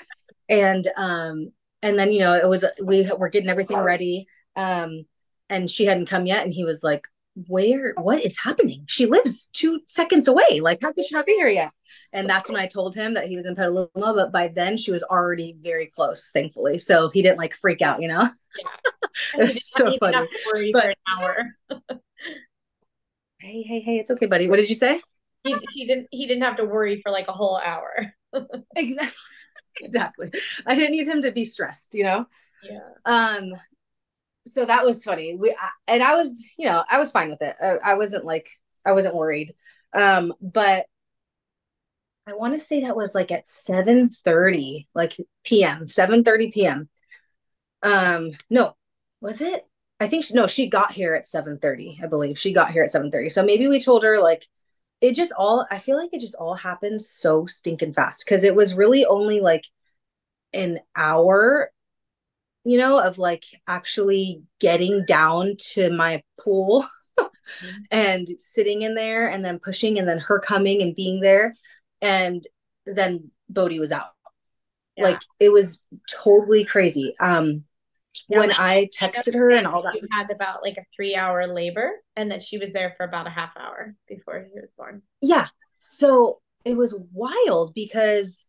and 0.49 0.87
um 0.97 1.53
and 1.83 1.99
then 1.99 2.13
you 2.13 2.21
know 2.21 2.35
it 2.35 2.49
was 2.49 2.65
we 2.83 3.11
were 3.17 3.29
getting 3.29 3.51
everything 3.51 3.79
ready, 3.79 4.27
um, 4.57 5.05
and 5.51 5.71
she 5.71 5.85
hadn't 5.85 6.07
come 6.07 6.27
yet, 6.27 6.45
and 6.45 6.55
he 6.55 6.65
was 6.65 6.83
like, 6.83 7.07
where 7.49 7.95
what 7.97 8.25
is 8.25 8.39
happening? 8.39 8.85
She 8.89 9.07
lives 9.07 9.47
two 9.53 9.81
seconds 9.89 10.29
away. 10.29 10.61
Like 10.61 10.79
how 10.83 10.93
could 10.93 11.05
she 11.05 11.15
not 11.15 11.27
be 11.27 11.35
here 11.35 11.49
yet 11.49 11.73
and 12.13 12.29
that's 12.29 12.49
when 12.49 12.61
i 12.61 12.67
told 12.67 12.95
him 12.95 13.15
that 13.15 13.29
he 13.29 13.37
was 13.37 13.47
in 13.47 13.55
petaluma 13.55 13.89
but 14.15 14.33
by 14.33 14.49
then 14.49 14.77
she 14.77 14.91
was 14.91 15.03
already 15.03 15.57
very 15.61 15.87
close 15.87 16.31
thankfully. 16.31 16.79
So 16.79 17.09
he 17.09 17.23
didn't 17.23 17.39
like 17.39 17.55
freak 17.55 17.83
out 17.83 18.01
you 18.01 18.09
know? 18.09 18.31
Yeah. 18.59 18.91
it 19.35 19.43
was 19.43 19.69
so 19.69 19.97
funny. 19.99 20.29
but, 20.73 20.83
for 20.83 20.89
an 20.89 20.95
hour. 21.19 21.57
Hey 23.41 23.63
hey 23.63 23.79
hey 23.79 23.99
it's 23.99 24.11
okay 24.11 24.27
buddy. 24.27 24.49
What 24.49 24.57
did 24.57 24.69
you 24.69 24.75
say? 24.75 25.01
He, 25.45 25.55
he 25.73 25.87
didn't 25.87 26.09
he 26.11 26.27
didn't 26.27 26.43
have 26.43 26.57
to 26.57 26.65
worry 26.65 27.01
for 27.03 27.13
like 27.13 27.29
a 27.29 27.33
whole 27.33 27.61
hour. 27.65 28.13
Exactly 28.77 29.15
exactly. 29.81 30.33
I 30.67 30.75
didn't 30.75 30.91
need 30.91 31.07
him 31.07 31.23
to 31.23 31.31
be 31.31 31.45
stressed 31.45 31.95
you 31.95 32.03
know? 32.03 32.27
Yeah. 32.69 32.81
Um 33.05 33.53
so 34.49 34.65
that 34.65 34.85
was 34.85 35.05
funny. 35.05 35.37
We 35.37 35.55
and 35.87 36.03
I 36.03 36.15
was, 36.15 36.45
you 36.59 36.67
know, 36.67 36.83
I 36.91 36.99
was 36.99 37.13
fine 37.13 37.31
with 37.31 37.43
it. 37.43 37.55
I, 37.63 37.93
I 37.93 37.95
wasn't 37.95 38.25
like 38.25 38.51
I 38.85 38.93
wasn't 38.93 39.15
worried. 39.15 39.55
Um, 39.97 40.35
but 40.41 40.87
I 42.29 42.35
want 42.35 42.55
to 42.55 42.61
say 42.61 42.83
that 42.83 42.97
was 42.97 43.15
like 43.15 43.31
at 43.33 43.47
7 43.47 44.07
30, 44.09 44.89
like 44.95 45.17
PM, 45.45 45.87
7 45.87 46.25
30 46.25 46.51
PM. 46.51 46.89
Um, 47.83 48.33
no, 48.51 48.77
was 49.21 49.41
it? 49.41 49.67
I 50.01 50.09
think 50.09 50.25
she, 50.25 50.35
no, 50.35 50.47
she 50.47 50.69
got 50.69 50.93
here 50.93 51.15
at 51.15 51.27
7 51.27 51.59
30, 51.59 52.01
I 52.03 52.07
believe. 52.07 52.39
She 52.39 52.53
got 52.53 52.71
here 52.71 52.85
at 52.85 52.93
7 52.93 53.11
30. 53.11 53.31
So 53.31 53.43
maybe 53.45 53.67
we 53.69 53.81
told 53.81 54.05
her 54.05 54.21
like 54.21 54.47
it 55.01 55.15
just 55.15 55.33
all 55.37 55.67
I 55.71 55.79
feel 55.79 55.97
like 55.97 56.11
it 56.13 56.21
just 56.21 56.35
all 56.35 56.55
happened 56.55 57.03
so 57.03 57.47
stinking 57.47 57.95
fast 57.95 58.25
because 58.25 58.45
it 58.45 58.55
was 58.55 58.75
really 58.75 59.05
only 59.07 59.41
like 59.41 59.65
an 60.53 60.81
hour 60.97 61.71
you 62.69 62.77
know, 62.77 63.01
of 63.01 63.17
like 63.17 63.45
actually 63.67 64.43
getting 64.61 65.05
down 65.07 65.57
to 65.59 65.91
my 65.91 66.23
pool 66.39 66.87
mm-hmm. 67.19 67.77
and 67.91 68.29
sitting 68.39 68.83
in 68.83 68.95
there 68.95 69.29
and 69.29 69.43
then 69.43 69.59
pushing 69.59 69.99
and 69.99 70.07
then 70.07 70.19
her 70.19 70.39
coming 70.39 70.83
and 70.83 70.95
being 70.95 71.21
there. 71.21 71.55
And 72.01 72.47
then 72.87 73.31
Bodhi 73.49 73.81
was 73.81 73.93
out. 73.93 74.11
Yeah. 74.97 75.05
Like 75.05 75.21
it 75.39 75.51
was 75.51 75.85
totally 76.11 76.65
crazy. 76.65 77.15
Um 77.21 77.65
yeah, 78.29 78.39
when 78.39 78.53
I 78.53 78.87
texted 78.87 79.35
her 79.35 79.51
and 79.51 79.67
all 79.67 79.83
that. 79.83 79.95
You 79.95 80.09
had 80.11 80.31
about 80.31 80.63
like 80.63 80.77
a 80.77 80.85
three 80.95 81.15
hour 81.15 81.47
labor 81.47 81.93
and 82.17 82.33
that 82.33 82.43
she 82.43 82.59
was 82.59 82.73
there 82.73 82.95
for 82.97 83.05
about 83.05 83.27
a 83.27 83.31
half 83.31 83.57
hour 83.57 83.95
before 84.09 84.45
he 84.53 84.61
was 84.61 84.73
born. 84.73 85.03
Yeah. 85.21 85.47
So 85.79 86.41
it 86.65 86.77
was 86.77 86.99
wild 87.13 87.75
because 87.75 88.49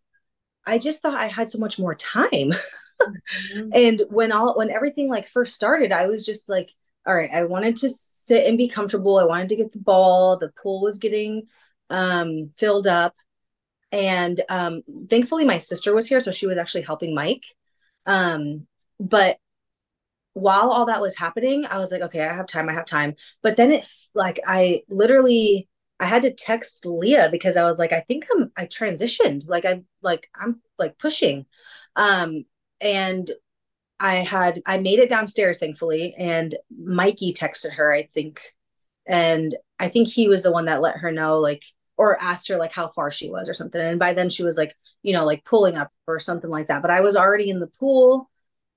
I 0.66 0.80
just 0.80 1.02
thought 1.02 1.14
I 1.14 1.28
had 1.28 1.50
so 1.50 1.60
much 1.60 1.78
more 1.78 1.96
time. 1.96 2.54
mm-hmm. 3.02 3.70
and 3.74 4.02
when 4.10 4.32
all 4.32 4.58
when 4.58 4.70
everything 4.70 5.10
like 5.10 5.28
first 5.28 5.56
started 5.56 5.92
i 5.92 6.08
was 6.08 6.26
just 6.26 6.50
like 6.50 6.72
all 7.06 7.16
right 7.16 7.30
i 7.34 7.44
wanted 7.44 7.76
to 7.76 7.90
sit 7.90 8.46
and 8.46 8.58
be 8.58 8.68
comfortable 8.68 9.18
i 9.18 9.26
wanted 9.26 9.50
to 9.50 9.56
get 9.56 9.72
the 9.72 9.80
ball 9.80 10.38
the 10.38 10.52
pool 10.62 10.82
was 10.82 10.98
getting 10.98 11.48
um 11.90 12.52
filled 12.56 12.88
up 12.88 13.16
and 13.92 14.42
um 14.50 14.82
thankfully 15.10 15.46
my 15.46 15.58
sister 15.58 15.94
was 15.94 16.08
here 16.08 16.20
so 16.20 16.32
she 16.32 16.48
was 16.48 16.58
actually 16.58 16.84
helping 16.84 17.14
mike 17.16 17.44
um 18.06 18.68
but 19.00 19.38
while 20.34 20.72
all 20.72 20.86
that 20.86 21.02
was 21.02 21.18
happening 21.18 21.66
i 21.66 21.78
was 21.78 21.92
like 21.92 22.02
okay 22.02 22.22
i 22.22 22.34
have 22.34 22.48
time 22.48 22.70
i 22.70 22.74
have 22.74 22.86
time 22.86 23.16
but 23.42 23.58
then 23.58 23.72
it 23.72 23.86
like 24.14 24.40
i 24.46 24.82
literally 24.90 25.68
I 26.00 26.06
had 26.06 26.22
to 26.22 26.34
text 26.34 26.86
Leah 26.86 27.30
because 27.30 27.58
I 27.58 27.64
was 27.64 27.78
like, 27.78 27.92
I 27.92 28.00
think 28.02 28.26
I'm 28.34 28.52
I 28.56 28.66
transitioned. 28.66 29.48
Like 29.48 29.66
i'm 29.66 29.86
like 30.02 30.30
I'm 30.36 30.62
like 30.78 30.98
pushing. 30.98 31.46
Um 31.96 32.46
and 32.82 33.30
I 34.00 34.16
had 34.16 34.62
I 34.66 34.78
made 34.78 35.00
it 35.00 35.10
downstairs 35.10 35.60
thankfully 35.60 36.16
and 36.18 36.56
Mikey 36.78 37.34
texted 37.34 37.74
her 37.74 37.94
I 37.94 38.04
think 38.04 38.42
and 39.08 39.56
I 39.80 39.90
think 39.90 40.08
he 40.08 40.30
was 40.30 40.44
the 40.44 40.52
one 40.52 40.66
that 40.66 40.82
let 40.82 40.98
her 40.98 41.12
know 41.12 41.40
like 41.40 41.64
or 42.00 42.20
asked 42.22 42.48
her 42.48 42.58
like 42.58 42.72
how 42.72 42.88
far 42.88 43.12
she 43.12 43.30
was 43.30 43.50
or 43.50 43.54
something. 43.54 43.82
And 43.82 44.00
by 44.00 44.14
then 44.14 44.30
she 44.30 44.44
was 44.44 44.58
like 44.58 44.74
you 45.04 45.14
know 45.14 45.26
like 45.26 45.44
pulling 45.44 45.78
up 45.78 45.92
or 46.08 46.18
something 46.20 46.50
like 46.50 46.70
that. 46.70 46.82
But 46.82 46.92
I 46.92 47.02
was 47.02 47.16
already 47.16 47.50
in 47.50 47.60
the 47.60 47.68
pool. 47.68 48.30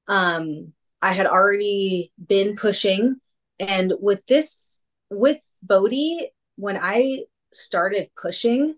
Um 0.09 0.73
I 1.01 1.13
had 1.13 1.27
already 1.27 2.13
been 2.25 2.57
pushing. 2.57 3.17
And 3.61 3.93
with 4.01 4.27
this 4.27 4.83
with 5.09 5.41
Bodhi 5.63 6.31
when 6.57 6.77
I 6.77 7.25
started 7.53 8.11
pushing 8.21 8.75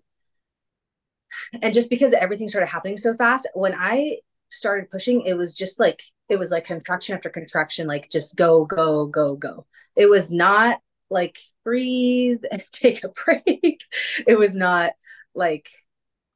and 1.63 1.75
just 1.75 1.91
because 1.91 2.13
everything 2.13 2.49
started 2.49 2.69
happening 2.69 2.97
so 2.97 3.15
fast 3.15 3.49
when 3.55 3.75
I 3.77 4.19
started 4.51 4.91
pushing, 4.91 5.23
it 5.23 5.37
was 5.37 5.55
just 5.55 5.81
like 5.81 6.03
it 6.29 6.39
was 6.39 6.51
like 6.51 6.65
contraction 6.65 7.15
after 7.15 7.31
contraction, 7.31 7.87
like 7.87 8.11
just 8.11 8.37
go, 8.37 8.65
go, 8.65 9.07
go, 9.07 9.37
go. 9.37 9.67
It 9.97 10.07
was 10.07 10.31
not 10.33 10.81
like 11.11 11.39
breathe 11.65 12.43
and 12.51 12.63
take 12.73 13.05
a 13.05 13.09
break. 13.09 13.85
it 14.27 14.39
was 14.39 14.57
not 14.57 14.93
like 15.35 15.69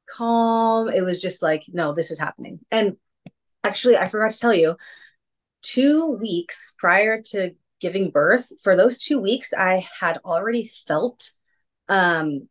calm. 0.09 0.89
It 0.89 1.03
was 1.03 1.21
just 1.21 1.41
like, 1.41 1.63
no, 1.71 1.93
this 1.93 2.11
is 2.11 2.19
happening. 2.19 2.59
And 2.71 2.97
actually, 3.63 3.97
I 3.97 4.07
forgot 4.07 4.31
to 4.31 4.39
tell 4.39 4.53
you, 4.53 4.77
two 5.61 6.07
weeks 6.11 6.75
prior 6.77 7.21
to 7.21 7.51
giving 7.79 8.11
birth, 8.11 8.51
for 8.61 8.75
those 8.75 8.97
two 8.97 9.19
weeks, 9.19 9.53
I 9.53 9.87
had 9.99 10.19
already 10.25 10.69
felt 10.87 11.31
um 11.87 12.47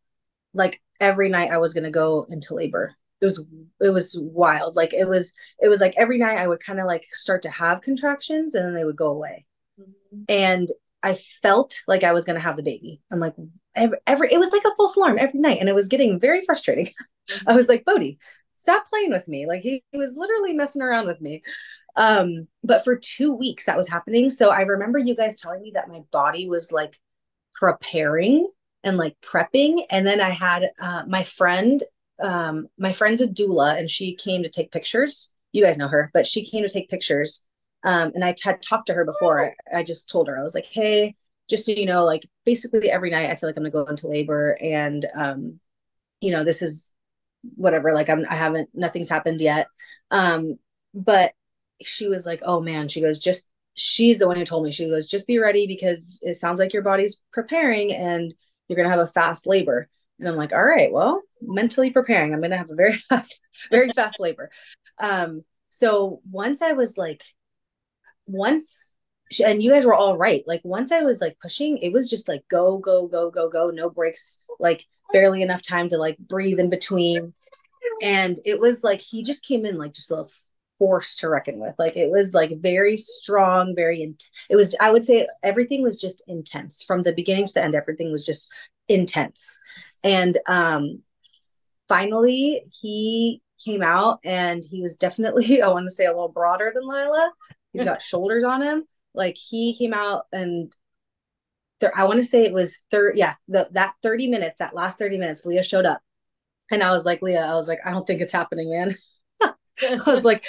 like 0.52 0.80
every 1.00 1.28
night 1.28 1.50
I 1.52 1.58
was 1.58 1.74
going 1.74 1.84
to 1.84 1.90
go 1.90 2.26
into 2.28 2.54
labor 2.54 2.96
it 3.20 3.24
was 3.24 3.44
it 3.80 3.90
was 3.90 4.18
wild 4.20 4.76
like 4.76 4.94
it 4.94 5.08
was 5.08 5.34
it 5.60 5.68
was 5.68 5.80
like 5.80 5.94
every 5.96 6.18
night 6.18 6.38
i 6.38 6.46
would 6.46 6.60
kind 6.60 6.80
of 6.80 6.86
like 6.86 7.04
start 7.12 7.42
to 7.42 7.50
have 7.50 7.80
contractions 7.80 8.54
and 8.54 8.64
then 8.64 8.74
they 8.74 8.84
would 8.84 8.96
go 8.96 9.10
away 9.10 9.44
mm-hmm. 9.80 10.22
and 10.28 10.68
i 11.02 11.14
felt 11.42 11.82
like 11.86 12.04
i 12.04 12.12
was 12.12 12.24
going 12.24 12.34
to 12.34 12.42
have 12.42 12.56
the 12.56 12.62
baby. 12.62 13.00
I'm 13.10 13.20
like 13.20 13.34
every, 13.74 13.98
every 14.06 14.32
it 14.32 14.38
was 14.38 14.52
like 14.52 14.64
a 14.64 14.74
false 14.76 14.96
alarm 14.96 15.18
every 15.18 15.40
night 15.40 15.58
and 15.60 15.68
it 15.68 15.74
was 15.74 15.88
getting 15.88 16.18
very 16.20 16.44
frustrating. 16.44 16.88
I 17.46 17.54
was 17.54 17.68
like 17.68 17.84
bodhi 17.84 18.18
stop 18.54 18.88
playing 18.88 19.10
with 19.10 19.28
me. 19.28 19.46
Like 19.46 19.62
he, 19.62 19.84
he 19.92 19.98
was 19.98 20.16
literally 20.16 20.52
messing 20.52 20.82
around 20.82 21.06
with 21.06 21.20
me. 21.20 21.42
Um 21.96 22.48
but 22.64 22.84
for 22.84 22.96
two 22.96 23.32
weeks 23.32 23.66
that 23.66 23.76
was 23.76 23.88
happening. 23.88 24.30
So 24.30 24.50
i 24.50 24.62
remember 24.62 24.98
you 24.98 25.14
guys 25.14 25.40
telling 25.40 25.62
me 25.62 25.72
that 25.74 25.88
my 25.88 26.00
body 26.12 26.48
was 26.48 26.72
like 26.72 26.98
preparing 27.54 28.48
and 28.84 28.96
like 28.96 29.16
prepping 29.20 29.82
and 29.90 30.06
then 30.06 30.20
i 30.20 30.30
had 30.30 30.70
uh, 30.80 31.02
my 31.08 31.24
friend 31.24 31.82
um, 32.20 32.68
my 32.78 32.92
friend's 32.92 33.20
a 33.20 33.28
doula 33.28 33.78
and 33.78 33.88
she 33.88 34.14
came 34.14 34.42
to 34.42 34.48
take 34.48 34.72
pictures. 34.72 35.32
You 35.52 35.64
guys 35.64 35.78
know 35.78 35.88
her, 35.88 36.10
but 36.12 36.26
she 36.26 36.44
came 36.44 36.62
to 36.62 36.68
take 36.68 36.90
pictures 36.90 37.46
Um, 37.84 38.12
and 38.14 38.24
I 38.24 38.34
had 38.42 38.62
talked 38.62 38.86
to 38.88 38.94
her 38.94 39.04
before. 39.04 39.54
I 39.72 39.82
just 39.82 40.08
told 40.08 40.28
her, 40.28 40.38
I 40.38 40.42
was 40.42 40.54
like, 40.54 40.66
hey, 40.66 41.14
just 41.48 41.66
so 41.66 41.72
you 41.72 41.86
know, 41.86 42.04
like 42.04 42.28
basically 42.44 42.90
every 42.90 43.10
night 43.10 43.30
I 43.30 43.34
feel 43.34 43.48
like 43.48 43.56
I'm 43.56 43.62
gonna 43.62 43.70
go 43.70 43.86
into 43.86 44.08
labor 44.08 44.56
and 44.60 45.06
um, 45.16 45.60
you 46.20 46.30
know, 46.32 46.44
this 46.44 46.62
is 46.62 46.94
whatever, 47.54 47.92
like 47.94 48.08
I'm 48.10 48.24
I 48.28 48.34
haven't 48.36 48.70
nothing's 48.74 49.08
happened 49.08 49.40
yet. 49.40 49.68
Um, 50.10 50.58
but 50.94 51.32
she 51.82 52.08
was 52.08 52.26
like, 52.26 52.42
Oh 52.44 52.60
man, 52.60 52.88
she 52.88 53.00
goes, 53.00 53.18
just 53.18 53.48
she's 53.74 54.18
the 54.18 54.26
one 54.26 54.36
who 54.36 54.44
told 54.44 54.64
me, 54.64 54.72
she 54.72 54.88
goes, 54.88 55.06
just 55.06 55.26
be 55.26 55.38
ready 55.38 55.66
because 55.66 56.20
it 56.22 56.34
sounds 56.34 56.58
like 56.58 56.72
your 56.72 56.82
body's 56.82 57.22
preparing 57.32 57.92
and 57.92 58.34
you're 58.66 58.76
gonna 58.76 58.90
have 58.90 58.98
a 58.98 59.08
fast 59.08 59.46
labor. 59.46 59.88
And 60.18 60.28
I'm 60.28 60.36
like, 60.36 60.52
all 60.52 60.64
right, 60.64 60.92
well, 60.92 61.22
mentally 61.40 61.90
preparing. 61.90 62.34
I'm 62.34 62.40
gonna 62.42 62.56
have 62.58 62.70
a 62.70 62.74
very 62.74 62.92
fast, 63.08 63.40
very 63.70 63.90
fast 63.92 64.20
labor. 64.20 64.50
Um, 64.98 65.44
so 65.70 66.20
once 66.30 66.60
I 66.60 66.72
was 66.72 66.98
like, 66.98 67.22
once 68.28 68.96
and 69.44 69.62
you 69.62 69.70
guys 69.70 69.84
were 69.84 69.94
all 69.94 70.16
right. 70.16 70.42
Like 70.46 70.62
once 70.64 70.90
I 70.90 71.02
was 71.02 71.20
like 71.20 71.38
pushing, 71.40 71.78
it 71.78 71.92
was 71.92 72.08
just 72.08 72.28
like 72.28 72.44
go, 72.50 72.78
go, 72.78 73.06
go, 73.06 73.30
go, 73.30 73.48
go, 73.48 73.70
no 73.70 73.90
breaks, 73.90 74.42
like 74.58 74.86
barely 75.12 75.42
enough 75.42 75.62
time 75.62 75.88
to 75.90 75.98
like 75.98 76.18
breathe 76.18 76.58
in 76.58 76.70
between. 76.70 77.34
And 78.02 78.38
it 78.44 78.58
was 78.58 78.82
like 78.82 79.00
he 79.00 79.22
just 79.22 79.44
came 79.44 79.66
in 79.66 79.76
like 79.76 79.92
just 79.92 80.10
a 80.10 80.26
force 80.78 81.16
to 81.16 81.28
reckon 81.28 81.58
with. 81.58 81.74
Like 81.78 81.96
it 81.96 82.10
was 82.10 82.32
like 82.32 82.60
very 82.60 82.96
strong, 82.96 83.74
very 83.74 84.02
in- 84.02 84.16
it 84.48 84.56
was 84.56 84.74
I 84.80 84.90
would 84.90 85.04
say 85.04 85.26
everything 85.42 85.82
was 85.82 86.00
just 86.00 86.22
intense 86.26 86.82
from 86.82 87.02
the 87.02 87.12
beginning 87.12 87.46
to 87.46 87.54
the 87.54 87.62
end. 87.62 87.74
Everything 87.74 88.10
was 88.10 88.24
just 88.24 88.50
intense. 88.88 89.58
And 90.02 90.38
um 90.46 91.02
finally 91.88 92.64
he 92.80 93.42
came 93.62 93.82
out 93.82 94.20
and 94.24 94.62
he 94.64 94.82
was 94.82 94.96
definitely, 94.96 95.60
I 95.62 95.68
want 95.68 95.86
to 95.86 95.90
say 95.90 96.06
a 96.06 96.10
little 96.12 96.28
broader 96.28 96.70
than 96.74 96.86
Lila. 96.86 97.32
He's 97.72 97.84
got 97.84 98.02
shoulders 98.02 98.44
on 98.44 98.62
him 98.62 98.84
like 99.18 99.36
he 99.36 99.76
came 99.76 99.92
out 99.92 100.24
and 100.32 100.72
there, 101.80 101.92
I 101.96 102.04
want 102.04 102.18
to 102.18 102.28
say 102.28 102.44
it 102.44 102.52
was 102.52 102.82
third, 102.90 103.16
yeah, 103.16 103.34
the, 103.46 103.68
that 103.72 103.94
30 104.02 104.28
minutes, 104.28 104.56
that 104.58 104.74
last 104.74 104.98
30 104.98 105.18
minutes, 105.18 105.44
Leah 105.44 105.62
showed 105.62 105.86
up. 105.86 106.00
And 106.70 106.82
I 106.82 106.90
was 106.90 107.04
like, 107.04 107.22
Leah, 107.22 107.46
I 107.46 107.54
was 107.54 107.68
like, 107.68 107.80
I 107.84 107.90
don't 107.90 108.06
think 108.06 108.20
it's 108.20 108.32
happening, 108.32 108.70
man. 108.70 108.94
I 109.42 110.10
was 110.10 110.24
like, 110.24 110.44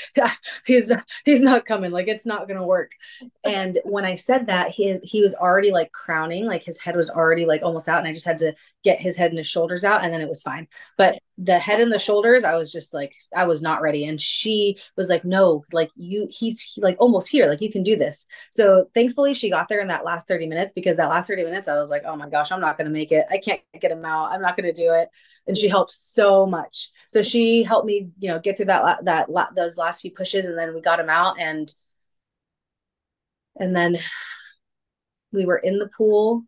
he's 0.66 0.90
not, 0.90 1.04
he's 1.24 1.42
not 1.42 1.66
coming. 1.66 1.92
Like 1.92 2.08
it's 2.08 2.26
not 2.26 2.48
gonna 2.48 2.66
work. 2.66 2.92
And 3.44 3.78
when 3.86 4.06
I 4.06 4.16
said 4.16 4.48
that, 4.48 4.70
he 4.72 4.98
he 5.04 5.22
was 5.22 5.36
already 5.36 5.72
like 5.72 5.92
crowning, 5.92 6.46
like 6.46 6.64
his 6.64 6.82
head 6.82 6.96
was 6.96 7.12
already 7.12 7.46
like 7.46 7.62
almost 7.62 7.88
out, 7.88 8.00
and 8.00 8.08
I 8.08 8.14
just 8.14 8.26
had 8.26 8.40
to 8.40 8.56
get 8.84 9.00
his 9.00 9.16
head 9.18 9.30
and 9.30 9.38
his 9.38 9.48
shoulders 9.48 9.84
out, 9.84 10.04
and 10.04 10.12
then 10.12 10.22
it 10.22 10.30
was 10.30 10.42
fine. 10.42 10.68
But 10.98 11.20
the 11.42 11.58
head 11.58 11.80
and 11.80 11.92
the 11.92 11.98
shoulders, 12.00 12.44
I 12.44 12.56
was 12.56 12.70
just 12.70 12.94
like, 12.94 13.16
I 13.34 13.46
was 13.46 13.62
not 13.62 13.82
ready. 13.82 14.06
And 14.06 14.20
she 14.20 14.78
was 14.98 15.10
like, 15.10 15.24
No, 15.24 15.64
like 15.72 15.90
you, 15.96 16.28
he's 16.30 16.74
like 16.78 16.98
almost 17.00 17.30
here, 17.30 17.48
like 17.48 17.62
you 17.62 17.72
can 17.72 17.82
do 17.84 17.96
this. 17.96 18.26
So 18.52 18.90
thankfully, 18.94 19.34
she 19.34 19.50
got 19.50 19.70
there 19.70 19.80
in 19.80 19.88
that 19.88 20.04
last 20.04 20.28
thirty 20.28 20.48
minutes 20.48 20.74
because 20.74 20.98
that 20.98 21.10
last 21.10 21.28
thirty 21.28 21.44
minutes, 21.44 21.68
I 21.70 21.80
was 21.80 21.90
like, 21.90 22.04
Oh 22.06 22.16
my 22.18 22.30
gosh, 22.30 22.52
I'm 22.52 22.60
not 22.62 22.78
gonna 22.78 22.90
make 22.90 23.12
it. 23.14 23.26
I 23.32 23.38
can't 23.38 23.62
get 23.80 23.92
him 23.92 24.04
out. 24.04 24.32
I'm 24.32 24.42
not 24.42 24.58
gonna 24.58 24.74
do 24.74 24.94
it. 24.94 25.08
And 25.48 25.58
she 25.58 25.70
helped 25.70 25.92
so 25.92 26.46
much. 26.46 26.92
So 27.08 27.22
she 27.22 27.64
helped 27.64 27.86
me, 27.88 28.10
you 28.20 28.30
know, 28.30 28.40
get 28.40 28.58
through 28.58 28.66
that 28.66 29.06
that 29.06 29.28
that 29.34 29.56
those 29.56 29.78
last 29.78 30.02
few 30.02 30.12
pushes 30.12 30.46
and 30.46 30.58
then 30.58 30.74
we 30.74 30.82
got 30.82 31.00
him 31.00 31.10
out 31.10 31.40
and 31.40 31.74
and 33.58 33.76
then 33.76 34.00
we 35.32 35.46
were 35.46 35.58
in 35.58 35.80
the 35.80 35.90
pool 35.90 36.44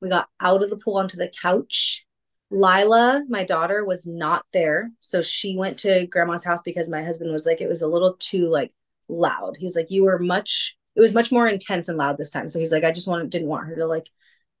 we 0.00 0.08
got 0.08 0.28
out 0.40 0.62
of 0.62 0.70
the 0.70 0.76
pool 0.76 0.98
onto 0.98 1.16
the 1.16 1.32
couch 1.42 2.06
lila 2.52 3.24
my 3.28 3.44
daughter 3.44 3.84
was 3.84 4.06
not 4.06 4.44
there. 4.52 4.90
So 5.00 5.22
she 5.22 5.56
went 5.56 5.78
to 5.80 6.06
grandma's 6.06 6.44
house 6.44 6.62
because 6.62 6.88
my 6.88 7.02
husband 7.02 7.32
was 7.32 7.46
like 7.46 7.60
it 7.60 7.68
was 7.68 7.82
a 7.82 7.88
little 7.88 8.14
too 8.18 8.48
like 8.48 8.72
loud. 9.08 9.56
He's 9.58 9.74
like 9.74 9.90
you 9.90 10.04
were 10.04 10.18
much 10.18 10.76
it 10.94 11.00
was 11.00 11.14
much 11.14 11.32
more 11.32 11.48
intense 11.48 11.88
and 11.88 11.98
loud 11.98 12.18
this 12.18 12.30
time. 12.30 12.48
So 12.48 12.58
he's 12.58 12.72
like 12.72 12.84
i 12.84 12.92
just 12.92 13.08
wanted 13.08 13.30
didn't 13.30 13.48
want 13.48 13.66
her 13.66 13.76
to 13.76 13.86
like 13.86 14.08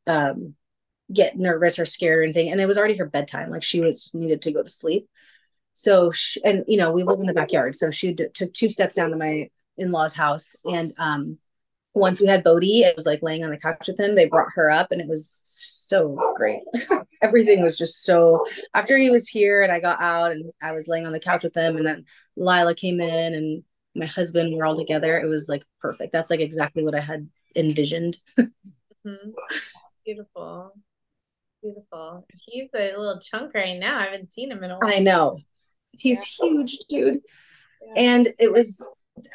um 0.06 0.54
get 1.12 1.36
nervous 1.36 1.78
or 1.78 1.84
scared 1.84 2.20
or 2.20 2.22
anything. 2.22 2.50
And 2.50 2.60
it 2.60 2.66
was 2.66 2.78
already 2.78 2.96
her 2.96 3.06
bedtime. 3.06 3.50
Like 3.50 3.62
she 3.62 3.80
was 3.80 4.10
needed 4.14 4.42
to 4.42 4.52
go 4.52 4.62
to 4.62 4.68
sleep. 4.68 5.08
So, 5.74 6.10
she, 6.10 6.42
and 6.44 6.64
you 6.68 6.76
know, 6.76 6.92
we 6.92 7.02
live 7.02 7.20
in 7.20 7.26
the 7.26 7.32
backyard. 7.32 7.76
So 7.76 7.90
she 7.90 8.12
d- 8.12 8.26
took 8.32 8.52
two 8.52 8.70
steps 8.70 8.94
down 8.94 9.10
to 9.10 9.16
my 9.16 9.50
in-laws 9.76 10.14
house. 10.14 10.56
And 10.64 10.92
um, 10.98 11.38
once 11.94 12.20
we 12.20 12.26
had 12.26 12.44
Bodhi, 12.44 12.80
it 12.80 12.96
was 12.96 13.06
like 13.06 13.22
laying 13.22 13.44
on 13.44 13.50
the 13.50 13.58
couch 13.58 13.86
with 13.86 14.00
him. 14.00 14.14
They 14.14 14.26
brought 14.26 14.52
her 14.54 14.70
up 14.70 14.92
and 14.92 15.00
it 15.00 15.08
was 15.08 15.30
so 15.44 16.32
great. 16.36 16.62
Everything 17.22 17.62
was 17.62 17.76
just 17.76 18.04
so, 18.04 18.46
after 18.74 18.96
he 18.96 19.10
was 19.10 19.28
here 19.28 19.62
and 19.62 19.70
I 19.70 19.80
got 19.80 20.00
out 20.00 20.32
and 20.32 20.50
I 20.62 20.72
was 20.72 20.88
laying 20.88 21.06
on 21.06 21.12
the 21.12 21.20
couch 21.20 21.44
with 21.44 21.54
him 21.54 21.76
and 21.76 21.86
then 21.86 22.04
Lila 22.36 22.74
came 22.74 23.00
in 23.00 23.34
and 23.34 23.64
my 23.94 24.06
husband, 24.06 24.54
we're 24.54 24.64
all 24.64 24.76
together. 24.76 25.18
It 25.18 25.28
was 25.28 25.48
like 25.48 25.64
perfect. 25.80 26.12
That's 26.12 26.30
like 26.30 26.40
exactly 26.40 26.82
what 26.82 26.94
I 26.94 27.00
had 27.00 27.28
envisioned. 27.54 28.16
mm-hmm. 28.38 29.30
Beautiful. 30.04 30.74
Beautiful. 31.62 32.26
He's 32.46 32.70
a 32.74 32.96
little 32.96 33.20
chunk 33.20 33.54
right 33.54 33.78
now. 33.78 33.98
I 33.98 34.04
haven't 34.04 34.32
seen 34.32 34.50
him 34.50 34.64
in 34.64 34.70
a 34.70 34.78
while. 34.78 34.92
I 34.92 34.98
know 34.98 35.38
he's 35.92 36.36
yeah. 36.40 36.48
huge, 36.48 36.78
dude. 36.88 37.20
Yeah. 37.82 37.92
And 37.96 38.34
it 38.38 38.52
was 38.52 38.90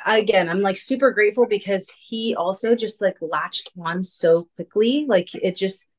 again, 0.06 0.50
I'm 0.50 0.62
like 0.62 0.78
super 0.78 1.12
grateful 1.12 1.46
because 1.46 1.90
he 1.90 2.36
also 2.36 2.76
just 2.76 3.02
like 3.02 3.18
latched 3.22 3.72
on 3.80 4.04
so 4.04 4.48
quickly. 4.56 5.06
Like 5.08 5.34
it 5.36 5.56
just 5.56 5.92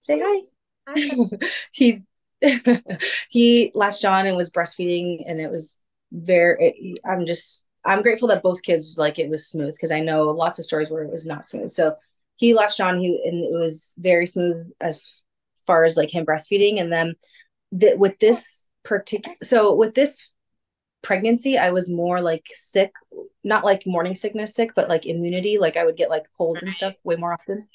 say 0.00 0.20
hi. 0.22 0.42
hi. 0.88 1.28
he 1.72 2.02
he 3.30 3.72
latched 3.74 4.04
on 4.04 4.26
and 4.26 4.36
was 4.36 4.50
breastfeeding 4.50 5.24
and 5.26 5.40
it 5.40 5.50
was 5.50 5.78
very 6.12 6.56
it, 6.60 6.98
I'm 7.04 7.26
just 7.26 7.68
I'm 7.84 8.02
grateful 8.02 8.28
that 8.28 8.42
both 8.42 8.62
kids 8.62 8.96
like 8.98 9.18
it 9.18 9.28
was 9.30 9.46
smooth 9.46 9.74
because 9.74 9.90
I 9.92 10.00
know 10.00 10.30
lots 10.30 10.58
of 10.58 10.64
stories 10.64 10.90
where 10.90 11.02
it 11.02 11.12
was 11.12 11.26
not 11.26 11.48
smooth. 11.48 11.70
So 11.70 11.96
he 12.36 12.54
latched 12.54 12.80
on 12.80 12.98
he 12.98 13.20
and 13.24 13.44
it 13.44 13.58
was 13.58 13.94
very 13.98 14.26
smooth 14.26 14.70
as 14.80 15.24
far 15.66 15.84
as 15.84 15.96
like 15.96 16.10
him 16.10 16.26
breastfeeding 16.26 16.80
and 16.80 16.92
then 16.92 17.14
that 17.72 17.98
with 17.98 18.18
this 18.18 18.66
particular 18.84 19.36
so 19.42 19.74
with 19.74 19.94
this 19.94 20.28
pregnancy 21.04 21.56
i 21.56 21.70
was 21.70 21.92
more 21.92 22.20
like 22.20 22.44
sick 22.54 22.90
not 23.44 23.64
like 23.64 23.86
morning 23.86 24.14
sickness 24.14 24.54
sick 24.54 24.72
but 24.74 24.88
like 24.88 25.06
immunity. 25.06 25.58
Like 25.58 25.76
i 25.76 25.84
would 25.84 25.96
get 25.96 26.10
like 26.10 26.24
colds 26.36 26.62
and 26.62 26.74
stuff 26.74 26.94
way 27.04 27.16
more 27.16 27.32
often. 27.32 27.68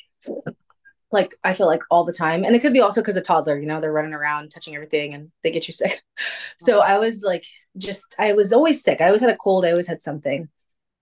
Like 1.11 1.35
i 1.43 1.53
feel 1.53 1.67
like 1.67 1.83
all 1.89 2.03
the 2.03 2.13
time. 2.13 2.43
And 2.43 2.55
it 2.55 2.59
could 2.59 2.73
be 2.73 2.81
also 2.81 3.01
because 3.01 3.15
a 3.15 3.21
toddler 3.21 3.57
you 3.57 3.67
know 3.67 3.79
they're 3.79 3.93
running 3.93 4.13
around 4.13 4.49
touching 4.49 4.75
everything 4.75 5.13
and 5.13 5.31
they 5.43 5.51
get 5.51 5.67
you 5.67 5.73
sick. 5.73 6.01
So 6.59 6.81
i 6.81 6.97
was 6.97 7.23
like 7.23 7.45
just 7.77 8.15
i 8.19 8.33
was 8.33 8.51
always 8.51 8.83
sick. 8.83 8.99
I 8.99 9.05
always 9.05 9.21
had 9.21 9.29
a 9.29 9.37
cold. 9.37 9.65
I 9.65 9.71
always 9.71 9.87
had 9.87 10.01
something. 10.01 10.49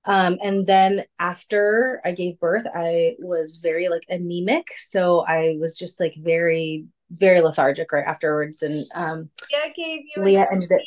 Um, 0.06 0.38
and 0.44 0.68
then 0.68 1.04
after 1.20 2.02
i 2.06 2.12
gave 2.12 2.40
birth 2.40 2.68
i 2.76 3.16
was 3.20 3.58
very 3.58 3.88
like 3.88 4.04
anemic. 4.10 4.68
So 4.78 5.22
i 5.22 5.58
was 5.60 5.78
just 5.78 6.00
like 6.00 6.16
very 6.18 6.86
very 7.10 7.40
lethargic 7.40 7.92
right 7.94 8.06
afterwards. 8.06 8.62
And 8.64 8.86
um, 8.94 9.30
Leah 9.50 9.74
gave 9.76 10.02
you 10.14 10.24
Leah 10.24 10.48
ended 10.52 10.72
it. 10.72 10.82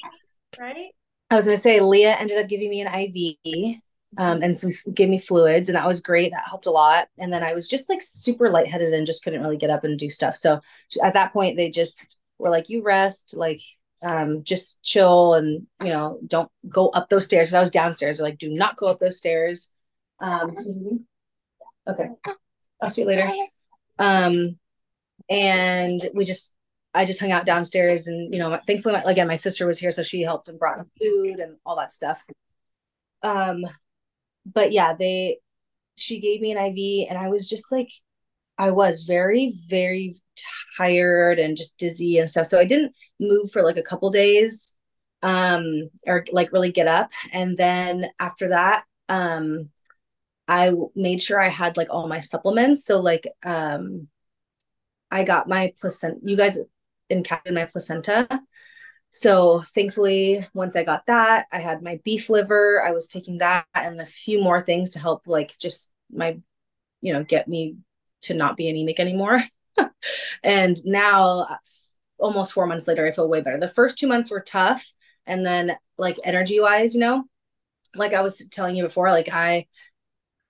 right. 0.59 0.93
I 1.31 1.37
was 1.37 1.45
going 1.45 1.57
to 1.57 1.63
say 1.63 1.81
Leah 1.81 2.17
ended 2.17 2.39
up 2.39 2.49
giving 2.49 2.71
me 2.71 2.81
an 2.81 2.93
IV 2.93 3.81
um, 4.19 4.43
and 4.43 4.59
some 4.59 4.73
gave 4.93 5.09
me 5.09 5.19
fluids, 5.19 5.69
and 5.69 5.77
that 5.77 5.87
was 5.87 6.01
great. 6.01 6.33
That 6.33 6.49
helped 6.49 6.67
a 6.67 6.71
lot. 6.71 7.09
And 7.19 7.33
then 7.33 7.45
I 7.45 7.55
was 7.55 7.69
just 7.69 7.89
like 7.89 8.03
super 8.03 8.51
lightheaded 8.51 8.93
and 8.93 9.07
just 9.07 9.23
couldn't 9.23 9.41
really 9.41 9.57
get 9.57 9.71
up 9.71 9.85
and 9.85 9.99
do 9.99 10.11
stuff. 10.11 10.35
So 10.35 10.61
at 11.03 11.15
that 11.15 11.33
point, 11.33 11.57
they 11.57 11.71
just 11.71 12.19
were 12.39 12.51
like, 12.51 12.69
"You 12.69 12.83
rest, 12.83 13.35
like 13.37 13.61
um, 14.03 14.43
just 14.43 14.83
chill, 14.83 15.35
and 15.35 15.67
you 15.81 15.91
know, 15.91 16.19
don't 16.27 16.51
go 16.69 16.89
up 16.89 17.09
those 17.09 17.27
stairs." 17.27 17.55
I 17.55 17.61
was 17.61 17.71
downstairs. 17.71 18.19
They're 18.19 18.27
like, 18.27 18.39
"Do 18.39 18.51
not 18.51 18.77
go 18.77 18.89
up 18.89 18.99
those 18.99 19.19
stairs." 19.19 19.73
Um, 20.19 21.07
okay, 21.89 22.09
I'll 22.83 22.91
see 22.91 23.03
you 23.03 23.07
later. 23.07 23.31
Um, 23.99 24.59
and 25.29 26.11
we 26.15 26.25
just 26.25 26.57
I 26.93 27.05
just 27.05 27.21
hung 27.21 27.33
out 27.33 27.47
downstairs 27.47 28.07
and 28.07 28.33
you 28.33 28.41
know 28.41 28.59
thankfully 28.67 28.95
my, 28.95 29.03
again 29.11 29.29
my 29.29 29.37
sister 29.37 29.67
was 29.67 29.79
here 29.79 29.93
so 29.93 30.03
she 30.03 30.23
helped 30.23 30.49
and 30.49 30.59
brought 30.59 30.85
food 31.01 31.39
and 31.39 31.57
all 31.65 31.77
that 31.77 31.93
stuff. 31.93 32.25
Um 33.23 33.65
but 34.47 34.73
yeah 34.73 34.95
they 34.99 35.39
she 35.97 36.21
gave 36.21 36.41
me 36.41 36.53
an 36.53 36.59
IV 36.59 37.09
and 37.09 37.19
I 37.19 37.29
was 37.29 37.49
just 37.49 37.71
like 37.71 37.91
I 38.59 38.71
was 38.71 39.03
very 39.03 39.55
very 39.69 40.17
tired 40.77 41.39
and 41.39 41.57
just 41.57 41.79
dizzy 41.79 42.19
and 42.19 42.31
stuff. 42.31 42.47
So 42.47 42.59
I 42.59 42.65
didn't 42.65 42.95
move 43.19 43.51
for 43.51 43.63
like 43.63 43.77
a 43.77 43.83
couple 43.83 44.11
days 44.11 44.77
um 45.23 45.91
or 46.07 46.25
like 46.33 46.53
really 46.53 46.73
get 46.73 46.89
up. 46.89 47.11
And 47.33 47.57
then 47.57 48.07
after 48.19 48.49
that 48.49 48.85
um 49.09 49.71
I 50.49 50.73
made 50.97 51.23
sure 51.23 51.41
I 51.41 51.49
had 51.49 51.77
like 51.77 51.89
all 51.91 52.09
my 52.09 52.21
supplements. 52.21 52.85
So 52.85 52.99
like 53.01 53.29
um 53.45 54.09
I 55.11 55.25
got 55.25 55.49
my 55.49 55.73
placenta. 55.81 56.19
You 56.23 56.37
guys 56.37 56.59
encapsulated 57.11 57.55
my 57.55 57.65
placenta. 57.67 58.29
So 59.11 59.63
thankfully, 59.75 60.47
once 60.55 60.77
I 60.77 60.85
got 60.85 61.07
that, 61.07 61.47
I 61.53 61.59
had 61.59 61.83
my 61.83 62.01
beef 62.05 62.31
liver. 62.31 62.83
I 62.83 62.93
was 62.93 63.09
taking 63.09 63.39
that 63.39 63.67
and 63.75 64.01
a 64.01 64.07
few 64.07 64.41
more 64.41 64.63
things 64.63 64.91
to 64.91 65.01
help, 65.01 65.27
like 65.27 65.59
just 65.59 65.93
my, 66.13 66.39
you 67.01 67.13
know, 67.13 67.25
get 67.25 67.49
me 67.49 67.77
to 68.23 68.35
not 68.35 68.57
be 68.57 68.69
anemic 68.69 69.01
anymore. 69.01 69.43
and 70.45 70.77
now, 70.85 71.47
uh, 71.51 71.57
almost 72.19 72.53
four 72.53 72.67
months 72.67 72.87
later, 72.87 73.07
I 73.07 73.11
feel 73.11 73.29
way 73.29 73.41
better. 73.41 73.59
The 73.59 73.69
first 73.69 73.99
two 73.99 74.07
months 74.07 74.31
were 74.31 74.41
tough. 74.41 74.93
And 75.27 75.45
then, 75.45 75.77
like 75.99 76.17
energy 76.25 76.61
wise, 76.61 76.95
you 76.95 77.01
know, 77.01 77.25
like 77.95 78.15
I 78.15 78.23
was 78.23 78.45
telling 78.51 78.77
you 78.77 78.85
before, 78.85 79.11
like 79.11 79.29
I 79.33 79.67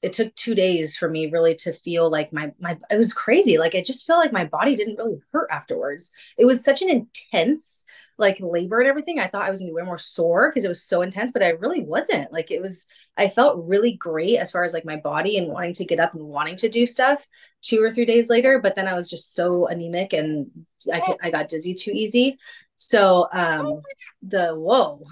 it 0.03 0.13
took 0.13 0.35
two 0.35 0.55
days 0.55 0.97
for 0.97 1.09
me 1.09 1.31
really 1.31 1.55
to 1.55 1.73
feel 1.73 2.11
like 2.11 2.33
my 2.33 2.53
my 2.59 2.79
it 2.91 2.97
was 2.97 3.13
crazy. 3.13 3.59
Like 3.59 3.75
it 3.75 3.85
just 3.85 4.07
felt 4.07 4.21
like 4.21 4.33
my 4.33 4.45
body 4.45 4.77
didn't 4.77 4.97
really 4.97 5.21
hurt 5.33 5.49
afterwards. 5.51 6.13
It 6.39 6.47
was 6.47 6.65
such 6.65 6.83
an 6.83 6.89
intense 6.89 7.85
like 8.17 8.39
labor 8.41 8.81
and 8.81 8.89
everything. 8.89 9.19
I 9.19 9.27
thought 9.27 9.45
I 9.45 9.51
was 9.51 9.61
gonna 9.61 9.71
be 9.71 9.75
way 9.75 9.83
more 9.83 9.99
sore 9.99 10.51
because 10.51 10.65
it 10.65 10.69
was 10.69 10.83
so 10.83 11.03
intense, 11.03 11.33
but 11.33 11.43
I 11.43 11.51
really 11.51 11.83
wasn't. 11.83 12.33
Like 12.33 12.51
it 12.51 12.63
was 12.63 12.87
I 13.17 13.29
felt 13.29 13.67
really 13.67 13.95
great 13.95 14.37
as 14.37 14.51
far 14.51 14.65
as 14.65 14.73
like 14.73 14.85
my 14.85 14.97
body 14.97 15.37
and 15.37 15.49
wanting 15.49 15.75
to 15.75 15.85
get 15.85 16.01
up 16.01 16.15
and 16.15 16.25
wanting 16.25 16.57
to 16.57 16.69
do 16.69 16.87
stuff 16.87 17.27
two 17.63 17.83
or 17.83 17.91
three 17.91 18.05
days 18.07 18.31
later. 18.31 18.59
But 18.59 18.77
then 18.77 18.89
I 18.89 18.95
was 18.95 19.11
just 19.11 19.35
so 19.35 19.67
anemic 19.67 20.13
and 20.13 20.51
I 20.93 21.17
I 21.23 21.31
got 21.31 21.49
dizzy 21.49 21.75
too 21.75 21.93
easy. 21.93 22.39
So 22.77 23.29
um 23.33 23.83
the 24.23 24.55
whoa 24.55 25.05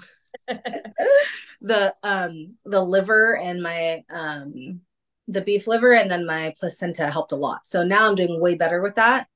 the 1.61 1.93
um 2.03 2.55
the 2.65 2.81
liver 2.81 3.37
and 3.37 3.61
my 3.61 4.03
um 4.09 4.81
the 5.27 5.41
beef 5.41 5.67
liver 5.67 5.93
and 5.93 6.09
then 6.09 6.25
my 6.25 6.53
placenta 6.59 7.09
helped 7.11 7.31
a 7.31 7.35
lot. 7.35 7.67
So 7.67 7.83
now 7.83 8.07
I'm 8.07 8.15
doing 8.15 8.39
way 8.39 8.55
better 8.55 8.81
with 8.81 8.95
that 8.95 9.27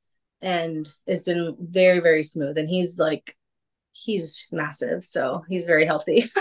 and 0.42 0.90
it's 1.06 1.22
been 1.22 1.56
very 1.60 2.00
very 2.00 2.24
smooth 2.24 2.58
and 2.58 2.68
he's 2.68 2.98
like 3.00 3.38
he's 3.92 4.50
massive 4.52 5.06
so 5.06 5.44
he's 5.48 5.66
very 5.66 5.86
healthy. 5.86 6.26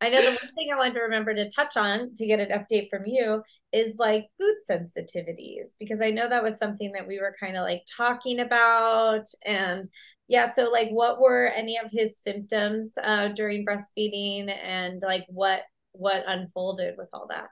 I 0.00 0.10
know 0.10 0.20
the 0.20 0.30
one 0.30 0.54
thing 0.54 0.68
I 0.70 0.76
wanted 0.76 0.94
to 0.94 1.00
remember 1.00 1.34
to 1.34 1.48
touch 1.48 1.78
on 1.78 2.14
to 2.16 2.26
get 2.26 2.38
an 2.38 2.50
update 2.50 2.90
from 2.90 3.06
you 3.06 3.42
is 3.72 3.96
like 3.96 4.26
food 4.38 4.56
sensitivities 4.70 5.72
because 5.80 6.00
I 6.02 6.10
know 6.10 6.28
that 6.28 6.42
was 6.42 6.58
something 6.58 6.92
that 6.92 7.08
we 7.08 7.20
were 7.20 7.34
kind 7.40 7.56
of 7.56 7.62
like 7.62 7.84
talking 7.96 8.40
about 8.40 9.26
and 9.46 9.88
yeah 10.28 10.50
so 10.50 10.70
like 10.70 10.88
what 10.90 11.20
were 11.20 11.46
any 11.46 11.78
of 11.78 11.90
his 11.90 12.18
symptoms 12.18 12.94
uh, 13.02 13.28
during 13.28 13.64
breastfeeding 13.64 14.50
and 14.50 15.02
like 15.02 15.24
what 15.28 15.62
what 15.92 16.24
unfolded 16.26 16.94
with 16.98 17.08
all 17.12 17.26
that? 17.28 17.48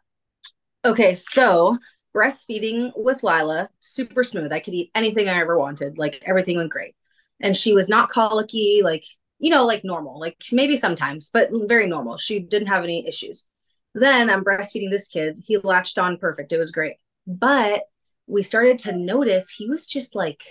Okay 0.84 1.14
so 1.14 1.78
breastfeeding 2.14 2.92
with 2.96 3.22
lila 3.22 3.68
super 3.80 4.24
smooth. 4.24 4.52
I 4.52 4.60
could 4.60 4.74
eat 4.74 4.90
anything 4.94 5.28
i 5.28 5.40
ever 5.40 5.58
wanted. 5.58 5.98
Like 5.98 6.22
everything 6.26 6.56
went 6.56 6.70
great. 6.70 6.94
And 7.40 7.56
she 7.56 7.72
was 7.72 7.88
not 7.88 8.10
colicky 8.10 8.80
like 8.82 9.04
you 9.38 9.50
know 9.50 9.66
like 9.66 9.84
normal 9.84 10.20
like 10.20 10.36
maybe 10.52 10.76
sometimes 10.76 11.30
but 11.32 11.50
very 11.52 11.86
normal. 11.86 12.16
She 12.16 12.40
didn't 12.40 12.68
have 12.68 12.84
any 12.84 13.06
issues. 13.06 13.46
Then 13.94 14.30
i'm 14.30 14.44
breastfeeding 14.44 14.90
this 14.90 15.08
kid. 15.08 15.38
He 15.44 15.58
latched 15.58 15.98
on 15.98 16.16
perfect. 16.16 16.52
It 16.52 16.58
was 16.58 16.70
great. 16.70 16.96
But 17.26 17.82
we 18.26 18.42
started 18.42 18.78
to 18.80 18.92
notice 18.92 19.50
he 19.50 19.68
was 19.68 19.86
just 19.86 20.14
like 20.14 20.42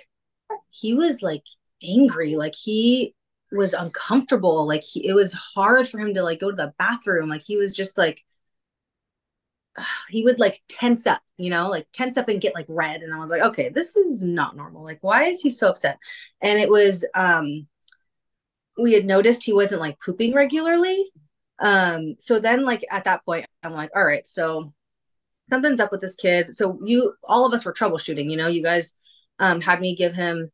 he 0.70 0.94
was 0.94 1.22
like 1.22 1.44
angry. 1.84 2.36
Like 2.36 2.56
he 2.56 3.16
was 3.52 3.74
uncomfortable. 3.74 4.68
Like 4.68 4.84
he, 4.84 5.08
it 5.08 5.14
was 5.14 5.34
hard 5.34 5.88
for 5.88 6.00
him 6.00 6.14
to 6.14 6.24
like 6.24 6.40
go 6.40 6.50
to 6.52 6.56
the 6.56 6.74
bathroom. 6.78 7.30
Like 7.30 7.44
he 7.44 7.58
was 7.58 7.74
just 7.74 7.98
like 7.98 8.24
he 10.10 10.24
would 10.24 10.40
like 10.40 10.62
tense 10.68 11.08
up 11.08 11.22
you 11.38 11.50
know 11.50 11.70
like 11.70 11.88
tense 11.94 12.18
up 12.18 12.30
and 12.30 12.42
get 12.42 12.56
like 12.56 12.66
red. 12.70 13.02
And 13.02 13.14
i 13.14 13.20
was 13.20 13.32
like 13.32 13.42
okay 13.42 13.70
this 13.70 13.96
is 13.96 14.24
not 14.24 14.56
normal. 14.56 14.84
Like 14.84 15.00
why 15.02 15.26
is 15.26 15.42
he 15.42 15.50
so 15.50 15.70
upset? 15.70 15.98
And 16.42 16.60
it 16.60 16.70
was 16.70 17.06
um 17.16 17.68
we 18.78 18.94
had 18.94 19.06
noticed 19.06 19.44
he 19.44 19.54
wasn't 19.54 19.82
like 19.82 20.00
pooping 20.00 20.34
regularly. 20.34 21.12
Um 21.60 22.16
so 22.20 22.40
then 22.40 22.66
like 22.66 22.86
at 22.90 23.04
that 23.06 23.26
point 23.26 23.46
i'm 23.64 23.74
like 23.74 23.92
all 23.96 24.06
right 24.06 24.28
so 24.28 24.74
something's 25.50 25.82
up 25.82 25.92
with 25.92 26.02
this 26.02 26.16
kid. 26.16 26.56
So 26.56 26.80
you 26.86 27.14
all 27.24 27.46
of 27.46 27.54
us 27.54 27.66
were 27.66 27.74
troubleshooting 27.74 28.30
you 28.30 28.38
know 28.38 28.48
you 28.48 28.64
guys 28.64 28.96
um 29.40 29.62
had 29.62 29.82
me 29.82 29.96
give 29.96 30.14
him 30.14 30.52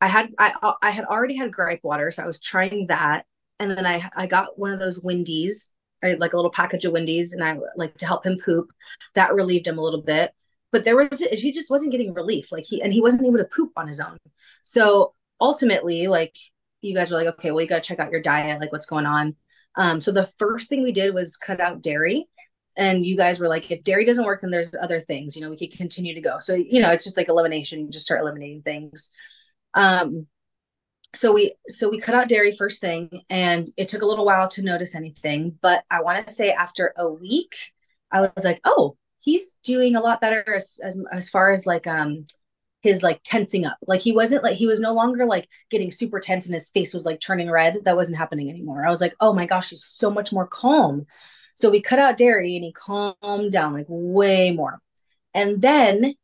I 0.00 0.08
had 0.08 0.34
I 0.38 0.74
I 0.82 0.90
had 0.90 1.04
already 1.04 1.36
had 1.36 1.52
gripe 1.52 1.80
water, 1.82 2.10
so 2.10 2.22
I 2.22 2.26
was 2.26 2.40
trying 2.40 2.86
that, 2.86 3.26
and 3.58 3.70
then 3.70 3.86
I 3.86 4.08
I 4.16 4.26
got 4.26 4.58
one 4.58 4.72
of 4.72 4.78
those 4.78 5.00
Windis, 5.02 5.68
I 6.02 6.14
like 6.14 6.32
a 6.32 6.36
little 6.36 6.50
package 6.50 6.84
of 6.84 6.92
Windis, 6.92 7.32
and 7.32 7.44
I 7.44 7.58
like 7.76 7.96
to 7.98 8.06
help 8.06 8.24
him 8.24 8.38
poop. 8.42 8.70
That 9.14 9.34
relieved 9.34 9.66
him 9.66 9.78
a 9.78 9.82
little 9.82 10.02
bit, 10.02 10.32
but 10.72 10.84
there 10.84 10.96
was 10.96 11.20
he 11.20 11.52
just 11.52 11.70
wasn't 11.70 11.92
getting 11.92 12.14
relief, 12.14 12.52
like 12.52 12.64
he 12.66 12.82
and 12.82 12.92
he 12.92 13.00
wasn't 13.00 13.26
able 13.26 13.38
to 13.38 13.44
poop 13.44 13.72
on 13.76 13.88
his 13.88 14.00
own. 14.00 14.16
So 14.62 15.14
ultimately, 15.40 16.06
like 16.06 16.36
you 16.80 16.94
guys 16.94 17.10
were 17.10 17.18
like, 17.18 17.34
okay, 17.34 17.50
well 17.50 17.60
you 17.62 17.68
got 17.68 17.82
to 17.82 17.88
check 17.88 17.98
out 17.98 18.12
your 18.12 18.22
diet, 18.22 18.60
like 18.60 18.72
what's 18.72 18.86
going 18.86 19.06
on. 19.06 19.36
Um, 19.76 20.00
so 20.00 20.12
the 20.12 20.30
first 20.38 20.68
thing 20.68 20.82
we 20.82 20.92
did 20.92 21.14
was 21.14 21.36
cut 21.36 21.60
out 21.60 21.82
dairy 21.82 22.26
and 22.76 23.04
you 23.04 23.16
guys 23.16 23.40
were 23.40 23.48
like 23.48 23.70
if 23.70 23.82
dairy 23.84 24.04
doesn't 24.04 24.24
work 24.24 24.40
then 24.40 24.50
there's 24.50 24.74
other 24.80 25.00
things 25.00 25.34
you 25.34 25.42
know 25.42 25.50
we 25.50 25.56
could 25.56 25.76
continue 25.76 26.14
to 26.14 26.20
go 26.20 26.38
so 26.38 26.54
you 26.54 26.80
know 26.80 26.90
it's 26.90 27.04
just 27.04 27.16
like 27.16 27.28
elimination 27.28 27.80
you 27.80 27.88
just 27.88 28.04
start 28.04 28.20
eliminating 28.20 28.62
things 28.62 29.12
um, 29.74 30.26
so 31.14 31.32
we 31.32 31.54
so 31.68 31.88
we 31.88 31.98
cut 31.98 32.14
out 32.14 32.28
dairy 32.28 32.52
first 32.52 32.80
thing, 32.80 33.22
and 33.28 33.68
it 33.76 33.88
took 33.88 34.02
a 34.02 34.06
little 34.06 34.24
while 34.24 34.48
to 34.50 34.62
notice 34.62 34.94
anything. 34.94 35.58
But 35.60 35.84
I 35.90 36.02
want 36.02 36.26
to 36.26 36.32
say 36.34 36.52
after 36.52 36.92
a 36.96 37.08
week, 37.10 37.56
I 38.12 38.22
was 38.22 38.44
like, 38.44 38.60
oh, 38.64 38.96
he's 39.18 39.56
doing 39.64 39.96
a 39.96 40.00
lot 40.00 40.20
better 40.20 40.44
as 40.54 40.80
as, 40.82 41.00
as 41.12 41.28
far 41.28 41.52
as 41.52 41.66
like 41.66 41.86
um 41.86 42.26
his 42.82 43.02
like 43.02 43.20
tensing 43.24 43.66
up. 43.66 43.76
Like 43.86 44.00
he 44.00 44.12
wasn't 44.12 44.42
like 44.44 44.56
he 44.56 44.66
was 44.66 44.80
no 44.80 44.94
longer 44.94 45.26
like 45.26 45.48
getting 45.70 45.90
super 45.90 46.20
tense 46.20 46.46
and 46.46 46.54
his 46.54 46.70
face 46.70 46.94
was 46.94 47.04
like 47.04 47.20
turning 47.20 47.50
red. 47.50 47.78
That 47.84 47.96
wasn't 47.96 48.18
happening 48.18 48.48
anymore. 48.48 48.86
I 48.86 48.90
was 48.90 49.00
like, 49.00 49.14
oh 49.20 49.32
my 49.32 49.46
gosh, 49.46 49.70
he's 49.70 49.84
so 49.84 50.10
much 50.10 50.32
more 50.32 50.46
calm. 50.46 51.06
So 51.54 51.70
we 51.70 51.82
cut 51.82 51.98
out 51.98 52.16
dairy 52.16 52.56
and 52.56 52.64
he 52.64 52.72
calmed 52.72 53.52
down 53.52 53.74
like 53.74 53.86
way 53.88 54.50
more. 54.52 54.80
And 55.34 55.60
then 55.60 56.14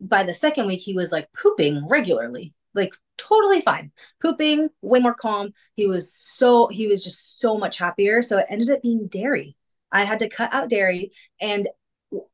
by 0.00 0.22
the 0.22 0.34
second 0.34 0.66
week, 0.66 0.80
he 0.80 0.94
was 0.94 1.10
like 1.10 1.28
pooping 1.32 1.88
regularly 1.88 2.54
like 2.76 2.94
totally 3.18 3.60
fine. 3.62 3.90
Pooping 4.22 4.68
way 4.82 5.00
more 5.00 5.14
calm. 5.14 5.52
He 5.74 5.86
was 5.86 6.12
so 6.12 6.68
he 6.68 6.86
was 6.86 7.02
just 7.02 7.40
so 7.40 7.58
much 7.58 7.78
happier. 7.78 8.22
So 8.22 8.38
it 8.38 8.46
ended 8.48 8.70
up 8.70 8.82
being 8.82 9.08
dairy. 9.08 9.56
I 9.90 10.04
had 10.04 10.20
to 10.20 10.28
cut 10.28 10.52
out 10.52 10.68
dairy. 10.68 11.12
And 11.40 11.68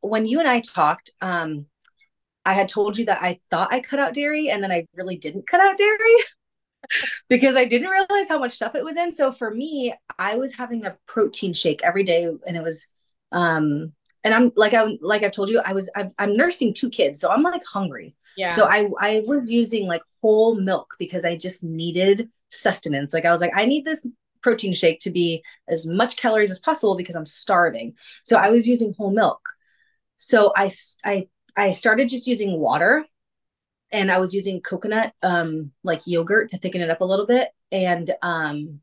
when 0.00 0.26
you 0.26 0.38
and 0.38 0.48
i 0.48 0.60
talked 0.60 1.10
um 1.20 1.66
i 2.44 2.52
had 2.52 2.68
told 2.68 2.98
you 2.98 3.06
that 3.06 3.22
i 3.22 3.38
thought 3.50 3.72
i 3.72 3.80
cut 3.80 3.98
out 3.98 4.14
dairy 4.14 4.50
and 4.50 4.62
then 4.62 4.72
i 4.72 4.86
really 4.94 5.16
didn't 5.16 5.46
cut 5.46 5.60
out 5.60 5.76
dairy 5.76 6.16
because 7.28 7.56
i 7.56 7.64
didn't 7.64 7.88
realize 7.88 8.28
how 8.28 8.38
much 8.38 8.52
stuff 8.52 8.74
it 8.74 8.84
was 8.84 8.96
in. 8.96 9.12
So 9.12 9.32
for 9.32 9.50
me 9.50 9.94
i 10.18 10.36
was 10.36 10.54
having 10.54 10.84
a 10.84 10.96
protein 11.06 11.54
shake 11.54 11.82
every 11.82 12.04
day 12.04 12.24
and 12.46 12.56
it 12.56 12.62
was 12.62 12.88
um 13.32 13.92
and 14.24 14.34
i'm 14.34 14.52
like 14.56 14.74
i 14.74 14.98
like 15.00 15.22
i've 15.22 15.32
told 15.32 15.48
you 15.48 15.60
i 15.64 15.72
was 15.72 15.88
I'm, 15.96 16.10
I'm 16.18 16.36
nursing 16.36 16.74
two 16.74 16.90
kids. 16.90 17.20
So 17.20 17.30
i'm 17.30 17.42
like 17.42 17.64
hungry 17.64 18.14
So 18.42 18.66
I 18.68 18.88
I 19.00 19.22
was 19.26 19.50
using 19.50 19.86
like 19.86 20.02
whole 20.20 20.54
milk 20.56 20.94
because 20.98 21.24
I 21.24 21.36
just 21.36 21.62
needed 21.64 22.30
sustenance. 22.50 23.12
Like 23.12 23.24
I 23.24 23.32
was 23.32 23.40
like 23.40 23.52
I 23.54 23.64
need 23.66 23.84
this 23.84 24.06
protein 24.42 24.72
shake 24.72 25.00
to 25.00 25.10
be 25.10 25.42
as 25.68 25.86
much 25.86 26.16
calories 26.16 26.50
as 26.50 26.58
possible 26.58 26.96
because 26.96 27.14
I'm 27.14 27.26
starving. 27.26 27.94
So 28.24 28.36
I 28.36 28.50
was 28.50 28.66
using 28.66 28.94
whole 28.94 29.12
milk. 29.12 29.40
So 30.16 30.52
I 30.56 30.70
I 31.04 31.28
I 31.56 31.72
started 31.72 32.08
just 32.08 32.26
using 32.26 32.58
water 32.58 33.04
and 33.90 34.10
I 34.10 34.18
was 34.18 34.34
using 34.34 34.60
coconut 34.60 35.12
um 35.22 35.72
like 35.84 36.06
yogurt 36.06 36.50
to 36.50 36.58
thicken 36.58 36.80
it 36.80 36.90
up 36.90 37.00
a 37.00 37.04
little 37.04 37.26
bit 37.26 37.48
and 37.70 38.10
um 38.22 38.80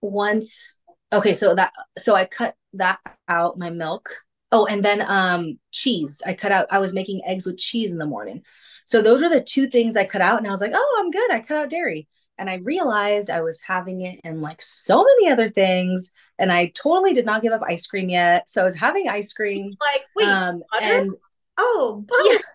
once 0.00 0.80
okay 1.12 1.34
so 1.34 1.54
that 1.54 1.72
so 1.98 2.14
I 2.14 2.26
cut 2.26 2.54
that 2.74 3.00
out 3.28 3.58
my 3.58 3.70
milk 3.70 4.10
Oh, 4.52 4.66
and 4.66 4.84
then 4.84 5.02
um 5.02 5.58
cheese. 5.72 6.22
I 6.24 6.34
cut 6.34 6.52
out 6.52 6.66
I 6.70 6.78
was 6.78 6.94
making 6.94 7.22
eggs 7.26 7.46
with 7.46 7.58
cheese 7.58 7.92
in 7.92 7.98
the 7.98 8.06
morning. 8.06 8.42
So 8.84 9.02
those 9.02 9.22
are 9.22 9.28
the 9.28 9.42
two 9.42 9.68
things 9.68 9.96
I 9.96 10.06
cut 10.06 10.22
out 10.22 10.38
and 10.38 10.46
I 10.46 10.50
was 10.50 10.60
like, 10.60 10.72
"Oh, 10.74 10.96
I'm 11.00 11.10
good. 11.10 11.30
I 11.32 11.40
cut 11.40 11.56
out 11.56 11.70
dairy." 11.70 12.08
And 12.38 12.50
I 12.50 12.56
realized 12.56 13.30
I 13.30 13.40
was 13.40 13.62
having 13.62 14.02
it 14.02 14.20
in 14.22 14.42
like 14.42 14.60
so 14.60 15.02
many 15.02 15.30
other 15.30 15.48
things 15.48 16.12
and 16.38 16.52
I 16.52 16.66
totally 16.74 17.14
did 17.14 17.24
not 17.24 17.42
give 17.42 17.52
up 17.52 17.62
ice 17.66 17.86
cream 17.86 18.08
yet. 18.10 18.48
So 18.48 18.62
I 18.62 18.64
was 18.64 18.76
having 18.76 19.08
ice 19.08 19.32
cream 19.32 19.72
like 19.80 20.02
wait, 20.14 20.28
um, 20.28 20.62
and 20.80 21.12
oh, 21.58 22.04
butter. 22.06 22.22
yeah. 22.32 22.38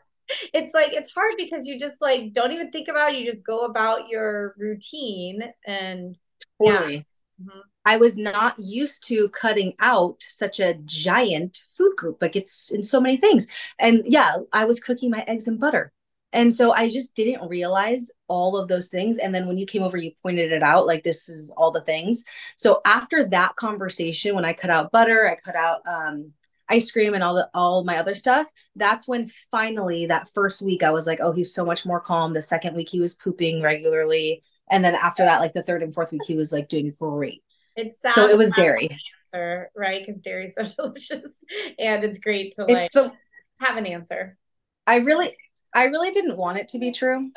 It's 0.53 0.73
like 0.73 0.93
it's 0.93 1.11
hard 1.11 1.33
because 1.35 1.67
you 1.67 1.77
just 1.77 1.95
like 1.99 2.31
don't 2.31 2.53
even 2.53 2.71
think 2.71 2.87
about 2.87 3.11
it. 3.11 3.19
You 3.19 3.29
just 3.29 3.43
go 3.43 3.65
about 3.65 4.07
your 4.07 4.55
routine 4.57 5.43
and 5.67 6.17
totally. 6.57 6.95
Yeah. 6.95 7.01
Mm-hmm. 7.41 7.59
I 7.85 7.97
was 7.97 8.17
not 8.17 8.59
used 8.59 9.07
to 9.07 9.29
cutting 9.29 9.73
out 9.79 10.17
such 10.21 10.59
a 10.59 10.75
giant 10.85 11.63
food 11.75 11.95
group. 11.97 12.21
Like 12.21 12.35
it's 12.35 12.71
in 12.71 12.83
so 12.83 13.01
many 13.01 13.17
things. 13.17 13.47
And 13.79 14.03
yeah, 14.05 14.37
I 14.53 14.65
was 14.65 14.79
cooking 14.79 15.09
my 15.09 15.23
eggs 15.27 15.47
and 15.47 15.59
butter. 15.59 15.91
And 16.33 16.53
so 16.53 16.71
I 16.71 16.89
just 16.89 17.15
didn't 17.15 17.49
realize 17.49 18.09
all 18.27 18.55
of 18.55 18.69
those 18.69 18.87
things. 18.87 19.17
And 19.17 19.35
then 19.35 19.47
when 19.47 19.57
you 19.57 19.65
came 19.65 19.83
over, 19.83 19.97
you 19.97 20.11
pointed 20.21 20.51
it 20.51 20.63
out 20.63 20.87
like 20.87 21.03
this 21.03 21.27
is 21.27 21.51
all 21.57 21.71
the 21.71 21.81
things. 21.81 22.23
So 22.55 22.81
after 22.85 23.27
that 23.29 23.55
conversation, 23.57 24.35
when 24.35 24.45
I 24.45 24.53
cut 24.53 24.69
out 24.69 24.91
butter, 24.91 25.29
I 25.29 25.35
cut 25.35 25.55
out 25.55 25.81
um, 25.85 26.31
ice 26.69 26.89
cream 26.89 27.13
and 27.13 27.23
all 27.23 27.35
the 27.35 27.49
all 27.53 27.83
my 27.83 27.97
other 27.97 28.15
stuff. 28.15 28.47
That's 28.77 29.07
when 29.07 29.27
finally 29.51 30.05
that 30.05 30.29
first 30.33 30.61
week 30.61 30.83
I 30.83 30.91
was 30.91 31.05
like, 31.05 31.19
oh, 31.21 31.33
he's 31.33 31.53
so 31.53 31.65
much 31.65 31.85
more 31.85 31.99
calm. 31.99 32.33
The 32.33 32.41
second 32.41 32.75
week 32.75 32.89
he 32.89 33.01
was 33.01 33.15
pooping 33.15 33.61
regularly. 33.61 34.41
And 34.69 34.85
then 34.85 34.95
after 34.95 35.25
that, 35.25 35.41
like 35.41 35.51
the 35.51 35.63
third 35.63 35.83
and 35.83 35.93
fourth 35.93 36.13
week, 36.13 36.23
he 36.25 36.37
was 36.37 36.53
like 36.53 36.69
doing 36.69 36.95
great. 36.97 37.43
It 37.75 37.95
sounds 37.95 38.15
so 38.15 38.29
it 38.29 38.37
was 38.37 38.51
dairy 38.53 38.89
answer, 39.21 39.71
right? 39.75 40.05
Because 40.05 40.21
dairy 40.21 40.47
is 40.47 40.55
so 40.55 40.63
delicious, 40.85 41.43
and 41.79 42.03
it's 42.03 42.19
great 42.19 42.55
to 42.55 42.65
like 42.65 42.91
the, 42.91 43.11
have 43.61 43.77
an 43.77 43.85
answer. 43.85 44.37
I 44.85 44.97
really, 44.97 45.35
I 45.73 45.85
really 45.85 46.11
didn't 46.11 46.37
want 46.37 46.57
it 46.57 46.69
to 46.69 46.79
be 46.79 46.91
true 46.91 47.31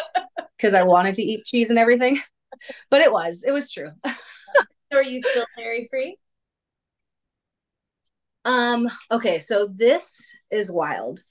because 0.57 0.75
I 0.75 0.83
wanted 0.83 1.15
to 1.17 1.23
eat 1.23 1.45
cheese 1.45 1.71
and 1.71 1.79
everything, 1.79 2.21
but 2.91 3.01
it 3.01 3.13
was, 3.13 3.45
it 3.47 3.53
was 3.53 3.71
true. 3.71 3.91
So 4.93 5.01
are 5.01 5.03
you 5.03 5.19
still 5.19 5.47
dairy 5.57 5.83
free? 5.91 6.19
Um, 8.45 8.89
okay, 9.11 9.41
so 9.41 9.67
this 9.67 10.37
is 10.51 10.71
wild. 10.71 11.25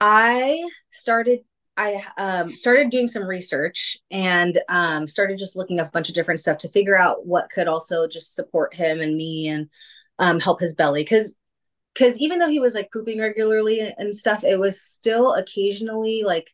I 0.00 0.68
started 0.90 1.40
I 1.76 2.02
um, 2.18 2.54
started 2.54 2.90
doing 2.90 3.06
some 3.06 3.24
research 3.24 3.96
and 4.10 4.58
um, 4.68 5.08
started 5.08 5.38
just 5.38 5.56
looking 5.56 5.80
up 5.80 5.88
a 5.88 5.90
bunch 5.90 6.08
of 6.08 6.14
different 6.14 6.40
stuff 6.40 6.58
to 6.58 6.68
figure 6.68 6.98
out 6.98 7.26
what 7.26 7.50
could 7.50 7.66
also 7.66 8.06
just 8.06 8.34
support 8.34 8.74
him 8.74 9.00
and 9.00 9.16
me 9.16 9.48
and 9.48 9.70
um, 10.18 10.38
help 10.38 10.60
his 10.60 10.74
belly. 10.74 11.02
Because 11.02 11.36
because 11.94 12.16
even 12.18 12.38
though 12.38 12.48
he 12.48 12.60
was 12.60 12.74
like 12.74 12.90
pooping 12.92 13.20
regularly 13.20 13.80
and 13.80 14.14
stuff, 14.14 14.44
it 14.44 14.58
was 14.58 14.80
still 14.80 15.34
occasionally 15.34 16.22
like 16.24 16.50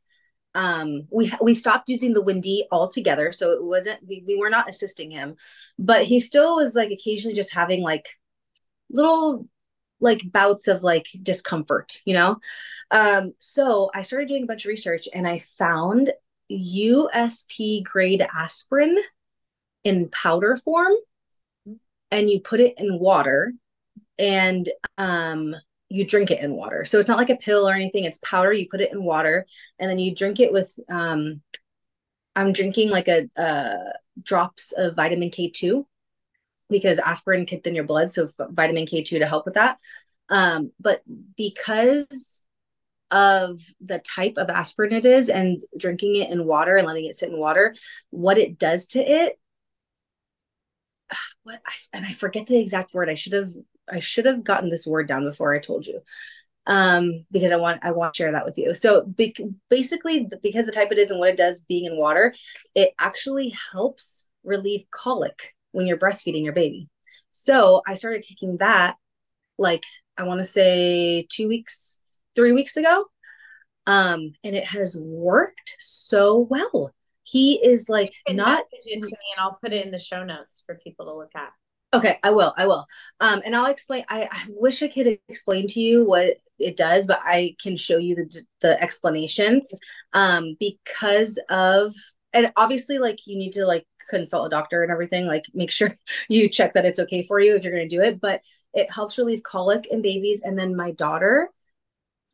um 0.55 1.07
we 1.13 1.33
we 1.43 1.55
stopped 1.55 1.89
using 1.89 2.15
the 2.15 2.23
Windi 2.23 2.63
altogether 2.73 3.33
so 3.33 3.53
it 3.53 3.63
wasn't 3.63 4.01
we, 4.09 4.25
we 4.27 4.37
were 4.37 4.51
not 4.51 4.69
assisting 4.69 5.11
him. 5.11 5.37
But 5.79 6.05
he 6.05 6.21
still 6.21 6.57
was 6.57 6.75
like 6.75 6.91
occasionally 6.91 7.35
just 7.35 7.55
having 7.55 7.83
like 7.83 8.07
little 8.91 9.47
like 10.01 10.31
bouts 10.31 10.69
of 10.69 10.83
like 10.83 11.07
discomfort 11.23 12.01
you 12.05 12.15
know 12.15 12.39
um 12.91 13.33
so 13.39 13.91
i 13.95 14.03
started 14.03 14.29
doing 14.29 14.45
a 14.45 14.47
bunch 14.47 14.65
of 14.65 14.69
research 14.69 15.09
and 15.15 15.27
i 15.27 15.43
found 15.59 16.13
usp 16.51 17.85
grade 17.85 18.25
aspirin 18.35 18.97
in 19.85 20.09
powder 20.09 20.57
form 20.57 20.93
and 22.11 22.31
you 22.31 22.41
put 22.41 22.61
it 22.61 22.75
in 22.79 22.99
water 22.99 23.53
and 24.19 24.69
um 24.97 25.55
you 25.89 26.05
drink 26.05 26.31
it 26.31 26.41
in 26.41 26.55
water. 26.55 26.85
So 26.85 26.99
it's 26.99 27.09
not 27.09 27.19
like 27.19 27.31
a 27.31 27.37
pill 27.37 27.69
or 27.69 27.73
anything. 27.73 28.05
It's 28.05 28.19
powder. 28.19 28.53
You 28.53 28.69
put 28.69 28.81
it 28.81 28.93
in 28.93 29.03
water 29.03 29.47
and 29.79 29.91
then 29.91 29.99
you 29.99 30.15
drink 30.15 30.41
it 30.41 30.53
with 30.53 30.79
um 30.89 31.43
I'm 32.37 32.53
drinking 32.53 32.91
like 32.91 33.09
a 33.09 33.29
uh 33.37 33.93
drops 34.23 34.73
of 34.73 34.97
vitamin 34.97 35.31
K2 35.31 35.87
because 36.69 36.99
aspirin 36.99 37.47
kicked 37.47 37.67
in 37.67 37.75
your 37.75 37.85
blood, 37.85 38.11
so 38.11 38.31
vitamin 38.51 38.87
K2 38.87 39.19
to 39.19 39.27
help 39.27 39.45
with 39.45 39.55
that. 39.55 39.79
Um, 40.29 40.73
but 40.79 41.03
because 41.37 42.43
of 43.11 43.63
the 43.81 43.99
type 44.01 44.35
of 44.37 44.51
aspirin 44.51 44.93
it 44.93 45.07
is 45.07 45.31
and 45.31 45.63
drinking 45.79 46.17
it 46.17 46.31
in 46.31 46.45
water 46.45 46.77
and 46.77 46.87
letting 46.87 47.07
it 47.07 47.17
sit 47.17 47.31
in 47.31 47.39
water, 47.39 47.75
what 48.11 48.39
it 48.39 48.59
does 48.59 48.87
to 48.89 49.01
it 49.01 49.39
what 51.43 51.61
I, 51.67 51.73
and 51.93 52.07
I 52.07 52.13
forget 52.13 52.47
the 52.47 52.61
exact 52.61 52.95
word. 52.95 53.09
I 53.09 53.15
should 53.15 53.33
have 53.33 53.53
I 53.91 54.01
should 54.01 54.27
have 54.27 54.45
gotten 54.45 54.69
this 54.69 54.87
word 54.87 55.09
down 55.09 55.25
before 55.25 55.55
I 55.55 55.59
told 55.59 55.87
you. 55.87 56.01
Um, 56.67 57.25
because 57.31 57.51
I 57.51 57.57
want 57.57 57.83
I 57.83 57.93
want 57.93 58.13
to 58.13 58.19
share 58.19 58.33
that 58.33 58.45
with 58.45 58.59
you. 58.59 58.75
So 58.75 59.03
be- 59.03 59.35
basically, 59.71 60.29
because 60.43 60.67
the 60.67 60.73
type 60.73 60.93
it 60.93 60.99
is 60.99 61.11
and 61.11 61.19
what 61.19 61.31
it 61.31 61.37
does 61.37 61.63
being 61.63 61.87
in 61.87 61.97
water, 61.97 62.35
it 62.75 62.93
actually 62.99 63.55
helps 63.73 64.27
relieve 64.45 64.85
colic 64.91 65.55
when 65.73 65.87
you're 65.87 65.99
breastfeeding 65.99 66.45
your 66.45 66.53
baby. 66.53 66.89
So 67.31 67.83
I 67.87 67.95
started 67.95 68.23
taking 68.23 68.59
that 68.59 68.97
like 69.59 69.85
I 70.17 70.25
want 70.25 70.39
to 70.39 70.45
say 70.45 71.27
two 71.31 71.49
weeks, 71.49 72.01
three 72.35 72.53
weeks 72.53 72.77
ago. 72.77 73.05
Um, 73.87 74.33
and 74.45 74.55
it 74.55 74.67
has 74.67 75.01
worked 75.03 75.77
so 75.79 76.39
well. 76.39 76.93
He 77.23 77.55
is 77.65 77.89
like 77.89 78.13
not 78.29 78.65
it 78.85 79.03
to 79.03 79.07
me 79.07 79.33
and 79.37 79.41
I'll 79.41 79.59
put 79.63 79.73
it 79.73 79.85
in 79.85 79.91
the 79.91 79.99
show 79.99 80.25
notes 80.25 80.63
for 80.65 80.75
people 80.77 81.07
to 81.07 81.15
look 81.15 81.31
at. 81.35 81.53
Okay, 81.95 82.19
I 82.23 82.31
will. 82.31 82.53
I 82.57 82.67
will. 82.67 82.87
Um, 83.21 83.41
and 83.45 83.57
I'll 83.57 83.71
explain. 83.71 84.05
I, 84.09 84.29
I 84.31 84.45
wish 84.49 84.83
I 84.83 84.89
could 84.89 85.19
explain 85.29 85.67
to 85.69 85.81
you 85.81 86.05
what 86.05 86.37
it 86.59 86.77
does, 86.77 87.07
but 87.07 87.21
I 87.25 87.57
can 87.63 87.77
show 87.77 87.97
you 87.97 88.15
the 88.15 88.45
the 88.61 88.83
explanations. 88.83 89.71
Um, 90.13 90.57
because 90.61 91.41
of 91.49 91.95
and 92.35 92.53
obviously, 92.57 92.99
like 92.99 93.27
you 93.27 93.39
need 93.39 93.53
to 93.53 93.65
like 93.65 93.87
consult 94.09 94.47
a 94.47 94.51
doctor 94.51 94.83
and 94.83 94.93
everything. 94.93 95.27
Like 95.27 95.45
make 95.55 95.71
sure 95.71 95.97
you 96.29 96.49
check 96.49 96.75
that 96.75 96.85
it's 96.85 96.99
okay 97.01 97.23
for 97.23 97.41
you 97.41 97.55
if 97.55 97.65
you're 97.65 97.73
going 97.73 97.89
to 97.89 97.97
do 97.97 98.03
it. 98.03 98.21
But 98.21 98.43
it 98.75 98.93
helps 98.93 99.19
relieve 99.19 99.43
colic 99.43 99.87
in 99.91 100.03
babies. 100.03 100.43
And 100.43 100.59
then 100.59 100.77
my 100.77 100.93
daughter, 100.93 101.51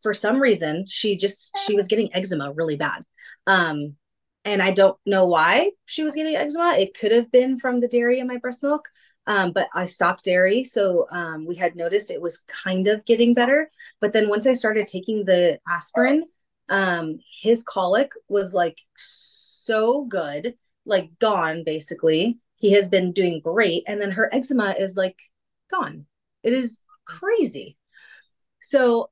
for 0.03 0.15
some 0.15 0.41
reason, 0.41 0.87
she 0.89 1.17
just 1.17 1.57
she 1.67 1.77
was 1.77 1.89
getting 1.89 2.15
eczema 2.15 2.53
really 2.53 2.77
bad. 2.77 3.03
Um, 3.47 3.97
and 4.45 4.63
I 4.63 4.73
don't 4.73 4.99
know 5.07 5.25
why 5.25 5.71
she 5.87 6.05
was 6.05 6.15
getting 6.15 6.37
eczema. 6.37 6.75
It 6.77 6.99
could 6.99 7.13
have 7.13 7.33
been 7.33 7.59
from 7.59 7.81
the 7.81 7.89
dairy 7.89 8.21
in 8.21 8.27
my 8.27 8.37
breast 8.37 8.63
milk 8.63 8.89
um, 9.27 9.53
but 9.53 9.69
I 9.75 9.87
stopped 9.87 10.25
dairy. 10.25 10.65
So 10.65 11.07
um, 11.11 11.47
we 11.47 11.57
had 11.57 11.77
noticed 11.77 12.11
it 12.11 12.21
was 12.21 12.45
kind 12.65 12.87
of 12.89 13.05
getting 13.05 13.35
better. 13.35 13.71
But 14.01 14.13
then 14.13 14.29
once 14.29 14.47
I 14.47 14.53
started 14.53 14.87
taking 14.87 15.25
the 15.25 15.59
aspirin, 15.69 16.25
um, 16.69 17.19
his 17.41 17.63
colic 17.63 18.13
was 18.29 18.53
like 18.53 18.79
so 18.97 20.05
good, 20.05 20.55
like 20.87 21.19
gone 21.19 21.65
basically. 21.65 22.39
He 22.57 22.73
has 22.73 22.89
been 22.89 23.13
doing 23.13 23.41
great. 23.41 23.85
And 23.87 24.01
then 24.01 24.13
her 24.13 24.33
eczema 24.33 24.75
is 24.79 24.97
like 24.97 25.21
gone. 25.71 26.07
It 26.43 26.53
is 26.53 26.81
crazy. 27.05 27.77
So 28.61 29.11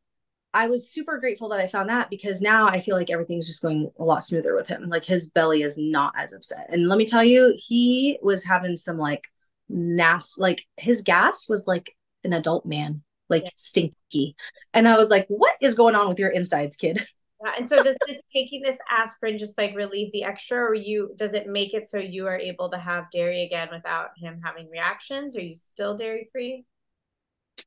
I 0.54 0.68
was 0.68 0.90
super 0.90 1.18
grateful 1.18 1.48
that 1.48 1.60
I 1.60 1.66
found 1.66 1.88
that 1.88 2.10
because 2.10 2.40
now 2.40 2.66
I 2.66 2.80
feel 2.80 2.96
like 2.96 3.10
everything's 3.10 3.46
just 3.46 3.62
going 3.62 3.90
a 3.98 4.04
lot 4.04 4.24
smoother 4.24 4.54
with 4.54 4.68
him. 4.68 4.88
Like 4.88 5.04
his 5.04 5.28
belly 5.30 5.62
is 5.62 5.78
not 5.78 6.14
as 6.16 6.32
upset. 6.32 6.66
And 6.68 6.88
let 6.88 6.98
me 6.98 7.06
tell 7.06 7.24
you, 7.24 7.54
he 7.56 8.18
was 8.22 8.44
having 8.44 8.76
some 8.76 8.98
like 8.98 9.28
nas 9.72 10.36
like 10.38 10.66
his 10.76 11.02
gas 11.02 11.48
was 11.48 11.66
like 11.66 11.96
an 12.24 12.32
adult 12.32 12.66
man 12.66 13.02
like 13.28 13.44
yeah. 13.44 13.50
stinky 13.56 14.36
and 14.74 14.86
i 14.86 14.98
was 14.98 15.08
like 15.08 15.26
what 15.28 15.56
is 15.60 15.74
going 15.74 15.94
on 15.94 16.08
with 16.08 16.18
your 16.18 16.28
insides 16.28 16.76
kid 16.76 17.02
and 17.56 17.68
so 17.68 17.82
does 17.82 17.96
this 18.06 18.20
taking 18.32 18.62
this 18.62 18.78
aspirin 18.90 19.38
just 19.38 19.56
like 19.58 19.74
relieve 19.74 20.12
the 20.12 20.24
extra 20.24 20.58
or 20.58 20.74
you 20.74 21.12
does 21.16 21.34
it 21.34 21.46
make 21.46 21.74
it 21.74 21.88
so 21.88 21.98
you 21.98 22.26
are 22.26 22.38
able 22.38 22.70
to 22.70 22.78
have 22.78 23.10
dairy 23.10 23.42
again 23.44 23.68
without 23.72 24.10
him 24.16 24.40
having 24.42 24.68
reactions? 24.70 25.36
Are 25.36 25.42
you 25.42 25.54
still 25.54 25.96
dairy 25.96 26.28
free 26.32 26.64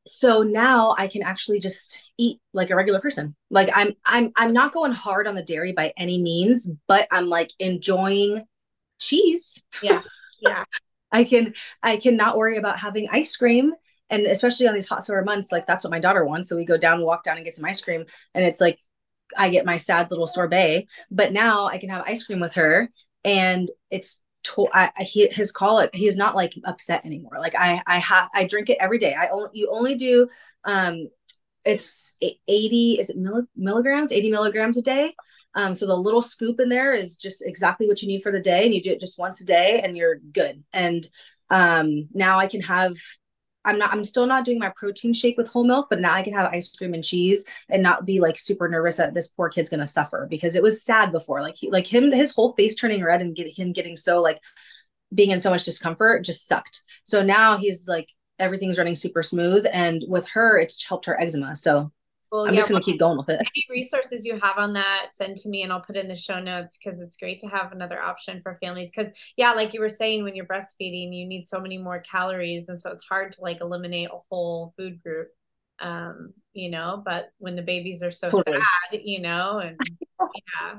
so 0.08 0.42
now 0.42 0.96
i 0.98 1.08
can 1.08 1.22
actually 1.22 1.60
just 1.60 2.02
eat 2.18 2.40
like 2.54 2.70
a 2.70 2.76
regular 2.76 3.00
person. 3.00 3.36
Like 3.50 3.70
i'm 3.74 3.94
i'm 4.06 4.32
i'm 4.36 4.54
not 4.54 4.74
going 4.74 4.92
hard 4.92 5.28
on 5.28 5.36
the 5.36 5.44
dairy 5.44 5.74
by 5.74 5.94
any 5.98 6.22
means 6.22 6.72
but 6.88 7.08
i'm 7.12 7.30
like 7.30 7.52
enjoying 7.60 8.46
cheese. 9.00 9.64
Yeah 9.82 10.02
yeah. 10.40 10.64
I 11.12 11.24
can 11.24 11.54
I 11.82 11.98
cannot 11.98 12.36
worry 12.36 12.58
about 12.58 12.80
having 12.80 13.08
ice 13.10 13.36
cream 13.38 13.74
and 14.10 14.26
especially 14.26 14.68
on 14.68 14.74
these 14.74 14.88
hot 14.88 15.04
summer 15.04 15.24
months 15.24 15.52
like 15.52 15.66
that's 15.66 15.84
what 15.84 15.92
my 15.92 16.00
daughter 16.00 16.26
wants 16.26 16.50
so 16.50 16.56
we 16.56 16.66
go 16.66 16.78
down 16.78 17.02
walk 17.02 17.24
down 17.24 17.38
and 17.38 17.46
get 17.46 17.56
some 17.56 17.66
ice 17.66 17.82
cream 17.82 18.06
and 18.34 18.44
it's 18.44 18.60
like 18.60 18.78
I 19.38 19.50
get 19.50 19.66
my 19.66 19.78
sad 19.78 20.10
little 20.12 20.28
sorbet 20.28 20.88
but 21.12 21.34
now 21.34 21.68
I 21.68 21.78
can 21.78 21.90
have 21.90 22.04
ice 22.06 22.26
cream 22.26 22.40
with 22.40 22.56
her 22.56 22.90
and 23.24 23.70
it's 23.90 24.22
to- 24.44 24.68
I, 24.74 24.92
he, 25.00 25.28
his 25.28 25.52
colic 25.52 25.94
he's 25.94 26.18
not 26.18 26.36
like 26.36 26.54
upset 26.66 27.06
anymore 27.06 27.38
like 27.40 27.56
I 27.56 27.82
I 27.88 27.98
have 27.98 28.30
I 28.34 28.46
drink 28.46 28.70
it 28.70 28.78
every 28.80 29.00
day 29.00 29.16
I 29.18 29.28
only 29.28 29.50
you 29.54 29.70
only 29.72 29.96
do 29.96 30.30
um 30.64 31.10
it's 31.64 32.16
80 32.22 32.98
is 33.00 33.10
it 33.10 33.18
milligrams 33.56 34.12
80 34.12 34.30
milligrams 34.30 34.78
a 34.78 34.82
day 34.84 35.14
um, 35.56 35.74
so 35.74 35.88
the 35.88 35.96
little 35.96 36.22
scoop 36.22 36.60
in 36.60 36.70
there 36.70 36.94
is 36.94 37.16
just 37.16 37.42
exactly 37.46 37.88
what 37.88 38.02
you 38.02 38.10
need 38.10 38.24
for 38.24 38.32
the 38.32 38.42
day, 38.42 38.66
and 38.66 38.74
you 38.74 38.82
do 38.82 38.92
it 38.92 39.00
just 39.00 39.18
once 39.18 39.42
a 39.42 39.46
day, 39.46 39.80
and 39.82 39.96
you're 39.96 40.18
good. 40.18 40.64
And 40.74 41.08
um, 41.50 42.10
now 42.14 42.40
I 42.40 42.48
can 42.48 42.62
have. 42.62 42.98
I'm 43.66 43.78
not. 43.78 43.92
I'm 43.92 44.04
still 44.04 44.28
not 44.28 44.46
doing 44.46 44.60
my 44.60 44.72
protein 44.76 45.14
shake 45.14 45.38
with 45.38 45.48
whole 45.48 45.66
milk, 45.66 45.88
but 45.90 46.00
now 46.00 46.14
I 46.14 46.24
can 46.24 46.34
have 46.34 46.52
ice 46.54 46.76
cream 46.76 46.94
and 46.94 47.04
cheese 47.04 47.46
and 47.70 47.84
not 47.84 48.06
be 48.06 48.20
like 48.20 48.38
super 48.38 48.68
nervous 48.70 48.98
that 48.98 49.14
this 49.14 49.30
poor 49.30 49.50
kid's 49.50 49.70
gonna 49.70 49.88
suffer 49.88 50.28
because 50.30 50.56
it 50.56 50.64
was 50.64 50.84
sad 50.84 51.12
before. 51.12 51.42
Like 51.42 51.56
he, 51.56 51.70
like 51.70 51.88
him, 51.88 52.12
his 52.12 52.34
whole 52.34 52.54
face 52.54 52.76
turning 52.76 53.04
red 53.04 53.22
and 53.22 53.36
get 53.36 53.58
him 53.58 53.74
getting 53.74 53.96
so 53.96 54.22
like 54.22 54.40
being 55.14 55.32
in 55.32 55.40
so 55.40 55.50
much 55.50 55.64
discomfort 55.64 56.24
just 56.24 56.48
sucked. 56.48 56.84
So 57.04 57.24
now 57.24 57.58
he's 57.58 57.88
like 57.88 58.10
everything's 58.40 58.78
running 58.78 58.96
super 58.96 59.24
smooth, 59.24 59.66
and 59.72 60.04
with 60.08 60.28
her, 60.30 60.58
it's 60.60 60.84
helped 60.86 61.06
her 61.06 61.20
eczema. 61.20 61.56
So 61.56 61.92
well, 62.32 62.48
I'm 62.48 62.54
yeah, 62.54 62.60
just 62.60 62.72
gonna 62.72 62.84
keep 62.84 63.00
going 63.00 63.18
with 63.18 63.30
it. 63.30 63.40
Any 63.40 63.66
resources 63.70 64.26
you 64.26 64.40
have 64.42 64.58
on 64.58 64.74
that, 64.74 65.08
send 65.12 65.38
to 65.38 65.50
me 65.50 65.64
and 65.64 65.72
I'll 65.72 65.82
put 65.82 65.96
in 65.96 66.08
the 66.08 66.16
show 66.16 66.40
notes 66.40 66.78
because 66.78 67.02
it's 67.02 67.18
great 67.18 67.40
to 67.40 67.48
have 67.48 67.72
another 67.72 68.02
option 68.02 68.42
for 68.42 68.58
families. 68.62 68.92
Because 68.96 69.12
yeah, 69.38 69.52
like 69.54 69.74
you 69.74 69.80
were 69.80 69.90
saying, 69.90 70.24
when 70.24 70.36
you're 70.36 70.46
breastfeeding, 70.46 71.16
you 71.16 71.26
need 71.26 71.46
so 71.48 71.60
many 71.60 71.78
more 71.78 72.00
calories, 72.00 72.70
and 72.70 72.82
so 72.82 72.92
it's 72.92 73.04
hard 73.04 73.34
to 73.34 73.42
like 73.42 73.62
eliminate 73.62 74.10
a 74.12 74.20
whole 74.30 74.74
food 74.78 75.02
group. 75.02 75.30
Um, 75.80 76.34
you 76.54 76.70
know, 76.70 77.02
but 77.06 77.30
when 77.38 77.56
the 77.56 77.62
babies 77.62 78.02
are 78.02 78.12
so 78.12 78.30
totally. 78.30 78.58
sad, 78.58 79.02
you 79.04 79.22
know, 79.22 79.60
and 79.60 79.78
yeah. 80.20 80.76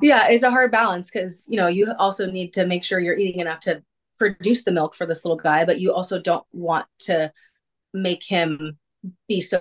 Yeah, 0.00 0.28
it's 0.28 0.44
a 0.44 0.50
hard 0.50 0.70
balance 0.70 1.10
because 1.10 1.46
you 1.48 1.56
know 1.56 1.66
you 1.66 1.92
also 1.98 2.30
need 2.30 2.52
to 2.54 2.66
make 2.66 2.84
sure 2.84 3.00
you're 3.00 3.18
eating 3.18 3.40
enough 3.40 3.60
to 3.60 3.82
produce 4.18 4.64
the 4.64 4.72
milk 4.72 4.94
for 4.94 5.06
this 5.06 5.24
little 5.24 5.36
guy, 5.36 5.64
but 5.64 5.80
you 5.80 5.92
also 5.92 6.20
don't 6.20 6.46
want 6.52 6.86
to 7.00 7.32
make 7.92 8.22
him 8.22 8.78
be 9.28 9.40
so 9.40 9.60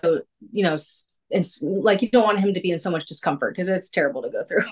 you 0.52 0.64
know 0.64 0.74
it's 0.74 1.62
like 1.62 2.02
you 2.02 2.10
don't 2.10 2.24
want 2.24 2.40
him 2.40 2.54
to 2.54 2.60
be 2.62 2.72
in 2.72 2.80
so 2.80 2.92
much 2.92 3.06
discomfort 3.06 3.54
because 3.54 3.70
it's 3.70 3.90
terrible 3.90 4.22
to 4.22 4.30
go 4.30 4.44
through. 4.44 4.66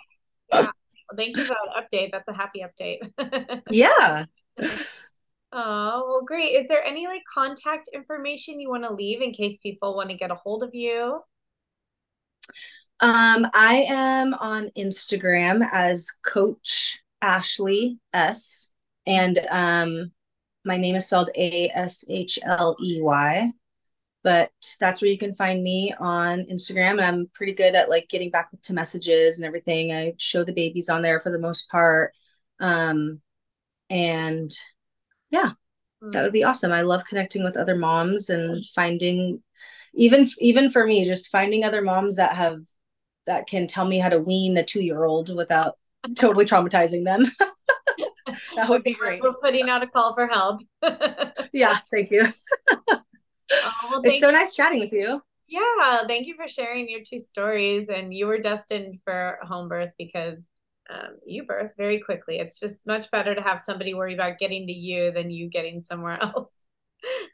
Yeah. 0.51 0.61
well, 0.61 0.71
thank 1.17 1.35
you 1.35 1.43
for 1.43 1.55
that 1.55 1.83
update. 1.83 2.11
That's 2.11 2.27
a 2.27 2.33
happy 2.33 2.63
update. 2.63 3.61
Yeah. 3.69 4.25
Oh 5.55 6.05
well 6.07 6.23
great. 6.25 6.53
Is 6.53 6.67
there 6.67 6.83
any 6.83 7.07
like 7.07 7.21
contact 7.31 7.89
information 7.93 8.59
you 8.59 8.69
want 8.69 8.83
to 8.83 8.93
leave 8.93 9.21
in 9.21 9.31
case 9.31 9.57
people 9.61 9.95
want 9.95 10.09
to 10.09 10.17
get 10.17 10.31
a 10.31 10.35
hold 10.35 10.63
of 10.63 10.73
you? 10.73 11.21
Um 12.99 13.47
i 13.53 13.85
am 13.87 14.33
on 14.35 14.69
instagram 14.77 15.67
as 15.71 16.11
coach 16.23 17.01
ashley 17.21 17.97
s 18.13 18.71
and 19.05 19.39
um 19.49 20.11
my 20.65 20.77
name 20.77 20.95
is 20.95 21.07
spelled 21.07 21.29
A 21.35 21.69
S 21.69 22.05
H 22.09 22.39
L 22.43 22.75
E 22.81 23.01
Y. 23.01 23.51
But 24.23 24.51
that's 24.79 25.01
where 25.01 25.11
you 25.11 25.17
can 25.17 25.33
find 25.33 25.61
me 25.61 25.93
on 25.99 26.45
Instagram. 26.45 26.91
And 26.91 27.01
I'm 27.01 27.31
pretty 27.33 27.53
good 27.53 27.75
at 27.75 27.89
like 27.89 28.07
getting 28.07 28.31
back 28.31 28.49
to 28.63 28.73
messages 28.73 29.37
and 29.37 29.45
everything. 29.45 29.91
I 29.91 30.13
show 30.17 30.43
the 30.43 30.53
babies 30.53 30.89
on 30.89 31.01
there 31.01 31.19
for 31.19 31.29
the 31.29 31.39
most 31.39 31.69
part. 31.69 32.13
Um, 32.59 33.21
and 33.89 34.51
yeah, 35.29 35.51
that 36.11 36.23
would 36.23 36.33
be 36.33 36.43
awesome. 36.43 36.71
I 36.71 36.81
love 36.81 37.05
connecting 37.05 37.43
with 37.43 37.57
other 37.57 37.75
moms 37.75 38.29
and 38.29 38.65
finding 38.67 39.41
even 39.93 40.27
even 40.39 40.69
for 40.69 40.85
me, 40.85 41.05
just 41.05 41.29
finding 41.29 41.63
other 41.63 41.81
moms 41.81 42.15
that 42.15 42.35
have 42.35 42.59
that 43.25 43.47
can 43.47 43.67
tell 43.67 43.85
me 43.85 43.99
how 43.99 44.09
to 44.09 44.19
wean 44.19 44.57
a 44.57 44.63
two 44.63 44.81
year 44.81 45.05
old 45.05 45.33
without 45.35 45.77
totally 46.15 46.45
traumatizing 46.45 47.05
them. 47.05 47.25
that 48.55 48.69
would 48.69 48.83
be 48.83 48.93
great. 48.93 49.21
We're 49.21 49.33
putting 49.33 49.69
out 49.69 49.83
a 49.83 49.87
call 49.87 50.13
for 50.13 50.27
help. 50.27 50.61
yeah, 51.53 51.79
thank 51.91 52.11
you. 52.11 52.33
Oh, 53.63 53.71
well, 53.89 54.01
it's 54.03 54.19
so 54.19 54.31
nice 54.31 54.55
chatting 54.55 54.79
with 54.79 54.93
you. 54.93 55.21
Yeah, 55.47 56.07
thank 56.07 56.27
you 56.27 56.35
for 56.35 56.47
sharing 56.47 56.89
your 56.89 57.01
two 57.07 57.19
stories. 57.19 57.89
And 57.89 58.13
you 58.13 58.27
were 58.27 58.39
destined 58.39 58.99
for 59.03 59.39
home 59.43 59.69
birth 59.69 59.91
because 59.97 60.47
um, 60.89 61.17
you 61.25 61.43
birth 61.43 61.71
very 61.77 61.99
quickly. 61.99 62.39
It's 62.39 62.59
just 62.59 62.87
much 62.87 63.11
better 63.11 63.35
to 63.35 63.41
have 63.41 63.61
somebody 63.61 63.93
worry 63.93 64.13
about 64.13 64.39
getting 64.39 64.67
to 64.67 64.73
you 64.73 65.11
than 65.11 65.31
you 65.31 65.49
getting 65.49 65.81
somewhere 65.81 66.17
else. 66.21 66.49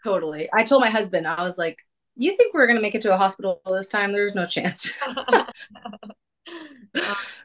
totally. 0.03 0.49
I 0.53 0.63
told 0.63 0.82
my 0.82 0.89
husband, 0.89 1.28
I 1.28 1.43
was 1.43 1.57
like, 1.57 1.78
you 2.15 2.36
think 2.36 2.53
we're 2.53 2.67
going 2.67 2.78
to 2.78 2.82
make 2.82 2.95
it 2.95 3.01
to 3.03 3.13
a 3.13 3.17
hospital 3.17 3.61
this 3.72 3.88
time? 3.88 4.11
There's 4.11 4.36
no 4.36 4.45
chance. 4.45 4.93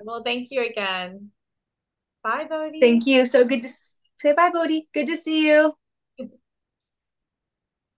well, 0.01 0.23
thank 0.25 0.51
you 0.51 0.67
again. 0.67 1.31
Bye, 2.25 2.47
Bodhi. 2.49 2.81
Thank 2.81 3.07
you. 3.07 3.27
So 3.27 3.45
good 3.45 3.63
to 3.63 3.69
say 4.19 4.33
bye, 4.33 4.51
Bodhi. 4.51 4.89
Good 4.93 5.07
to 5.07 5.17
see 5.17 5.47
you. 5.47 5.75